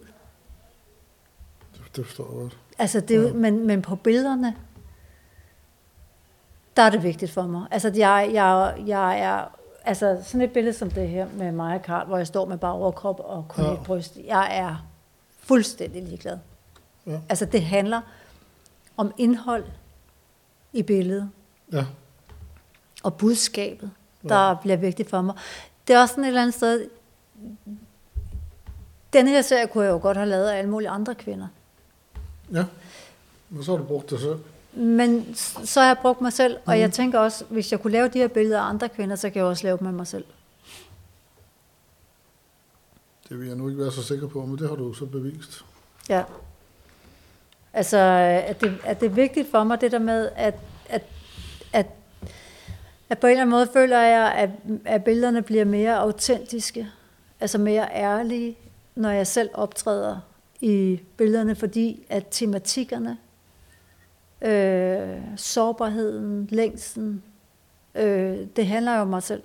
Det, 1.75 1.97
det 1.97 2.07
forstår 2.07 2.25
jeg 2.25 2.33
godt. 2.41 2.59
Altså 2.79 3.01
det, 3.01 3.17
er 3.17 3.21
jo- 3.29 3.35
men, 3.35 3.67
men 3.67 3.83
på 3.83 3.97
billederne, 3.97 4.55
der 6.77 6.83
er 6.83 6.91
det 6.91 7.03
vigtigt 7.03 7.31
for 7.33 7.43
mig. 7.43 7.67
Altså 7.71 7.93
jeg, 7.97 8.31
jeg, 8.33 8.75
jeg 8.87 9.21
er, 9.21 9.45
altså 9.85 10.19
sådan 10.25 10.41
et 10.41 10.53
billede 10.53 10.75
som 10.77 10.91
det 10.91 11.09
her 11.09 11.27
med 11.35 11.53
mig 11.53 11.75
og 11.75 11.83
Karl, 11.83 12.07
hvor 12.07 12.17
jeg 12.17 12.27
står 12.27 12.45
med 12.47 12.59
bare 12.59 12.73
overkrop 12.73 13.21
og 13.25 13.45
kun 13.49 13.65
Ja. 13.65 13.73
et 13.73 13.81
bryst, 13.85 14.19
jeg 14.27 14.49
er 14.59 14.88
fuldstændig 15.49 16.03
ligeglad. 16.03 16.39
Ja. 17.07 17.21
Altså 17.29 17.45
det 17.45 17.63
handler 17.63 18.01
om 18.97 19.13
indhold 19.19 19.65
i 20.73 20.83
billedet 20.83 21.31
Ja. 21.73 21.85
og 23.03 23.15
budskabet, 23.15 23.91
Ja. 24.25 24.29
der 24.29 24.55
bliver 24.55 24.77
vigtigt 24.77 25.11
for 25.11 25.23
mig. 25.23 25.35
Det 25.89 25.95
er 25.97 26.01
også 26.01 26.13
sådan 26.13 26.25
et 26.25 26.29
eller 26.29 26.43
andet 26.43 26.55
sted, 26.55 26.89
den 29.13 29.29
her 29.29 29.43
serie 29.43 29.67
kunne 29.67 29.85
jeg 29.85 29.91
jo 29.91 29.99
godt 30.03 30.17
have 30.17 30.29
lavet 30.29 30.49
af 30.49 30.59
alle 30.59 30.71
mulige 30.71 30.89
andre 30.91 31.15
kvinder. 31.15 31.47
ja. 32.53 32.65
Men 33.51 33.63
så 33.65 33.71
har 33.71 33.79
du 33.79 33.85
brugt 33.85 34.11
det 34.11 34.21
selv. 34.21 34.39
Men 34.73 35.35
så 35.65 35.81
har 35.81 35.87
jeg 35.87 35.97
brugt 36.03 36.21
mig 36.21 36.33
selv, 36.33 36.57
og 36.57 36.73
Mhm. 36.75 36.81
jeg 36.81 36.93
tænker 36.93 37.19
også, 37.19 37.45
hvis 37.49 37.73
jeg 37.73 37.81
kunne 37.81 37.93
lave 37.93 38.09
de 38.09 38.19
her 38.19 38.29
billeder 38.29 38.61
af 38.61 38.69
andre 38.69 38.89
kvinder, 38.89 39.17
så 39.17 39.31
kan 39.31 39.39
jeg 39.39 39.47
også 39.47 39.65
lave 39.65 39.79
dem 39.79 39.87
af 39.87 39.93
mig 39.93 40.07
selv. 40.07 40.25
Det 43.29 43.41
vil 43.41 43.47
jeg 43.47 43.57
nu 43.57 43.69
ikke 43.69 43.81
være 43.81 43.93
så 43.93 44.03
sikker 44.03 44.29
på, 44.29 44.47
men 44.47 44.59
det 44.59 44.69
har 44.69 44.77
du 44.77 44.93
så 44.93 45.07
bevist. 45.07 45.65
Ja. 46.09 46.23
Altså, 47.73 47.99
at 48.47 48.61
det, 48.61 48.79
at 48.85 49.01
det 49.01 49.07
er 49.07 49.11
vigtigt 49.11 49.51
for 49.51 49.65
mig, 49.65 49.81
det 49.81 49.93
der 49.93 49.99
med, 49.99 50.31
at, 50.37 50.55
at, 50.89 51.03
at, 51.73 51.87
at 53.09 53.19
på 53.19 53.27
en 53.27 53.31
eller 53.31 53.43
anden 53.43 53.51
måde 53.51 53.69
føler 53.73 53.99
jeg, 53.99 54.33
at, 54.33 54.51
at 54.85 55.05
billederne 55.05 55.43
bliver 55.43 55.65
mere 55.65 55.99
autentiske, 55.99 56.89
altså 57.41 57.59
mere 57.59 57.89
ærlige, 57.95 58.57
når 58.95 59.11
jeg 59.11 59.27
selv 59.27 59.51
optræder 59.55 60.21
i 60.61 61.01
billederne, 61.17 61.55
fordi 61.55 62.07
at 62.09 62.27
tematikkerne, 62.31 63.19
øh, 64.43 65.19
sårbarheden, 65.37 66.49
længsten, 66.51 67.23
øh, 67.95 68.39
det 68.57 68.67
handler 68.67 68.95
jo 68.95 69.01
om 69.01 69.09
mig 69.09 69.23
selv. 69.23 69.43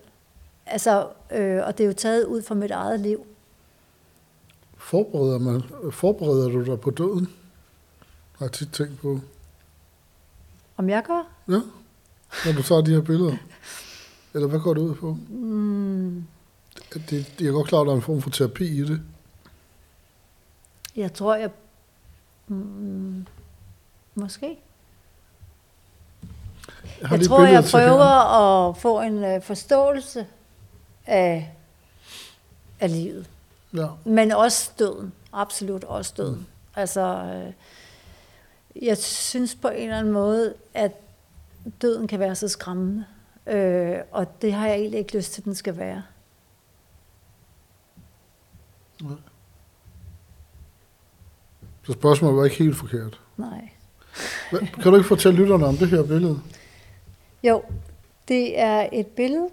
Altså, 0.65 1.07
øh, 1.31 1.61
og 1.65 1.77
det 1.77 1.83
er 1.83 1.87
jo 1.87 1.93
taget 1.93 2.25
ud 2.25 2.41
fra 2.41 2.55
mit 2.55 2.71
eget 2.71 2.99
liv. 2.99 3.25
Forbereder, 4.83 5.39
man, 5.39 5.63
forbereder 5.91 6.49
du 6.49 6.65
dig 6.65 6.79
på 6.81 6.89
døden? 6.89 7.27
Har 8.37 8.45
jeg 8.45 8.51
tit 8.51 8.71
tænkt 8.71 8.99
på. 9.01 9.19
Om 10.77 10.89
jeg 10.89 11.03
gør? 11.07 11.23
Ja, 11.47 11.61
når 12.45 12.51
du 12.57 12.63
tager 12.63 12.81
de 12.81 12.91
her 12.93 13.01
billeder. 13.01 13.37
Eller 14.33 14.47
hvad 14.47 14.59
går 14.59 14.73
det 14.73 14.81
ud 14.81 14.95
på? 14.95 15.17
Mm, 15.29 16.25
Det, 16.93 17.09
det, 17.09 17.41
jeg 17.41 17.47
er 17.47 17.51
godt 17.51 17.67
klar, 17.67 17.79
at 17.81 17.85
der 17.85 17.91
er 17.91 17.95
en 17.95 18.01
form 18.01 18.21
for 18.21 18.29
terapi 18.29 18.65
i 18.65 18.85
det. 18.85 19.01
Jeg 20.95 21.13
tror, 21.13 21.35
jeg... 21.35 21.49
Mm, 22.47 23.25
måske. 24.15 24.57
Jeg, 27.01 27.11
Jeg 27.11 27.21
tror, 27.25 27.45
jeg 27.45 27.63
prøver 27.71 28.69
at 28.69 28.77
få 28.77 29.01
en 29.01 29.35
uh, 29.35 29.43
forståelse 29.43 30.27
af, 31.05 31.55
af 32.79 32.91
livet. 32.91 33.29
Ja, 33.73 33.87
Men 34.05 34.31
også 34.31 34.71
døden. 34.79 35.13
Absolut 35.33 35.83
også 35.83 36.13
døden. 36.17 36.35
Mm. 36.35 36.45
Altså, 36.75 37.01
øh, 37.01 37.53
jeg 38.83 38.97
synes 38.97 39.55
på 39.55 39.67
en 39.67 39.83
eller 39.83 39.97
anden 39.97 40.13
måde, 40.13 40.53
at 40.73 40.91
døden 41.81 42.07
kan 42.07 42.19
være 42.19 42.35
så 42.35 42.47
skræmmende. 42.47 43.05
Øh, 43.47 43.97
og 44.11 44.41
det 44.41 44.53
har 44.53 44.67
jeg 44.67 44.75
egentlig 44.75 44.99
ikke 44.99 45.17
lyst 45.17 45.33
til, 45.33 45.45
den 45.45 45.55
skal 45.55 45.77
være. 45.77 46.03
Så 51.85 51.93
spørgsmålet 51.93 52.37
var 52.37 52.43
ikke 52.43 52.57
helt 52.57 52.75
forkert. 52.75 53.21
Nej. 53.37 53.69
Kan 54.51 54.83
du 54.83 54.95
ikke 54.95 55.07
fortælle 55.07 55.39
lytterne 55.39 55.65
om 55.65 55.77
det 55.77 55.87
her 55.87 56.03
billede? 56.03 56.41
Jo, 57.43 57.63
det 58.27 58.59
er 58.59 58.89
et 58.91 59.07
billede, 59.07 59.49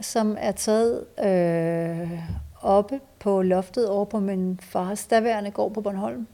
som 0.00 0.36
er 0.38 0.52
taget 0.52 1.04
øh, 1.24 2.18
oppe 2.60 3.00
på 3.20 3.42
loftet 3.42 3.88
over 3.88 4.04
på 4.04 4.20
min 4.20 4.60
fars 4.62 5.06
daværende 5.06 5.50
gård 5.50 5.74
på 5.74 5.80
Bornholm. 5.80 6.26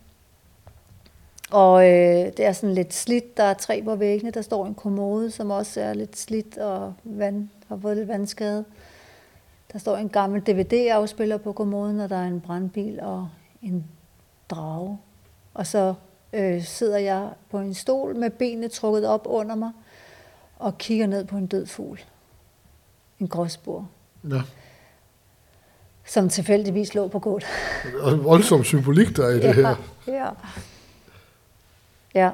Og 1.51 1.89
øh, 1.89 2.26
det 2.37 2.41
er 2.41 2.53
sådan 2.53 2.74
lidt 2.74 2.95
slidt. 2.95 3.37
Der 3.37 3.43
er 3.43 3.55
træ 3.55 3.80
på 3.84 3.95
væggene. 3.95 4.30
Der 4.30 4.43
står 4.43 4.66
en 4.66 4.74
kommode, 4.74 5.30
som 5.30 5.51
også 5.51 5.80
er 5.80 5.95
lidt 5.95 6.18
slidt 6.18 6.59
og 6.59 6.95
vand, 7.05 7.49
har 7.68 7.78
fået 7.82 7.97
lidt 7.97 8.09
vandskade. 8.09 8.64
Der 9.72 9.78
står 9.78 9.97
en 9.97 10.09
gammel 10.09 10.41
DVD-afspiller 10.41 11.37
på 11.37 11.53
kommoden, 11.53 12.01
og 12.01 12.09
der 12.11 12.16
er 12.16 12.26
en 12.26 12.41
brandbil 12.41 13.01
og 13.01 13.28
en 13.62 13.84
drage. 14.51 14.99
Og 15.55 15.66
så 15.66 15.95
øh, 16.32 16.62
sidder 16.62 16.99
jeg 16.99 17.28
på 17.51 17.59
en 17.59 17.74
stol 17.74 18.16
med 18.16 18.30
benene 18.30 18.68
trukket 18.68 19.07
op 19.07 19.26
under 19.26 19.55
mig 19.55 19.72
og 20.59 20.78
kigger 20.78 21.07
ned 21.07 21.24
på 21.24 21.37
en 21.37 21.47
død 21.47 21.66
fugl. 21.66 22.01
En 23.20 23.28
gråsbor, 23.28 23.89
Ja 24.30 24.43
som 26.07 26.28
tilfældigvis 26.28 26.94
lå 26.94 27.09
på 27.09 27.18
gulvet. 27.18 27.44
Og 28.02 28.12
en 28.12 28.24
voldsom 28.24 28.64
symbolik, 28.64 29.16
der 29.16 29.24
er 29.26 29.30
i 29.30 29.40
det 29.40 29.54
her. 29.54 29.74
Ja. 30.07 30.28
Ja. 32.14 32.30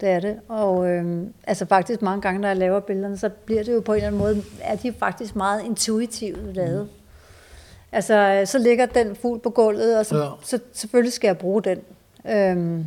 Det 0.00 0.08
er 0.08 0.20
det. 0.20 0.40
Og 0.48 0.88
øhm, 0.88 1.32
altså 1.44 1.66
faktisk 1.66 2.02
mange 2.02 2.22
gange, 2.22 2.40
når 2.40 2.48
jeg 2.48 2.56
laver 2.56 2.80
billederne, 2.80 3.18
så 3.18 3.28
bliver 3.28 3.62
det 3.62 3.74
jo 3.74 3.80
på 3.80 3.92
en 3.92 3.96
eller 3.96 4.06
anden 4.06 4.18
måde, 4.18 4.42
er 4.60 4.76
de 4.76 4.92
faktisk 4.98 5.36
meget 5.36 5.64
intuitivt 5.64 6.54
lavet. 6.54 6.82
Mm. 6.82 6.88
Altså, 7.92 8.42
så 8.44 8.58
ligger 8.58 8.86
den 8.86 9.16
fugl 9.16 9.40
på 9.40 9.50
gulvet, 9.50 9.98
og 9.98 10.06
så, 10.06 10.16
Ja. 10.16 10.24
ja. 10.24 10.30
så 10.42 10.58
selvfølgelig 10.72 11.12
skal 11.12 11.28
jeg 11.28 11.38
bruge 11.38 11.62
den. 11.62 11.78
Øhm, 12.28 12.86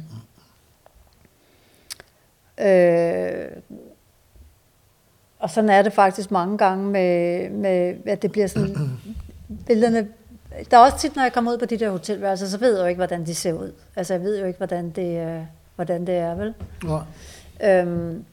øh, 2.59 3.47
og 5.43 5.49
sådan 5.49 5.69
er 5.69 5.81
det 5.81 5.93
faktisk 5.93 6.31
mange 6.31 6.57
gange 6.57 6.91
med, 6.91 7.49
med 7.49 7.97
at 8.05 8.21
det 8.21 8.31
bliver 8.31 8.47
sådan, 8.47 8.99
billederne 9.67 10.07
der 10.71 10.77
er 10.77 10.81
også 10.81 10.97
tit, 10.97 11.15
når 11.15 11.23
jeg 11.23 11.33
kommer 11.33 11.51
ud 11.51 11.57
på 11.57 11.65
de 11.65 11.77
der 11.77 11.91
hotelværelser, 11.91 12.47
så 12.47 12.57
ved 12.57 12.75
jeg 12.75 12.81
jo 12.81 12.87
ikke, 12.87 12.99
hvordan 12.99 13.25
de 13.25 13.35
ser 13.35 13.53
ud. 13.53 13.71
Altså, 13.95 14.13
jeg 14.13 14.23
ved 14.23 14.39
jo 14.39 14.45
ikke, 14.45 14.57
hvordan 14.57 14.89
det, 14.89 15.17
er, 15.17 15.45
hvordan 15.75 16.07
det 16.07 16.15
er, 16.15 16.35
vel? 16.35 16.53
Nej. 16.83 17.01
Øhm, 17.63 18.25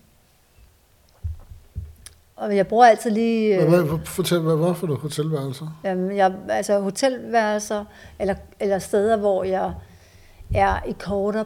og 2.36 2.56
jeg 2.56 2.66
bruger 2.66 2.86
altid 2.86 3.10
lige... 3.10 3.64
Hvad, 3.64 3.80
Øh, 3.80 3.88
hvad, 3.88 3.98
fortæl, 4.04 4.38
hvad 4.38 4.56
var 4.56 4.72
for 4.72 4.86
noget 4.86 5.00
hotelværelser? 5.00 5.80
jamen, 5.84 6.16
jeg, 6.16 6.32
altså 6.48 6.80
hotelværelser, 6.80 7.84
eller, 8.18 8.34
eller 8.60 8.78
steder, 8.78 9.16
hvor 9.16 9.44
jeg 9.44 9.72
er 10.54 10.82
i 10.88 10.94
korte, 10.98 11.44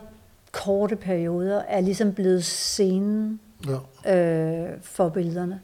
korte 0.52 0.96
perioder, 0.96 1.62
er 1.68 1.80
ligesom 1.80 2.12
blevet 2.12 2.44
scenen 2.44 3.40
Ja. 3.66 4.14
øh, 4.14 4.82
for 4.82 5.08
billederne. 5.08 5.60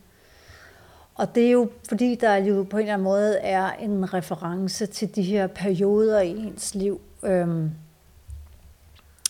Og 1.14 1.34
det 1.34 1.46
er 1.46 1.50
jo, 1.50 1.70
fordi 1.88 2.14
der 2.14 2.36
jo 2.36 2.66
på 2.70 2.76
en 2.76 2.80
eller 2.80 2.94
anden 2.94 3.04
måde 3.04 3.38
er 3.38 3.70
en 3.70 4.14
reference 4.14 4.86
til 4.86 5.14
de 5.14 5.22
her 5.22 5.46
perioder 5.46 6.20
i 6.20 6.30
ens 6.30 6.74
liv, 6.74 7.00
øhm, 7.22 7.70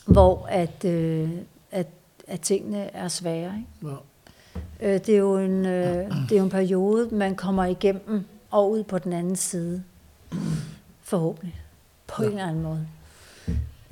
hvor 0.06 0.46
at, 0.46 0.84
øh, 0.84 1.30
at, 1.70 1.86
at 2.28 2.40
tingene 2.40 2.96
er 2.96 3.08
svære. 3.08 3.52
Ikke? 3.58 3.94
ja. 3.94 3.96
Øh, 4.80 5.00
det, 5.06 5.08
er 5.08 5.18
jo 5.18 5.38
en, 5.38 5.66
øh, 5.66 6.12
det 6.28 6.32
er 6.32 6.36
jo 6.36 6.44
en 6.44 6.50
periode, 6.50 7.14
man 7.14 7.34
kommer 7.34 7.64
igennem 7.64 8.24
og 8.50 8.70
ud 8.70 8.82
på 8.82 8.98
den 8.98 9.12
anden 9.12 9.36
side. 9.36 9.82
Forhåbentlig. 11.02 11.60
På 12.06 12.22
ja. 12.22 12.28
en 12.28 12.34
eller 12.34 12.48
anden 12.48 12.62
måde. 12.62 12.86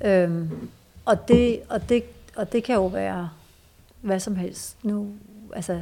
Øhm, 0.01 0.69
og, 1.05 1.27
det, 1.27 1.61
og, 1.69 1.89
det, 1.89 2.03
og 2.35 2.51
det 2.51 2.63
kan 2.63 2.75
jo 2.75 2.85
være 2.85 3.29
hvad 4.01 4.19
som 4.19 4.35
helst. 4.35 4.77
Nu, 4.83 5.07
altså, 5.53 5.81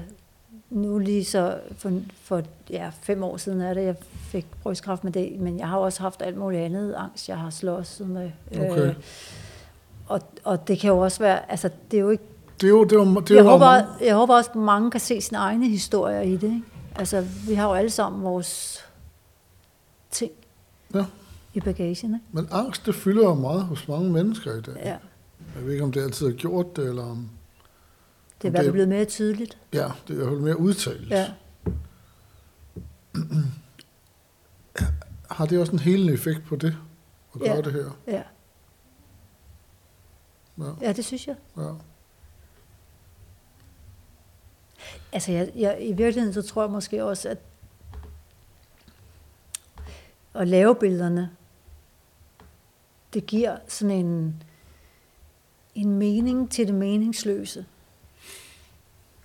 nu 0.70 1.00
lige 1.00 1.26
så 1.26 1.60
for, 1.78 1.92
for 2.22 2.42
ja, 2.70 2.92
fem 3.02 3.24
år 3.24 3.38
siden 3.38 3.62
er 3.62 3.74
det, 3.74 3.84
jeg 3.84 3.96
fik 4.18 4.46
brystkræft 4.64 5.04
med 5.04 5.12
det, 5.12 5.40
men 5.40 5.60
jeg 5.60 5.68
har 5.70 5.78
også 5.78 6.02
haft 6.02 6.22
alt 6.22 6.38
muligt 6.38 6.62
andet 6.62 6.94
angst, 6.94 7.30
jeg 7.30 7.38
har 7.38 7.50
slås 7.50 8.02
med. 8.06 8.32
Okay. 8.52 8.88
Øh, 8.88 8.96
og, 10.08 10.22
og 10.44 10.68
det 10.68 10.80
kan 10.80 10.88
jo 10.90 10.98
også 10.98 11.20
være, 11.20 11.52
altså 11.52 11.70
det 11.92 11.98
er 11.98 12.02
jo 12.02 12.10
ikke 12.10 12.24
Det 12.62 12.68
er 12.68 12.72
jo, 12.72 12.84
det 12.84 12.92
er 12.92 12.96
jo, 13.00 13.06
det 13.22 13.32
er 13.32 13.36
jeg, 13.36 13.44
jo 13.46 13.50
håber, 13.50 13.66
mange- 13.66 14.06
jeg 14.06 14.16
håber 14.16 14.36
også, 14.36 14.50
at 14.50 14.56
mange 14.56 14.92
kan 14.92 15.00
se 15.00 15.22
sine 15.22 15.38
egne 15.38 15.68
historier 15.70 16.22
i 16.22 16.32
det. 16.32 16.44
Ikke? 16.44 16.62
Altså, 16.96 17.26
vi 17.48 17.54
har 17.54 17.68
jo 17.68 17.74
alle 17.74 17.90
sammen 17.90 18.24
vores 18.24 18.80
ting 20.12 20.32
Ja. 20.96 21.06
i 21.54 21.60
bagagen. 21.60 22.14
Ikke? 22.14 22.26
Men 22.32 22.48
angst, 22.52 22.86
det 22.86 22.96
fylder 22.96 23.24
jo 23.24 23.34
meget 23.34 23.62
hos 23.64 23.88
mange 23.88 24.12
mennesker 24.12 24.58
i 24.58 24.62
dag. 24.62 24.76
Ja. 24.86 24.96
Jeg 25.56 25.66
ved 25.66 25.72
ikke, 25.72 25.84
om 25.84 25.92
det 25.92 26.02
altid 26.04 26.26
har 26.28 26.34
gjort 26.34 26.76
det, 26.76 26.90
eller 26.90 27.04
om... 27.04 27.30
Det 28.42 28.48
er 28.48 28.50
i 28.50 28.52
Det- 28.52 28.52
hvert 28.52 28.64
fald 28.64 28.72
blevet 28.72 28.90
mere 28.90 29.06
tydeligt. 29.06 29.58
Ja, 29.74 29.92
det 30.08 30.10
er 30.10 30.14
i 30.14 30.16
hvert 30.16 30.28
fald 30.30 30.40
mere 30.40 30.60
udtalt. 30.60 31.10
Ja. 31.10 31.32
Har 35.32 35.46
det 35.46 35.60
også 35.60 35.72
en 35.74 35.80
helende 35.80 36.14
effekt 36.14 36.46
på 36.46 36.56
det, 36.56 36.78
at 37.34 37.40
gøre 37.40 37.56
Ja. 37.56 37.62
det 37.62 37.74
her? 37.74 37.92
Ja. 38.08 38.24
Ja. 40.66 40.72
ja, 40.82 40.92
det 40.94 41.06
synes 41.06 41.28
jeg. 41.28 41.36
ja. 41.58 41.72
Altså, 45.12 45.32
jeg, 45.32 45.52
jeg, 45.56 45.78
i 45.82 45.94
virkeligheden 45.94 46.34
så 46.34 46.42
tror 46.42 46.62
jeg 46.64 46.72
måske 46.72 47.04
også, 47.04 47.30
at 47.30 47.38
at 50.34 50.48
lave 50.48 50.76
billederne, 50.76 51.30
det 53.14 53.26
giver 53.26 53.58
sådan 53.68 54.06
en, 54.06 54.44
en 55.76 55.92
mening 56.00 56.52
til 56.52 56.68
det 56.68 56.76
meningsløse. 56.76 57.66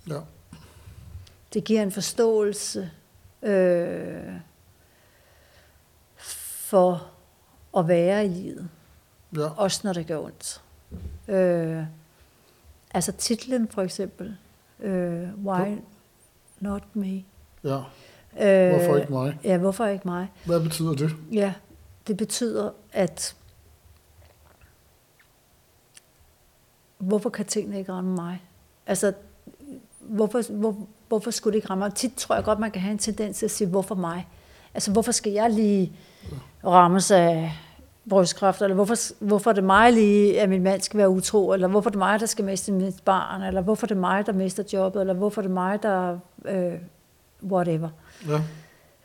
Ja. 0.08 0.20
Det 1.54 1.64
giver 1.64 1.82
en 1.82 1.92
forståelse 1.92 2.90
øh, 3.42 4.34
for 6.16 7.10
at 7.76 7.88
være 7.88 8.24
i 8.26 8.28
livet, 8.28 8.68
ja. 9.36 9.48
også 9.48 9.80
når 9.84 9.92
det 9.92 10.06
gør 10.06 10.18
ondt. 10.18 10.62
Øh, 11.28 11.84
altså 12.94 13.12
titlen 13.12 13.68
for 13.68 13.82
eksempel, 13.82 14.36
øh, 14.80 15.28
Why 15.46 15.76
Not 16.60 16.96
Me? 16.96 17.22
ja. 17.64 17.80
Øh, 18.40 18.70
Hvorfor 18.70 18.96
ikke 18.96 19.12
mig? 19.12 19.38
Ja, 19.44 19.58
hvorfor 19.58 19.86
ikke 19.86 20.08
mig? 20.08 20.32
Hvad 20.46 20.60
betyder 20.60 20.94
det? 20.94 21.16
Ja, 21.32 21.54
det 22.06 22.16
betyder, 22.16 22.70
at 22.92 23.36
hvorfor 26.98 27.30
kan 27.30 27.46
tingene 27.46 27.78
ikke 27.78 27.92
ramme 27.92 28.14
mig? 28.14 28.42
Altså, 28.86 29.12
hvorfor, 30.02 30.52
hvor, 30.52 30.76
hvorfor 31.08 31.30
skulle 31.30 31.52
det 31.52 31.56
ikke 31.56 31.70
ramme 31.70 31.84
mig? 31.84 31.94
Tit 31.94 32.14
tror 32.16 32.34
jeg 32.34 32.44
godt, 32.44 32.58
man 32.58 32.70
kan 32.70 32.82
have 32.82 32.92
en 32.92 32.98
tendens 32.98 33.38
til 33.38 33.46
at 33.46 33.50
sige, 33.50 33.68
hvorfor 33.68 33.94
mig? 33.94 34.28
Altså, 34.74 34.92
hvorfor 34.92 35.12
skal 35.12 35.32
jeg 35.32 35.50
lige 35.50 35.92
rammes 36.64 37.10
af 37.10 37.52
brystkræft, 38.08 38.62
eller 38.62 38.74
hvorfor, 38.74 39.24
hvorfor 39.24 39.50
er 39.50 39.54
det 39.54 39.64
mig 39.64 39.92
lige, 39.92 40.40
at 40.40 40.48
min 40.48 40.62
mand 40.62 40.80
skal 40.80 40.98
være 40.98 41.08
utro, 41.08 41.52
eller 41.52 41.68
hvorfor 41.68 41.90
er 41.90 41.92
det 41.92 41.98
mig, 41.98 42.20
der 42.20 42.26
skal 42.26 42.44
miste 42.44 42.72
mit 42.72 43.02
barn, 43.04 43.42
eller 43.42 43.60
hvorfor 43.60 43.86
er 43.86 43.88
det 43.88 43.96
mig, 43.96 44.26
der 44.26 44.32
mister 44.32 44.62
jobbet, 44.72 45.00
eller 45.00 45.14
hvorfor 45.14 45.40
er 45.40 45.42
det 45.42 45.50
mig, 45.50 45.82
der 45.82 46.18
øh, 46.44 46.72
whatever. 47.42 47.88
Ja. 48.28 48.40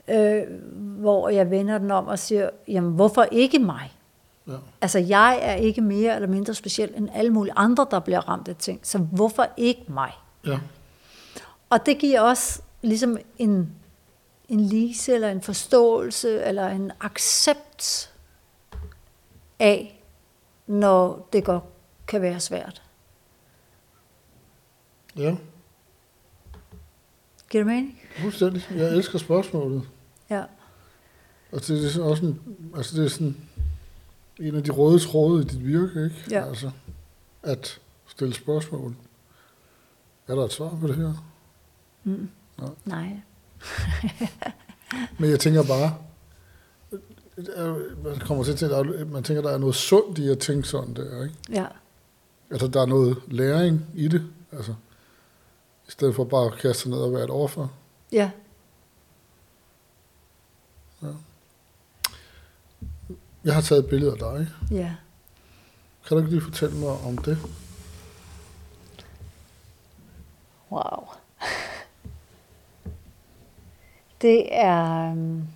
Øh, 0.08 0.44
hvor 0.78 1.30
jeg 1.30 1.52
vender 1.52 1.78
den 1.78 1.92
om 1.92 2.08
og 2.08 2.20
siger, 2.20 2.50
jamen 2.68 2.92
hvorfor 2.92 3.26
ikke 3.32 3.60
mig? 3.60 3.94
Ja. 4.48 4.54
Altså 4.82 5.00
jeg 5.00 5.40
er 5.42 5.54
ikke 5.54 5.82
mere 5.82 6.16
eller 6.16 6.28
mindre 6.28 6.54
speciel 6.54 6.94
end 6.96 7.10
alle 7.14 7.32
mulige 7.32 7.54
andre, 7.56 7.88
der 7.92 8.00
bliver 8.00 8.30
ramt 8.30 8.48
af 8.48 8.56
ting, 8.56 8.80
så 8.84 8.98
hvorfor 8.98 9.46
ikke 9.58 9.84
mig? 9.88 10.12
Ja. 10.48 10.60
Og 11.70 11.86
det 11.86 11.98
giver 12.00 12.22
også 12.22 12.62
ligesom 12.82 13.18
en, 13.38 13.76
en 14.50 14.60
lise, 14.60 15.14
eller 15.14 15.30
en 15.30 15.42
forståelse, 15.42 16.44
eller 16.44 16.68
en 16.68 16.92
accept 17.00 18.14
af, 19.60 20.04
når 20.68 21.30
det 21.34 21.44
godt 21.46 21.64
kan 22.08 22.22
være 22.22 22.40
svært. 22.40 22.84
Ja. 25.16 25.36
Giver 27.50 27.64
det 27.64 27.66
mening? 27.66 28.02
Fuldstændig. 28.22 28.68
Jeg 28.76 28.90
elsker 28.90 29.20
spørgsmålet. 29.20 29.90
Ja. 30.30 30.44
Og 31.52 31.68
det 31.68 31.86
er 31.86 31.90
sådan 31.90 32.10
også 32.10 32.26
en, 32.26 32.42
altså 32.76 32.98
det 32.98 33.06
er 33.06 33.10
sådan 33.10 33.38
en 34.40 34.56
af 34.56 34.64
de 34.64 34.72
røde 34.72 35.00
tråde 35.00 35.42
i 35.42 35.46
dit 35.46 35.66
virke, 35.66 36.04
ikke? 36.04 36.24
Ja. 36.32 36.48
Altså, 36.48 36.72
at 37.44 37.82
stille 38.08 38.34
spørgsmål. 38.34 38.96
Er 40.28 40.36
der 40.36 40.46
et 40.46 40.54
svar 40.54 40.78
på 40.82 40.88
det 40.88 40.96
her? 40.96 41.14
Mm. 42.08 42.30
Nej. 42.58 42.70
Nej. 42.86 43.20
Men 45.20 45.30
jeg 45.30 45.40
tænker 45.40 45.64
bare, 45.64 45.96
øh, 47.38 48.04
man 48.06 48.20
kommer 48.20 48.44
til 48.44 48.52
at 48.52 48.58
tænke, 48.58 48.76
der 48.76 48.84
er- 48.84 49.06
man 49.06 49.24
tænker, 49.24 49.42
der 49.42 49.52
er 49.52 49.58
noget 49.58 49.76
sundt 49.76 50.18
i 50.20 50.30
at 50.30 50.40
tænke 50.40 50.68
sådan 50.68 50.94
der, 50.94 51.24
ikke? 51.24 51.36
Ja. 51.50 51.66
Altså, 52.52 52.68
der 52.68 52.82
er 52.82 52.86
noget 52.86 53.18
læring 53.28 53.86
i 53.94 54.08
det, 54.08 54.26
altså. 54.52 54.76
I 55.88 55.92
stedet 55.92 56.16
for 56.16 56.24
bare 56.24 56.46
at 56.46 56.54
kaste 56.60 56.82
sig 56.82 56.92
ned 56.92 56.98
og 57.00 57.14
være 57.14 57.24
et 57.24 57.30
offer. 57.30 57.68
Ja. 58.12 58.32
Jeg 63.44 63.54
har 63.54 63.62
taget 63.62 63.84
et 63.84 63.90
billede 63.90 64.12
af 64.12 64.18
dig. 64.18 64.48
Ja. 64.72 64.96
Kan 66.08 66.18
du 66.18 66.24
ikke 66.24 66.30
lige 66.30 66.42
fortælle 66.42 66.76
mig 66.78 66.90
om 66.90 67.18
det? 67.18 67.38
Wow. 70.72 71.08
Det 74.22 74.56
er... 74.56 75.12
øhm, 75.12 75.48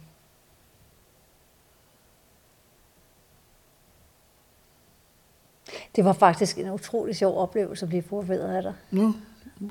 Det 5.95 6.05
var 6.05 6.13
faktisk 6.13 6.57
en 6.57 6.69
utrolig 6.69 7.15
sjov 7.15 7.37
oplevelse 7.37 7.85
at 7.85 7.89
blive 7.89 8.03
forvirret 8.03 8.55
af 8.55 8.61
dig. 8.63 8.73
Nå, 8.91 9.13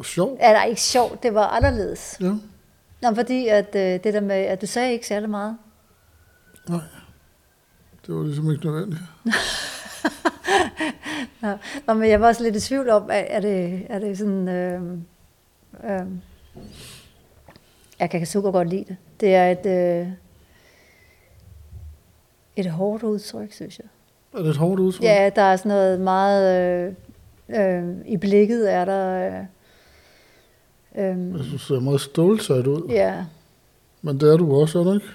sjov. 0.02 0.38
Eller 0.40 0.62
ikke 0.62 0.80
sjovt, 0.80 1.22
det 1.22 1.34
var 1.34 1.46
anderledes. 1.46 2.16
Ja. 2.20 2.32
Nå, 3.02 3.14
fordi 3.14 3.48
at 3.48 3.74
øh, 3.74 4.04
det 4.04 4.14
der 4.14 4.20
med, 4.20 4.36
at 4.36 4.60
du 4.60 4.66
sagde 4.66 4.92
ikke 4.92 5.06
særlig 5.06 5.30
meget. 5.30 5.56
Nej. 6.68 6.80
Det 8.06 8.14
var 8.14 8.22
ligesom 8.22 8.50
ikke 8.50 8.66
nødvendigt. 8.66 9.00
Nå, 11.42 11.56
Nå, 11.86 11.94
men 11.94 12.10
jeg 12.10 12.20
var 12.20 12.26
også 12.26 12.42
lidt 12.42 12.56
i 12.56 12.60
tvivl 12.60 12.90
om, 12.90 13.02
er, 13.02 13.14
er, 13.14 13.40
det, 13.40 13.86
er 13.90 13.98
det 13.98 14.18
sådan... 14.18 14.48
Øh, 14.48 14.82
øh, 15.84 16.06
jeg 18.00 18.10
kan 18.10 18.26
super 18.26 18.50
godt 18.50 18.68
lide 18.68 18.84
det. 18.88 18.96
Det 19.20 19.34
er 19.34 19.50
et, 19.50 19.66
øh, 19.66 20.08
et 22.56 22.70
hårdt 22.70 23.02
udtryk, 23.02 23.52
synes 23.52 23.78
jeg. 23.78 23.86
Er 24.38 24.42
det 24.42 24.50
et 24.50 24.56
hårdt 24.56 24.80
udtryk? 24.80 25.04
Ja, 25.04 25.30
der 25.36 25.42
er 25.42 25.56
sådan 25.56 25.68
noget 25.68 26.00
meget... 26.00 26.94
Øh, 27.48 27.80
øh, 27.80 27.96
I 28.06 28.16
blikket 28.16 28.72
er 28.72 28.84
der... 28.84 29.26
Øh, 29.26 29.44
øh, 31.04 31.34
Jeg 31.36 31.44
synes, 31.44 31.50
det 31.50 31.60
ser 31.60 31.80
meget 31.80 32.00
stålsat 32.00 32.66
ud. 32.66 32.88
ja, 32.88 33.24
Men 34.02 34.20
det 34.20 34.32
er 34.32 34.36
du 34.36 34.60
også, 34.60 34.78
er 34.78 34.84
du 34.84 34.94
ikke? 34.94 35.06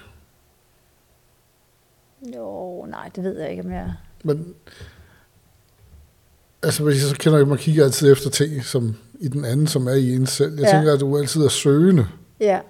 jo, 2.36 2.84
nej, 2.88 3.10
det 3.16 3.24
ved 3.24 3.40
jeg 3.40 3.50
ikke, 3.50 3.62
om 3.62 3.72
jeg... 3.72 3.92
Men, 4.22 4.54
altså, 6.62 6.84
hvis 6.84 7.02
jeg 7.02 7.10
så 7.10 7.16
kender 7.18 7.44
man 7.44 7.58
kigger 7.58 7.84
altid 7.84 8.12
efter 8.12 8.30
ting, 8.30 8.64
som 8.64 8.96
i 9.20 9.28
den 9.28 9.44
anden, 9.44 9.66
som 9.66 9.86
er 9.86 9.92
i 9.92 10.14
en 10.14 10.26
selv. 10.26 10.54
Jeg 10.54 10.64
ja. 10.64 10.76
tænker, 10.76 10.92
at 10.92 11.00
du 11.00 11.18
altid 11.18 11.44
er 11.44 11.48
søgende. 11.48 12.06
Ja, 12.40 12.60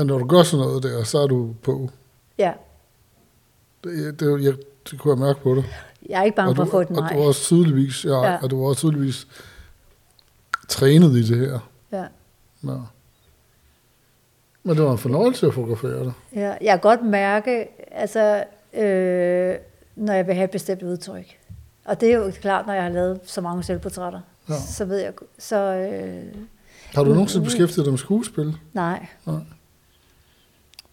Men 0.00 0.06
når 0.06 0.18
du 0.18 0.26
gør 0.26 0.42
sådan 0.42 0.66
noget 0.66 0.82
der, 0.82 1.04
så 1.04 1.18
er 1.18 1.26
du 1.26 1.54
på. 1.62 1.90
ja. 2.38 2.52
Det, 3.84 4.20
det, 4.20 4.44
jeg, 4.44 4.54
det 4.90 4.98
kunne 5.00 5.14
jeg 5.14 5.18
mærke 5.26 5.40
på 5.42 5.54
dig. 5.54 5.64
Jeg 6.08 6.20
er 6.20 6.22
ikke 6.24 6.36
bange 6.36 6.50
og 6.50 6.56
for 6.56 6.62
at 6.62 6.68
få 6.68 6.80
et 6.80 6.88
og 6.88 6.94
nej. 6.94 7.12
du 7.12 7.18
er 7.20 7.26
også 7.26 7.40
tydeligvis, 7.42 8.04
ja, 8.04 8.22
Ja. 8.32 8.38
og 8.42 8.50
du 8.50 8.64
er 8.64 8.68
også 8.68 8.80
tydeligvis 8.80 9.26
trænet 10.68 11.10
i 11.16 11.22
det 11.28 11.38
her. 11.38 11.70
Ja. 11.92 12.04
Ja. 12.64 12.76
Men 14.62 14.76
det 14.76 14.84
var 14.84 14.92
en 14.92 14.98
fornøjelse 14.98 15.46
at 15.46 15.54
fotografere 15.54 16.04
dig. 16.04 16.12
Ja, 16.34 16.48
jeg 16.60 16.70
kan 16.72 16.80
godt 16.80 17.04
mærke, 17.06 17.66
altså, 17.92 18.44
øh, 18.74 19.54
når 19.96 20.12
jeg 20.12 20.26
vil 20.26 20.34
have 20.34 20.44
et 20.44 20.50
bestemt 20.50 20.82
udtryk. 20.82 21.38
Og 21.84 22.00
det 22.00 22.12
er 22.12 22.16
jo 22.16 22.30
klart, 22.40 22.66
når 22.66 22.74
jeg 22.74 22.82
har 22.82 22.90
lavet 22.90 23.20
så 23.24 23.40
mange 23.40 23.62
selvportrætter. 23.62 24.20
Ja. 24.48 24.54
Så 24.60 24.84
ved 24.84 24.98
jeg, 24.98 25.12
så 25.38 25.56
øh, 25.56 26.24
Har 26.94 27.04
du 27.04 27.10
nogensinde 27.10 27.44
beskæftiget 27.44 27.84
dig 27.84 27.92
med 27.92 27.98
skuespil? 27.98 28.56
nej. 28.72 29.06
Nej. 29.26 29.36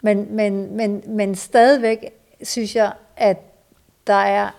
Men, 0.02 0.36
men, 0.36 0.78
men, 0.78 1.04
men 1.08 1.36
stadigvæk 1.36 1.98
synes 2.44 2.76
jeg, 2.76 2.94
at 3.18 3.38
der 4.08 4.14
er 4.14 4.50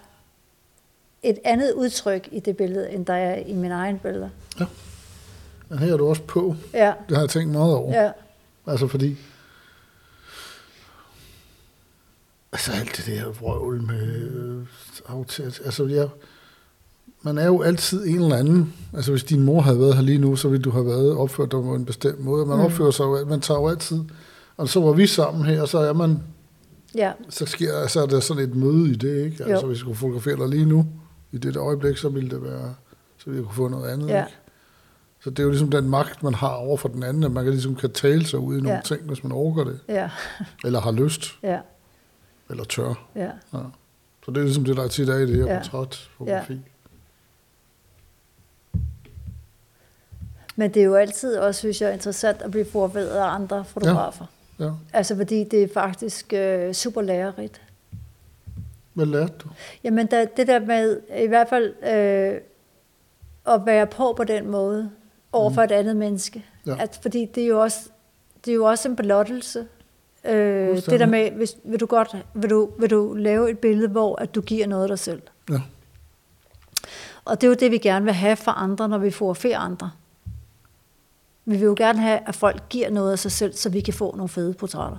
et 1.22 1.39
andet 1.45 1.72
udtryk 1.72 2.28
i 2.32 2.41
det 2.41 2.57
billede, 2.57 2.91
end 2.91 3.07
der 3.07 3.14
er 3.14 3.36
i 3.36 3.53
min 3.53 3.70
egen 3.70 3.99
billeder. 3.99 4.28
Men 5.68 5.78
her 5.78 5.93
er 5.93 5.97
du 5.97 6.09
også 6.09 6.22
på. 6.22 6.55
Ja, 6.74 6.93
Det 7.09 7.16
har 7.16 7.22
jeg 7.22 7.30
tænkt 7.30 7.53
meget 7.53 7.74
over. 7.74 8.03
ja, 8.03 8.11
Altså 8.66 8.86
fordi... 8.86 9.16
Altså 12.53 12.72
alt 12.72 12.97
det 12.97 13.07
der 13.07 13.28
vrøvl 13.32 13.82
med 13.82 14.30
øh, 14.30 14.66
aftalt. 15.09 15.61
Altså 15.64 15.86
jeg, 15.86 16.09
man 17.22 17.39
er 17.39 17.47
jo 17.47 17.62
altid 17.62 18.07
en 18.07 18.22
eller 18.22 18.36
anden. 18.36 18.74
Altså 18.95 19.11
hvis 19.11 19.24
din 19.24 19.43
mor 19.43 19.61
havde 19.61 19.80
været 19.80 19.95
her 19.95 20.03
lige 20.03 20.18
nu, 20.18 20.36
så 20.36 20.49
ville 20.49 20.62
du 20.62 20.70
have 20.70 20.86
været 20.86 21.16
opført 21.16 21.53
dig 21.53 21.62
på 21.62 21.74
en 21.74 21.84
bestemt 21.84 22.20
måde. 22.20 22.47
Man 22.47 22.57
mm. 22.57 22.64
opfører 22.64 22.91
sig 22.91 23.05
jo, 23.05 23.24
man 23.24 23.41
tager 23.41 23.61
jo 23.61 23.68
altid... 23.68 24.05
Og 24.59 24.68
så 24.68 24.80
var 24.80 24.92
vi 24.92 25.06
sammen 25.06 25.44
her, 25.46 25.62
og 25.62 25.68
så 25.68 25.78
er 25.78 25.92
man... 25.92 26.22
ja, 26.94 27.12
Så, 27.28 27.46
sker, 27.46 27.86
så 27.86 28.02
er 28.02 28.06
der 28.06 28.20
sådan 28.20 28.42
et 28.42 28.54
møde 28.56 28.90
i 28.90 28.94
det, 28.94 29.24
ikke? 29.24 29.44
Altså 29.44 29.66
Jo. 29.66 29.66
hvis 29.66 29.78
jeg 29.78 29.84
kunne 29.84 29.96
fotografere 29.96 30.36
dig 30.36 30.48
lige 30.48 30.64
nu, 30.64 30.86
i 31.32 31.38
det 31.38 31.56
øjeblik, 31.56 31.96
så 31.96 32.09
ville 32.09 32.30
det 32.30 32.42
være... 32.42 32.74
Så 33.18 33.24
ville 33.24 33.36
jeg 33.38 33.44
kunne 33.46 33.54
få 33.56 33.68
noget 33.68 33.90
andet, 33.90 34.09
Ja. 34.09 34.24
ikke? 34.24 34.36
Så 35.20 35.30
det 35.30 35.38
er 35.38 35.42
jo 35.42 35.48
ligesom 35.50 35.70
den 35.70 35.88
magt, 35.88 36.22
man 36.22 36.34
har 36.34 36.48
over 36.54 36.76
for 36.76 36.88
den 36.88 37.02
anden, 37.02 37.24
at 37.24 37.30
man 37.32 37.44
kan 37.44 37.52
ligesom 37.52 37.74
kan 37.74 37.90
tale 37.92 38.26
sig 38.26 38.38
ud 38.38 38.54
i 38.59 38.61
nogle 38.61 38.74
Ja. 38.74 38.80
ting, 38.84 39.00
hvis 39.02 39.22
man 39.22 39.32
overgår 39.32 39.64
det. 39.64 39.80
ja, 39.88 40.11
Eller 40.64 40.80
har 40.80 40.92
lyst, 40.92 41.22
ja, 41.42 41.59
eller 42.50 42.64
tør. 42.64 43.06
ja. 43.16 43.20
Ja. 43.52 43.59
Så 44.24 44.30
det 44.30 44.36
er 44.36 44.42
ligesom 44.42 44.64
det, 44.64 44.76
der 44.76 44.82
er 44.84 44.88
tit 44.88 45.09
er 45.09 45.16
i 45.16 45.26
det 45.26 45.36
her 45.36 45.44
Ja. 45.44 45.52
ja. 45.52 45.59
portrætfotografi. 45.59 46.61
Men 50.56 50.74
det 50.74 50.80
er 50.80 50.84
jo 50.86 50.94
altid 50.94 51.36
også, 51.36 51.59
synes 51.59 51.80
jeg, 51.80 51.92
interessant 51.92 52.42
at 52.42 52.50
blive 52.50 52.64
forberedt 52.72 53.09
af 53.11 53.24
andre 53.34 53.64
fotografer. 53.64 54.24
Ja. 54.24 54.38
Ja. 54.61 54.70
Altså 54.92 55.16
fordi 55.16 55.44
det 55.44 55.62
er 55.62 55.68
faktisk 55.74 56.32
øh, 56.32 56.72
super 56.72 57.02
lærerigt. 57.02 57.62
Hvad 58.94 59.06
lærte 59.06 59.32
du? 59.38 59.48
Jamen 59.84 60.06
der, 60.06 60.24
det 60.24 60.46
der 60.46 60.59
med 60.59 61.00
i 61.18 61.26
hvert 61.26 61.48
fald 61.48 61.74
øh, 61.82 62.40
at 63.54 63.66
være 63.66 63.86
på 63.86 64.14
på 64.16 64.24
den 64.24 64.50
måde 64.50 64.90
over 65.32 65.50
for 65.50 65.62
et 65.62 65.72
andet 65.72 65.96
menneske. 65.96 66.44
Ja. 66.66 66.76
At, 66.78 66.98
fordi 67.02 67.24
det 67.34 67.42
er 67.42 67.46
jo 67.46 67.62
også, 67.62 67.88
det 68.44 68.50
er 68.50 68.54
jo 68.54 68.64
også 68.64 68.88
en 68.88 68.96
blottelse. 68.96 69.66
Øh, 70.24 70.76
det 70.76 71.00
der 71.00 71.06
med, 71.06 71.30
hvis, 71.30 71.56
vil, 71.64 71.80
du 71.80 71.86
godt, 71.86 72.16
vil, 72.34 72.50
du, 72.50 72.70
vil 72.78 72.90
du 72.90 73.14
lave 73.14 73.50
et 73.50 73.59
billede, 73.59 73.88
hvor 73.88 74.16
at 74.16 74.34
du 74.34 74.40
giver 74.40 74.66
noget 74.66 74.82
af 74.82 74.88
dig 74.88 74.98
selv. 74.98 75.22
Ja. 75.50 75.61
Og 77.24 77.40
det 77.40 77.46
er 77.46 77.48
jo 77.48 77.54
det, 77.54 77.70
vi 77.70 77.78
gerne 77.78 78.04
vil 78.04 78.14
have 78.14 78.36
for 78.36 78.50
andre, 78.50 78.88
når 78.88 78.98
vi 78.98 79.11
fotograferer 79.11 79.59
andre. 79.59 79.90
Vi 81.49 81.57
vil 81.57 81.64
jo 81.66 81.74
gerne 81.76 82.01
have, 82.01 82.20
at 82.26 82.34
folk 82.36 82.62
giver 82.68 82.90
noget 82.90 83.12
af 83.12 83.18
sig 83.18 83.32
selv, 83.32 83.53
så 83.55 83.68
vi 83.68 83.80
kan 83.80 83.94
få 83.94 84.16
nogle 84.16 84.28
fede 84.28 84.55
portrætter. 84.55 84.99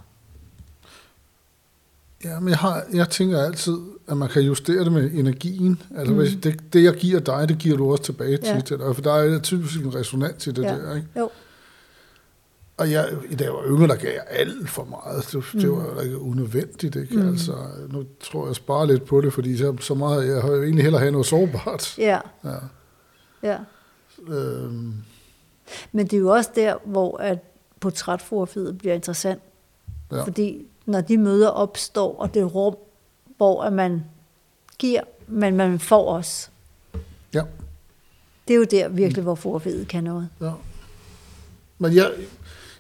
Ja, 2.24 2.40
men 2.40 2.50
jeg, 2.50 2.58
har, 2.58 2.84
jeg 2.94 3.10
tænker 3.10 3.44
altid, 3.44 3.78
at 4.08 4.18
man 4.18 4.30
kan 4.30 4.42
justere 4.42 4.84
det 4.84 4.92
med 4.92 5.12
energien. 5.14 5.82
Altså, 5.98 6.14
Mm. 6.14 6.20
mm. 6.20 6.42
det, 6.42 6.74
det, 6.74 6.84
jeg 6.84 6.94
giver 6.94 7.20
dig, 7.20 7.50
det 7.50 7.58
giver 7.58 7.78
du 7.78 7.92
også 7.92 8.04
tilbage 8.04 8.40
Ja. 8.44 8.62
til 8.62 8.78
dig. 8.80 8.96
For 8.96 9.02
der 9.02 9.14
er 9.14 9.40
typisk 9.40 9.80
en 9.80 9.96
resonans 9.96 10.48
i 10.48 10.52
det 10.52 10.64
Ja. 10.64 10.70
der, 10.76 10.96
ikke? 10.96 11.08
Jo, 11.18 11.30
Og 12.78 12.92
jeg, 12.92 13.10
da 13.40 13.44
jeg 13.44 13.54
var 13.54 13.64
yngre, 13.68 13.88
der 13.88 13.96
gav 13.96 14.12
jeg 14.14 14.26
alt 14.30 14.70
for 14.70 14.84
meget. 14.84 15.26
Det, 15.32 15.44
mm. 15.54 15.60
det 15.60 15.72
var 15.72 15.94
da 15.98 16.02
ikke 16.02 16.18
unødvendigt, 16.20 16.96
ikke? 16.96 17.16
Mm. 17.16 17.22
Mm. 17.22 17.30
Altså, 17.30 17.56
nu 17.90 18.04
tror 18.24 18.42
jeg, 18.44 18.48
jeg 18.48 18.56
sparer 18.56 18.86
lidt 18.86 19.06
på 19.06 19.22
det, 19.22 19.34
fordi 19.34 19.58
så, 19.58 19.76
så 19.82 19.94
meget, 19.94 20.28
jeg 20.28 20.42
har 20.42 20.50
jo 20.52 20.64
egentlig 20.64 20.84
hellere 20.84 21.00
have 21.00 21.12
noget 21.12 21.28
sårbart. 21.28 21.98
ja, 21.98 22.20
Ja. 22.44 22.56
ja. 23.44 23.58
Øhm, 24.34 24.94
Men 25.92 26.06
det 26.08 26.14
er 26.14 26.22
jo 26.22 26.30
også 26.30 26.50
der, 26.56 26.76
hvor 26.86 27.18
at 27.18 27.40
portrætfotografiet 27.80 28.78
bliver 28.78 28.94
interessant. 28.96 29.42
Ja. 30.12 30.24
Fordi 30.24 30.66
når 30.86 31.02
de 31.02 31.18
møder 31.18 31.48
opstår, 31.48 32.16
og 32.20 32.34
det 32.34 32.56
rum, 32.56 32.76
hvor 33.38 33.64
at 33.64 33.74
man 33.74 34.04
giver, 34.80 35.02
men 35.28 35.56
man 35.56 35.80
får 35.80 36.06
også. 36.06 36.50
ja. 37.34 37.42
Det 38.48 38.54
er 38.54 38.58
jo 38.58 38.64
der 38.64 38.88
virkelig, 38.88 39.24
hvor 39.24 39.36
fotografiet 39.36 39.88
kan 39.88 40.04
noget. 40.04 40.30
Ja. 40.42 40.52
Men 41.78 41.96
jeg, 41.96 42.12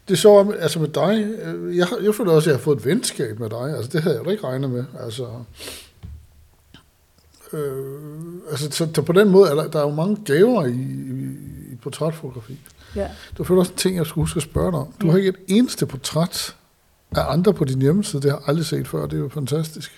det 0.07 0.13
er 0.13 0.17
så 0.17 0.55
altså 0.59 0.79
med 0.79 0.87
dig, 0.87 1.23
øh, 1.41 1.77
jeg, 1.77 1.87
jeg 2.01 2.15
føler 2.15 2.31
også, 2.31 2.49
at 2.49 2.53
jeg 2.53 2.59
har 2.59 2.63
fået 2.63 2.77
et 2.77 2.85
venskab 2.85 3.39
med 3.39 3.49
dig. 3.49 3.75
Altså, 3.75 3.89
det 3.91 4.01
havde 4.01 4.15
jeg 4.17 4.25
da 4.25 4.29
ikke 4.29 4.43
regnet 4.43 4.69
med. 4.69 4.85
Altså, 4.99 5.27
øh, 7.53 7.85
altså 8.49 8.71
så, 8.71 8.87
så, 8.95 9.01
på 9.01 9.13
den 9.13 9.29
måde, 9.29 9.49
er 9.49 9.55
der, 9.55 9.67
der 9.67 9.79
er 9.79 9.83
jo 9.83 9.95
mange 9.95 10.17
gaver 10.25 10.65
i, 10.65 10.71
i, 10.71 11.73
i 11.73 11.75
portrætfotografi. 11.81 12.59
Ja. 12.95 13.07
Det 13.37 13.49
var 13.49 13.57
også 13.57 13.71
en 13.71 13.77
ting, 13.77 13.95
jeg 13.97 14.05
skulle 14.05 14.23
huske 14.23 14.37
at 14.37 14.43
spørge 14.43 14.71
dig 14.71 14.79
om. 14.79 14.93
Du 15.01 15.05
Ja. 15.05 15.11
har 15.11 15.17
ikke 15.17 15.29
et 15.29 15.35
eneste 15.47 15.85
portræt 15.85 16.55
af 17.11 17.31
andre 17.31 17.53
på 17.53 17.65
din 17.65 17.81
hjemmeside. 17.81 18.21
Det 18.21 18.31
har 18.31 18.37
jeg 18.37 18.47
aldrig 18.49 18.65
set 18.65 18.87
før. 18.87 19.05
Det 19.05 19.13
er 19.13 19.19
jo 19.21 19.29
fantastisk. 19.29 19.91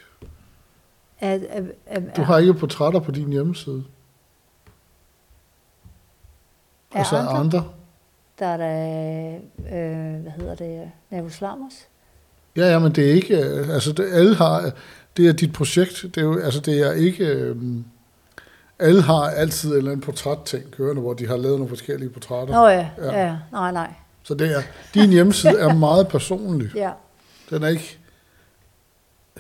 At, 1.20 1.42
at, 1.50 1.64
at, 1.86 2.04
Du 2.18 2.22
har 2.22 2.38
ikke 2.38 2.54
portrætter 2.54 3.00
på 3.00 3.12
din 3.12 3.30
hjemmeside. 3.32 3.84
Er 6.92 7.00
Og 7.00 7.06
så 7.06 7.16
er 7.16 7.20
andre? 7.22 7.40
andre. 7.40 7.64
Der 8.40 8.46
er 8.46 8.58
der, 8.58 9.36
øh, 9.60 10.22
hvad 10.22 10.32
hedder 10.32 10.56
det, 10.56 10.92
Navus 11.12 11.42
Lammers? 11.42 11.74
Ja, 12.56 12.72
ja, 12.72 12.80
men 12.80 12.92
det 12.92 13.10
er 13.10 13.14
ikke, 13.14 13.38
øh, 13.46 13.70
altså 13.70 13.92
det, 13.92 14.10
alle 14.14 14.36
har, 14.36 14.72
det 15.18 15.28
er 15.28 15.34
dit 15.34 15.54
projekt, 15.54 16.02
det 16.04 16.18
er 16.18 16.22
jo, 16.22 16.40
altså 16.40 16.60
det 16.60 16.80
er 16.88 16.92
ikke, 16.92 17.26
øhm, 17.26 17.86
alle 18.82 19.02
har 19.02 19.30
altid 19.30 19.72
en 19.72 19.78
eller 19.78 19.92
anden 19.92 20.06
portrætting 20.06 20.72
kørende, 20.72 21.02
hvor 21.02 21.14
de 21.14 21.28
har 21.28 21.38
lavet 21.38 21.58
nogle 21.58 21.70
forskellige 21.70 22.10
portrætter. 22.10 22.54
Nå 22.54 22.68
ja, 22.68 22.90
Ja. 22.98 23.26
ja. 23.26 23.36
Nej, 23.52 23.72
nej. 23.72 23.94
Så 24.24 24.34
det 24.34 24.56
er, 24.58 24.62
din 24.94 25.10
hjemmeside 25.10 25.60
er 25.60 25.74
meget 25.74 26.08
personlig. 26.08 26.72
Ja. 26.76 26.92
Den 27.50 27.64
er 27.64 27.68
ikke 27.68 27.98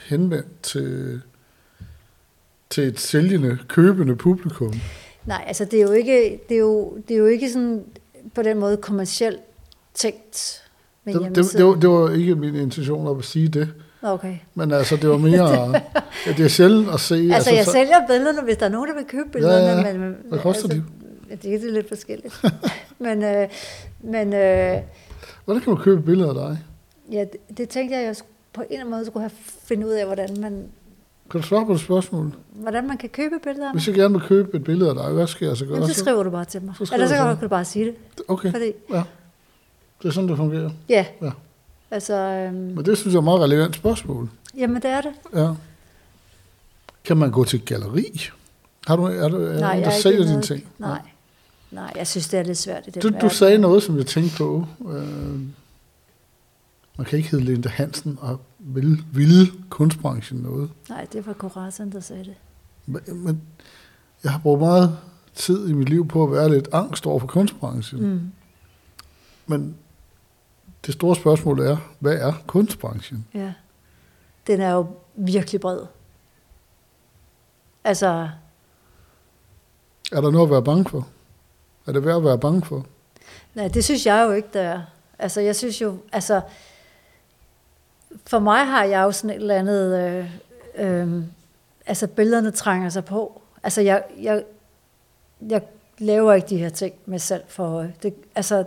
henvendt 0.01 0.61
til, 0.63 1.21
til 2.69 2.83
et 2.83 2.99
sælgende, 2.99 3.57
købende 3.67 4.15
publikum. 4.15 4.73
Nej, 5.25 5.43
altså 5.47 5.65
det 5.65 5.79
er 5.79 5.83
jo 5.83 5.91
ikke, 5.91 6.39
det 6.49 6.55
er 6.55 6.59
jo, 6.59 6.97
det 7.07 7.13
er 7.13 7.17
jo 7.17 7.25
ikke 7.25 7.51
sådan 7.51 7.83
på 8.35 8.41
den 8.41 8.59
måde 8.59 8.77
kommercielt 8.77 9.39
tænkt 9.93 10.63
Det, 11.05 11.35
det, 11.35 11.53
det, 11.57 11.65
var, 11.65 11.73
det 11.75 11.89
var 11.89 12.09
ikke 12.09 12.35
min 12.35 12.55
intention 12.55 13.17
at 13.19 13.25
sige 13.25 13.47
det. 13.47 13.73
Okay. 14.03 14.35
Men 14.55 14.71
altså, 14.71 14.95
det 14.95 15.09
var 15.09 15.17
mere... 15.17 15.49
ja, 16.25 16.31
det 16.37 16.39
er 16.45 16.47
sjældent 16.47 16.89
at 16.93 16.99
se... 16.99 17.29
Altså, 17.33 17.51
jeg 17.51 17.65
så- 17.65 17.71
sælger 17.71 18.07
billederne, 18.07 18.41
hvis 18.41 18.57
der 18.57 18.65
er 18.65 18.69
nogen, 18.69 18.89
der 18.89 18.95
vil 18.95 19.05
købe 19.05 19.29
billederne. 19.29 19.81
Ja, 19.81 19.87
ja. 19.87 19.97
Men, 19.97 20.15
Hvad 20.29 20.39
koster 20.39 20.67
de? 20.67 20.83
Ja, 21.29 21.35
det 21.35 21.53
er 21.55 21.59
det 21.59 21.73
lidt 21.73 21.87
forskelligt. 21.87 22.41
men 22.99 23.23
øh, 23.23 23.47
men 23.99 24.33
øh, 24.33 24.77
Hvordan 25.45 25.61
kan 25.61 25.73
man 25.73 25.81
købe 25.83 26.01
billeder 26.01 26.29
af 26.29 26.35
dig? 26.35 26.59
ja, 27.11 27.19
det, 27.19 27.57
det 27.57 27.69
tænkte 27.69 27.97
jeg, 27.97 28.05
jeg 28.05 28.15
på 28.53 28.61
en 28.61 28.67
eller 28.69 28.79
anden 28.81 28.91
måde 28.95 29.05
skulle 29.05 29.21
have 29.23 29.31
finde 29.63 29.87
ud 29.87 29.91
af, 29.91 30.05
hvordan 30.05 30.29
man, 30.39 30.65
Kan 31.31 31.41
du 31.41 31.47
svare 31.47 31.65
på 31.65 31.73
det 31.73 31.81
spørgsmål? 31.81 32.31
hvordan 32.53 32.87
man 32.87 32.97
kan 32.97 33.09
købe 33.09 33.35
billeder. 33.43 33.71
Hvis 33.73 33.87
jeg 33.87 33.95
gerne 33.95 34.13
vil 34.13 34.27
købe 34.27 34.57
et 34.57 34.63
billede 34.63 34.89
af 34.89 34.95
dig, 34.95 35.13
hvad 35.13 35.27
skal 35.27 35.47
jeg 35.47 35.57
så 35.57 35.65
gøre? 35.65 35.75
Jamen, 35.75 35.89
så 35.89 35.99
skriver 35.99 36.23
du 36.23 36.29
bare 36.29 36.45
til 36.45 36.61
mig. 36.61 36.73
Så 36.77 36.93
Eller 36.93 37.07
så 37.07 37.15
kan 37.15 37.37
du 37.41 37.47
bare 37.47 37.65
sige 37.65 37.85
det. 37.85 37.95
Okay, 38.27 38.51
Fordi, 38.51 38.71
ja. 38.93 39.03
Det 40.01 40.07
er 40.07 40.11
sådan, 40.11 40.29
det 40.29 40.37
fungerer. 40.37 40.69
ja, 40.89 41.05
Ja. 41.21 41.31
Altså, 41.91 42.13
øhm, 42.13 42.53
Men 42.55 42.85
det 42.85 42.97
synes 42.97 43.13
jeg 43.13 43.17
er 43.17 43.21
et 43.21 43.23
meget 43.25 43.41
relevant 43.41 43.75
spørgsmål. 43.75 44.29
jamen 44.57 44.81
det 44.81 44.89
er 44.91 45.01
det. 45.01 45.11
Ja. 45.35 45.53
Kan 47.03 47.17
man 47.17 47.31
gå 47.31 47.43
til 47.43 47.65
galleri? 47.65 48.21
Har 48.87 48.95
du, 48.95 49.03
er 49.03 49.29
du, 49.29 49.37
er 49.37 49.59
Nej, 49.59 49.73
der 49.75 49.79
jeg 49.81 49.97
er 49.97 50.01
sælger 50.01 50.19
dine 50.19 50.31
noget- 50.31 50.45
ting? 50.45 50.67
Nej. 50.79 51.01
Nej, 51.71 51.91
jeg 51.95 52.07
synes, 52.07 52.29
det 52.29 52.39
er 52.39 52.43
lidt 52.43 52.57
svært 52.57 52.87
i 52.87 52.89
den 52.91 53.01
Du, 53.01 53.19
du 53.21 53.29
sagde 53.29 53.57
noget, 53.57 53.83
som 53.83 53.97
jeg 53.97 54.05
tænkte 54.05 54.37
på. 54.37 54.65
Øh, 54.89 55.39
man 56.97 57.05
kan 57.05 57.17
ikke 57.17 57.29
hedde 57.29 57.45
Linda 57.45 57.69
Hansen 57.69 58.17
og 58.21 58.41
vil, 58.59 59.03
ville 59.13 59.47
kunstbranchen 59.69 60.39
noget. 60.39 60.69
Nej, 60.89 61.07
det 61.13 61.27
var 61.27 61.33
Korasan, 61.33 61.91
der 61.91 61.99
sagde 61.99 62.23
det. 62.23 62.33
Men, 62.85 63.01
men 63.25 63.41
jeg 64.23 64.31
har 64.31 64.39
brugt 64.39 64.59
meget 64.59 64.97
tid 65.35 65.69
i 65.69 65.73
mit 65.73 65.89
liv 65.89 66.07
på 66.07 66.23
at 66.23 66.31
være 66.31 66.49
lidt 66.49 66.69
angst 66.73 67.05
over 67.05 67.19
for 67.19 67.27
kunstbranchen. 67.27 68.09
Mm. 68.11 68.21
Men 69.47 69.75
det 70.85 70.93
store 70.93 71.15
spørgsmål 71.15 71.59
er, 71.59 71.77
hvad 71.99 72.13
er 72.13 72.33
kunstbranchen? 72.47 73.27
Ja. 73.33 73.53
Den 74.47 74.61
er 74.61 74.71
jo 74.71 74.85
virkelig 75.15 75.61
bred. 75.61 75.79
Altså, 77.83 78.29
Er 80.11 80.21
der 80.21 80.31
noget 80.31 80.45
at 80.47 80.51
være 80.51 80.63
bange 80.63 80.85
for? 80.89 81.07
Er 81.87 81.91
det 81.91 82.05
værd 82.05 82.15
at 82.17 82.23
være 82.23 82.39
bange 82.39 82.61
for? 82.65 82.85
nej, 83.53 83.67
det 83.67 83.83
synes 83.83 84.05
jeg 84.05 84.25
jo 84.27 84.31
ikke, 84.31 84.49
der 84.53 84.61
er. 84.61 84.81
Altså, 85.19 85.41
jeg 85.41 85.55
synes 85.55 85.81
jo, 85.81 85.97
altså, 86.11 86.41
for 88.25 88.39
mig 88.39 88.65
har 88.65 88.83
jeg 88.83 89.03
jo 89.03 89.11
sådan 89.11 89.29
et 89.29 89.35
eller 89.41 89.55
andet, 89.55 89.99
øh, 89.99 90.31
øh, 90.75 91.23
altså 91.85 92.07
billederne 92.07 92.51
trænger 92.51 92.89
sig 92.89 93.05
på. 93.05 93.41
Altså, 93.63 93.81
jeg, 93.81 94.03
jeg, 94.21 94.43
jeg 95.49 95.61
laver 95.97 96.33
ikke 96.33 96.47
de 96.47 96.57
her 96.57 96.69
ting 96.69 96.93
med 97.05 97.19
salg 97.19 97.45
for 97.47 97.65
øje. 97.65 97.93
Det, 98.03 98.13
altså, 98.35 98.65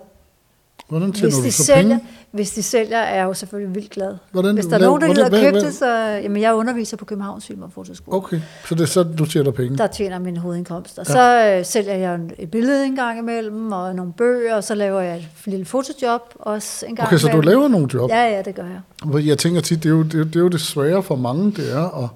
Hvordan 0.88 1.12
tjener 1.12 1.28
hvis 1.28 1.36
du 1.38 1.42
de, 1.44 1.52
så 1.52 1.64
sælger, 1.64 1.82
penge? 1.82 2.00
hvis 2.30 2.50
de 2.50 2.62
sælger, 2.62 2.98
er 2.98 3.14
jeg 3.16 3.24
jo 3.24 3.34
selvfølgelig 3.34 3.74
vildt 3.74 3.90
glad. 3.90 4.14
Hvordan, 4.32 4.54
Hvis 4.54 4.66
der 4.66 4.74
er 4.74 4.80
nogen, 4.80 5.00
der 5.02 5.08
gider 5.14 5.30
købe 5.30 5.50
hvad- 5.50 5.60
det, 5.60 5.74
så... 5.74 5.86
Jamen, 6.22 6.42
jeg 6.42 6.54
underviser 6.54 6.96
på 6.96 7.04
Københavns 7.04 7.46
Film 7.46 7.62
og 7.62 7.72
Fotoskole. 7.72 8.16
Okay, 8.16 8.40
så 8.68 8.74
det 8.74 8.80
er 8.80 8.86
så, 8.86 9.02
du 9.02 9.26
tjener 9.26 9.50
penge? 9.50 9.78
Der 9.78 9.86
tjener 9.86 10.18
min 10.18 10.36
hovedindkomst. 10.36 10.98
Og 10.98 11.06
så 11.06 11.54
øh, 11.58 11.64
sælger 11.64 11.94
jeg 11.94 12.18
et 12.38 12.50
billede 12.50 12.86
en 12.86 12.96
gang 12.96 13.18
imellem, 13.18 13.72
og 13.72 13.94
nogle 13.94 14.12
bøger, 14.12 14.54
og 14.56 14.64
så 14.64 14.74
laver 14.74 15.00
jeg 15.00 15.16
et 15.16 15.28
lille 15.44 15.64
fotojob 15.64 16.20
også 16.34 16.86
en 16.86 16.96
gang 16.96 17.08
Okay, 17.08 17.16
så 17.18 17.26
du 17.26 17.32
imellem. 17.32 17.48
laver 17.48 17.68
nogle 17.68 17.88
job? 17.94 18.10
Ja, 18.10 18.22
ja, 18.36 18.42
det 18.42 18.54
gør 18.54 18.66
jeg. 19.14 19.26
Jeg 19.26 19.38
tænker 19.38 19.60
tit, 19.60 19.82
det 19.82 19.88
er, 19.88 19.94
jo, 19.94 20.02
det, 20.02 20.14
er, 20.20 20.24
det 20.24 20.36
er 20.36 20.40
jo 20.40 20.48
det 20.48 20.60
svære 20.60 21.02
for 21.02 21.16
mange, 21.16 21.52
det 21.52 21.72
er 21.72 22.04
at, 22.04 22.08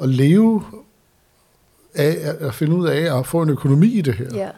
at 0.00 0.08
leve 0.08 0.62
af, 1.94 2.16
at- 2.22 2.36
at 2.48 2.54
finde 2.54 2.76
ud 2.76 2.86
af 2.88 3.18
at 3.18 3.26
få 3.26 3.42
en 3.42 3.50
økonomi 3.50 3.86
i 3.86 4.00
det 4.00 4.14
her. 4.14 4.26
Ja. 4.34 4.48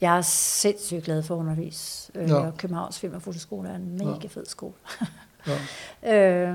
Jeg 0.00 0.16
er 0.16 0.20
sindssygt 0.22 1.04
glad 1.04 1.22
for 1.22 1.34
at 1.34 1.38
undervise. 1.38 2.12
Øh, 2.14 2.30
Ja. 2.30 2.44
ja. 2.44 2.50
Københavns 2.58 2.98
Film 2.98 3.14
og 3.14 3.22
Fotoskole 3.22 3.68
er 3.68 3.74
en 3.74 3.98
mega 3.98 4.28
fed 4.28 4.46
skole. 4.46 4.72
Ja. 6.02 6.54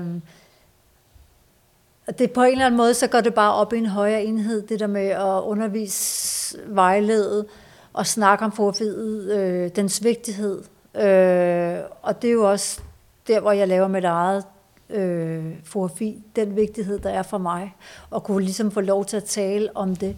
og 2.06 2.18
det 2.18 2.32
på 2.32 2.42
en 2.42 2.52
eller 2.52 2.66
anden 2.66 2.76
måde, 2.76 2.94
så 2.94 3.06
går 3.06 3.20
det 3.20 3.34
bare 3.34 3.54
op 3.54 3.72
i 3.72 3.78
en 3.78 3.86
højere 3.86 4.24
enhed, 4.24 4.62
det 4.66 4.80
der 4.80 4.86
med 4.86 5.06
at 5.08 5.42
undervise, 5.42 6.58
vejlede 6.66 7.46
og 7.92 8.06
snakke 8.06 8.44
om 8.44 8.52
fotografiet, 8.52 9.30
øh, 9.38 9.70
dens 9.76 10.04
vigtighed. 10.04 10.62
Øh, 10.94 11.78
og 12.02 12.22
det 12.22 12.28
er 12.28 12.34
jo 12.34 12.50
også 12.50 12.80
der, 13.26 13.40
hvor 13.40 13.52
jeg 13.52 13.68
laver 13.68 13.88
mit 13.88 14.04
eget 14.04 14.44
øh, 14.90 15.54
fotografi, 15.64 16.22
den 16.36 16.56
vigtighed, 16.56 16.98
der 16.98 17.10
er 17.10 17.22
for 17.22 17.38
mig, 17.38 17.76
og 18.10 18.24
kunne 18.24 18.44
ligesom 18.44 18.70
få 18.70 18.80
lov 18.80 19.04
til 19.04 19.16
at 19.16 19.24
tale 19.24 19.76
om 19.76 19.96
det. 19.96 20.16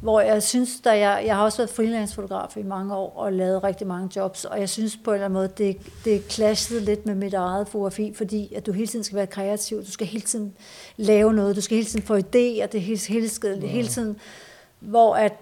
Hvor 0.00 0.20
jeg 0.20 0.42
synes, 0.42 0.80
da 0.84 0.98
jeg, 0.98 1.22
jeg 1.26 1.36
har 1.36 1.44
også 1.44 1.58
været 1.58 1.70
freelance-fotograf 1.70 2.56
i 2.56 2.62
mange 2.62 2.94
år, 2.94 3.16
og 3.16 3.32
lavet 3.32 3.64
rigtig 3.64 3.86
mange 3.86 4.10
jobs, 4.16 4.44
og 4.44 4.60
jeg 4.60 4.68
synes 4.68 4.96
på 4.96 5.10
en 5.10 5.14
eller 5.14 5.24
anden 5.24 5.34
måde, 5.34 5.48
det, 5.58 5.76
det 6.04 6.22
clashede 6.32 6.80
lidt 6.80 7.06
med 7.06 7.14
mit 7.14 7.34
eget 7.34 7.68
fotografi, 7.68 8.14
fordi 8.14 8.54
at 8.54 8.66
du 8.66 8.72
hele 8.72 8.86
tiden 8.86 9.04
skal 9.04 9.16
være 9.16 9.26
kreativ, 9.26 9.84
du 9.84 9.90
skal 9.90 10.06
hele 10.06 10.24
tiden 10.24 10.54
lave 10.96 11.32
noget, 11.32 11.56
du 11.56 11.60
skal 11.60 11.76
hele 11.76 11.88
tiden 11.88 12.06
få 12.06 12.16
idéer, 12.16 12.66
det 12.66 12.80
hele, 12.80 13.00
hele, 13.08 13.28
skal, 13.28 13.62
hele 13.62 13.88
tiden, 13.88 14.16
hvor 14.80 15.16
at 15.16 15.32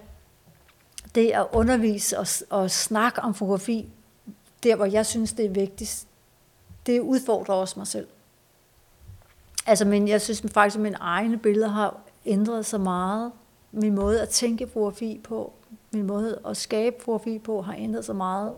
det 1.15 1.31
at 1.31 1.45
undervise 1.51 2.19
og, 2.19 2.27
og 2.49 2.71
snakke 2.71 3.21
om 3.21 3.33
fotografi, 3.33 3.89
der 4.63 4.75
hvor 4.75 4.85
jeg 4.85 5.05
synes, 5.05 5.33
det 5.33 5.45
er 5.45 5.49
vigtigst, 5.49 6.07
det 6.85 6.99
udfordrer 6.99 7.55
også 7.55 7.79
mig 7.79 7.87
selv. 7.87 8.07
Altså, 9.65 9.85
men 9.85 10.07
jeg 10.07 10.21
synes 10.21 10.43
faktisk, 10.53 10.75
at 10.75 10.81
mine 10.81 10.97
egne 10.99 11.37
billeder 11.37 11.67
har 11.67 11.97
ændret 12.25 12.65
sig 12.65 12.81
meget. 12.81 13.31
Min 13.71 13.95
måde 13.95 14.21
at 14.21 14.29
tænke 14.29 14.67
fotografi 14.67 15.21
på, 15.23 15.53
min 15.91 16.03
måde 16.07 16.39
at 16.47 16.57
skabe 16.57 16.95
fotografi 16.99 17.39
på, 17.39 17.61
har 17.61 17.73
ændret 17.77 18.05
sig 18.05 18.15
meget 18.15 18.53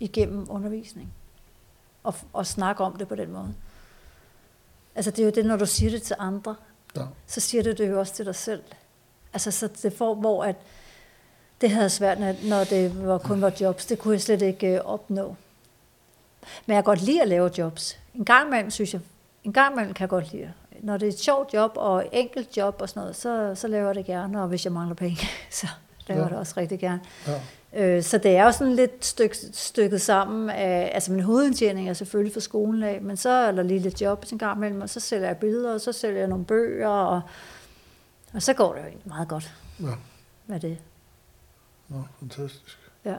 igennem 0.00 0.46
undervisning. 0.50 1.12
Og, 2.02 2.14
og 2.32 2.46
snakke 2.46 2.84
om 2.84 2.96
det 2.96 3.08
på 3.08 3.14
den 3.14 3.32
måde. 3.32 3.54
Altså, 4.94 5.10
det 5.10 5.18
er 5.18 5.24
jo 5.24 5.30
det, 5.30 5.46
når 5.46 5.56
du 5.56 5.66
siger 5.66 5.90
det 5.90 6.02
til 6.02 6.16
andre, 6.18 6.54
Ja. 6.96 7.02
så 7.26 7.40
siger 7.40 7.62
du 7.62 7.70
det 7.72 7.88
jo 7.90 7.98
også 7.98 8.14
til 8.14 8.26
dig 8.26 8.34
selv. 8.34 8.62
Altså, 9.32 9.50
så 9.50 9.68
det 9.82 9.92
får, 9.92 10.14
hvor 10.14 10.44
at 10.44 10.56
det 11.60 11.70
havde 11.70 11.90
svært, 11.90 12.20
når- 12.20 12.48
når 12.48 12.64
det 12.64 13.06
var, 13.06 13.18
kun 13.18 13.42
var 13.42 13.52
jobs. 13.60 13.86
Det 13.86 13.98
kunne 13.98 14.12
jeg 14.14 14.20
slet 14.20 14.42
ikke 14.42 14.74
øh, 14.74 14.80
opnå. 14.84 15.26
Men 16.66 16.74
jeg 16.74 16.76
kan 16.76 16.84
godt 16.84 17.02
lide 17.02 17.22
at 17.22 17.28
lave 17.28 17.50
jobs. 17.58 17.98
En 18.14 18.24
gang 18.24 18.46
imellem, 18.46 18.70
synes 18.70 18.92
jeg, 18.94 19.00
en 19.44 19.52
gang 19.52 19.72
imellem 19.72 19.94
kan 19.94 20.02
jeg 20.02 20.08
godt 20.08 20.32
lide. 20.32 20.52
Når 20.80 20.96
det 20.96 21.06
er 21.08 21.12
et 21.12 21.18
sjovt 21.18 21.54
job 21.54 21.72
og 21.76 22.00
et 22.00 22.08
enkelt 22.12 22.56
job 22.56 22.76
og 22.82 22.88
sådan 22.88 23.00
noget, 23.00 23.16
så, 23.16 23.52
så 23.54 23.68
laver 23.68 23.86
jeg 23.86 23.94
det 23.94 24.04
gerne. 24.06 24.42
Og 24.42 24.48
hvis 24.48 24.64
jeg 24.64 24.72
mangler 24.72 24.94
penge, 24.94 25.16
så 25.50 25.66
laver 26.06 26.20
jeg 26.20 26.26
Ja. 26.28 26.30
det 26.30 26.38
også 26.38 26.54
rigtig 26.56 26.80
gerne. 26.80 27.00
Ja. 27.26 27.40
Øh, 27.96 28.02
Så 28.02 28.18
det 28.18 28.36
er 28.36 28.44
jo 28.44 28.52
sådan 28.52 28.72
lidt 28.74 29.04
styk, 29.04 29.34
stykket 29.52 30.00
sammen 30.00 30.50
af, 30.50 30.90
altså 30.94 31.12
min 31.12 31.22
hovedindtjening 31.22 31.88
er 31.88 31.92
selvfølgelig 31.92 32.32
for 32.32 32.40
skolen 32.40 32.82
af, 32.82 33.00
men 33.02 33.16
så 33.16 33.30
er 33.30 33.52
der 33.52 33.62
lige 33.62 33.80
lidt 33.80 34.00
job 34.02 34.24
en 34.32 34.38
gang 34.38 34.56
imellem, 34.56 34.80
og 34.80 34.88
så 34.88 35.00
sælger 35.00 35.26
jeg 35.26 35.36
billeder, 35.36 35.74
og 35.74 35.80
så 35.80 35.92
sælger 35.92 36.18
jeg 36.18 36.28
nogle 36.28 36.44
bøger, 36.44 36.88
og, 36.88 37.20
og 38.34 38.42
så 38.42 38.52
går 38.54 38.72
det 38.72 38.80
jo 38.80 38.86
egentlig 38.86 39.08
meget 39.08 39.28
godt 39.28 39.54
ja. 39.80 39.86
med 40.46 40.60
det. 40.60 40.78
Nå, 41.88 42.02
fantastisk. 42.20 42.78
Ja. 43.04 43.14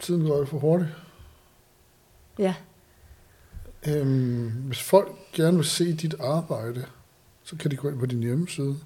Tiden 0.00 0.26
går 0.26 0.38
jo 0.38 0.44
for 0.44 0.58
hurtigt. 0.58 0.90
Ja. 2.38 2.54
Øhm, 3.88 4.48
hvis 4.66 4.82
folk 4.82 5.08
gerne 5.32 5.56
vil 5.56 5.66
se 5.66 5.92
dit 5.94 6.14
arbejde, 6.20 6.84
så 7.44 7.56
kan 7.56 7.70
de 7.70 7.76
gå 7.76 7.88
ind 7.88 7.98
på 7.98 8.06
din 8.06 8.20
hjemmeside. 8.20 8.76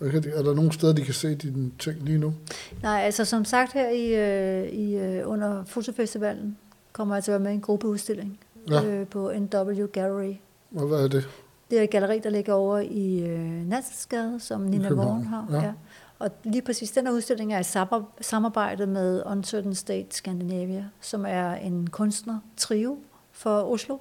Er 0.00 0.42
der 0.42 0.54
nogle 0.54 0.72
steder, 0.72 0.92
de 0.92 1.04
kan 1.04 1.14
se 1.14 1.34
dine 1.34 1.70
ting 1.78 2.02
lige 2.02 2.18
nu? 2.18 2.34
Nej, 2.82 3.00
altså 3.00 3.24
som 3.24 3.44
sagt 3.44 3.72
her 3.72 3.88
i, 3.90 4.14
øh, 4.14 4.68
i 4.72 4.96
øh, 4.96 5.28
under 5.28 5.64
fotofestivalen 5.64 6.56
kommer 6.92 7.14
jeg 7.16 7.24
til 7.24 7.30
at 7.30 7.32
være 7.32 7.44
med 7.44 7.50
i 7.50 7.54
en 7.54 7.60
gruppeudstilling 7.60 8.38
Ja. 8.70 8.84
øh, 8.84 9.06
på 9.06 9.32
NW 9.38 9.86
Gallery. 9.86 10.34
Og 10.76 10.86
hvad 10.86 10.98
er 11.04 11.08
det? 11.08 11.28
Det 11.70 11.78
er 11.78 11.82
et 11.82 11.90
galleri, 11.90 12.18
der 12.18 12.30
ligger 12.30 12.52
over 12.52 12.78
i 12.78 13.20
øh, 13.28 13.68
Nansensgade, 13.68 14.40
som 14.40 14.60
Nina 14.60 14.88
Vogn 14.92 15.24
har. 15.24 15.46
ja. 15.50 15.56
Ja. 15.62 15.72
Og 16.20 16.30
lige 16.44 16.62
præcis 16.62 16.90
den 16.90 17.06
her 17.06 17.12
udstilling 17.14 17.52
er 17.54 17.58
i 17.58 17.62
samar- 17.62 18.12
samarbejde 18.20 18.86
med 18.86 19.22
Uncertain 19.26 19.74
State 19.74 20.06
Scandinavia, 20.10 20.84
som 21.00 21.24
er 21.26 21.52
en 21.52 21.90
kunstner-trio 21.90 22.98
for 23.32 23.62
Oslo, 23.72 23.98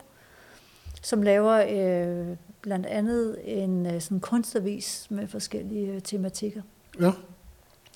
som 1.01 1.22
laver 1.22 1.53
øh, 1.70 2.38
blandt 2.61 2.86
andet 2.86 3.38
en 3.43 3.86
øh, 3.86 4.01
sådan 4.01 4.20
kunstavis 4.20 5.07
med 5.09 5.28
forskellige 5.28 5.91
øh, 5.93 6.01
tematikker. 6.01 6.61
Ja, 6.99 7.11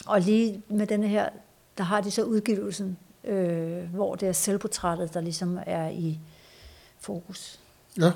Og 0.07 0.21
lige 0.21 0.63
med 0.67 0.87
denne 0.87 1.07
her, 1.07 1.29
der 1.77 1.83
har 1.83 2.01
de 2.01 2.11
så 2.11 2.23
udgivelsen, 2.23 2.97
øh, 3.23 3.83
hvor 3.93 4.15
det 4.15 4.27
er 4.27 4.33
selvportrættet, 4.33 5.13
der 5.13 5.21
ligesom 5.21 5.59
er 5.65 5.89
i 5.89 6.19
fokus. 6.99 7.59
ja. 7.99 8.11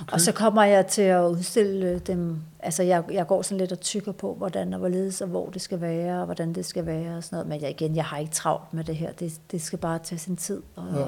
Okay. 0.00 0.12
Og 0.12 0.20
så 0.20 0.32
kommer 0.32 0.62
jeg 0.64 0.86
til 0.86 1.02
at 1.02 1.28
udstille 1.30 1.98
dem, 1.98 2.38
altså 2.66 2.82
jeg, 2.82 3.04
jeg 3.10 3.26
går 3.26 3.42
sådan 3.42 3.58
lidt 3.58 3.72
og 3.72 3.80
tykker 3.80 4.12
på, 4.12 4.34
hvordan 4.34 4.72
og 4.72 4.78
hvorledes 4.78 5.20
og 5.20 5.28
hvor 5.28 5.50
det 5.50 5.62
skal 5.62 5.80
være, 5.80 6.18
og 6.20 6.24
hvordan 6.24 6.52
det 6.54 6.64
skal 6.66 6.86
være 6.86 7.16
og 7.16 7.24
sådan 7.24 7.36
noget. 7.36 7.48
Men 7.48 7.60
jeg, 7.60 7.70
igen, 7.70 7.96
jeg 7.96 8.04
har 8.04 8.18
ikke 8.18 8.32
travlt 8.32 8.74
med 8.74 8.84
det 8.84 8.96
her. 8.96 9.12
Det, 9.12 9.40
det 9.50 9.62
skal 9.62 9.78
bare 9.78 9.98
tage 9.98 10.18
sin 10.18 10.36
tid, 10.36 10.62
og, 10.76 10.94
Ja. 10.94 11.06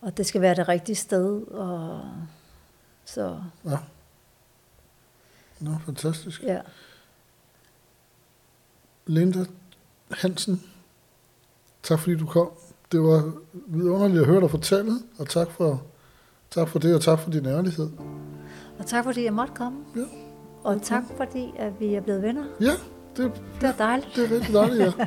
og 0.00 0.16
det 0.16 0.26
skal 0.26 0.40
være 0.40 0.54
det 0.54 0.68
rigtige 0.68 0.96
sted. 0.96 1.42
Og, 1.46 2.00
så 3.04 3.40
ja. 3.64 3.78
Nå, 5.60 5.70
fantastisk. 5.84 6.42
ja, 6.42 6.60
Linda 9.06 9.44
Hansen, 10.10 10.62
Tak 11.82 11.98
fordi 11.98 12.16
du 12.16 12.26
kom. 12.26 12.50
Det 12.92 13.00
var 13.00 13.32
vidunderligt 13.66 14.20
at 14.20 14.26
høre 14.26 14.40
dig 14.40 14.50
fortælle, 14.50 14.92
og 15.18 15.28
tak 15.28 15.50
for, 15.50 15.82
tak 16.50 16.68
for 16.68 16.78
det, 16.78 16.94
og 16.94 17.00
tak 17.00 17.18
for 17.18 17.30
din 17.30 17.46
ærlighed. 17.46 17.90
Og 18.78 18.86
tak 18.86 19.04
fordi 19.04 19.24
jeg 19.24 19.32
måtte 19.32 19.52
komme. 19.56 19.78
Ja. 19.96 20.00
Og 20.64 20.82
tak 20.82 21.02
fordi, 21.16 21.52
at 21.58 21.72
vi 21.80 21.94
er 21.94 22.00
blevet 22.00 22.22
venner. 22.22 22.44
Ja, 22.60 22.70
det, 23.16 23.32
Det 23.60 23.62
var 23.62 23.74
dejligt. 23.78 24.08
det 24.16 24.24
er 24.24 24.34
rigtig 24.36 24.54
dejligt, 24.54 24.80
ja. 24.80 24.92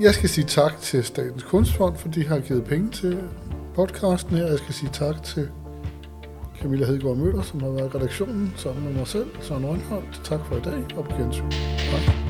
Jeg 0.00 0.14
skal 0.14 0.28
sige 0.28 0.44
tak 0.44 0.78
til 0.80 1.04
Statens 1.04 1.42
Kunstfond, 1.42 1.96
for 1.96 2.08
de 2.08 2.26
har 2.28 2.38
givet 2.38 2.64
penge 2.64 2.90
til 2.90 3.18
podcasten 3.74 4.36
her. 4.36 4.46
Jeg 4.46 4.58
skal 4.58 4.74
sige 4.74 4.90
tak 4.92 5.22
til 5.22 5.48
Camilla 6.60 6.86
Hedegaard 6.86 7.16
Møller, 7.16 7.42
som 7.42 7.62
har 7.62 7.68
været 7.70 7.94
i 7.94 7.96
redaktionen 7.96 8.52
sammen 8.56 8.84
med 8.84 8.92
mig 8.92 9.06
selv, 9.06 9.26
Søren 9.40 9.66
Rønholdt. 9.66 10.20
Tak 10.24 10.40
for 10.46 10.56
i 10.56 10.60
dag, 10.60 10.96
og 10.96 11.04
på 11.04 11.16
gensyn. 11.16 11.50
Hej. 11.50 12.21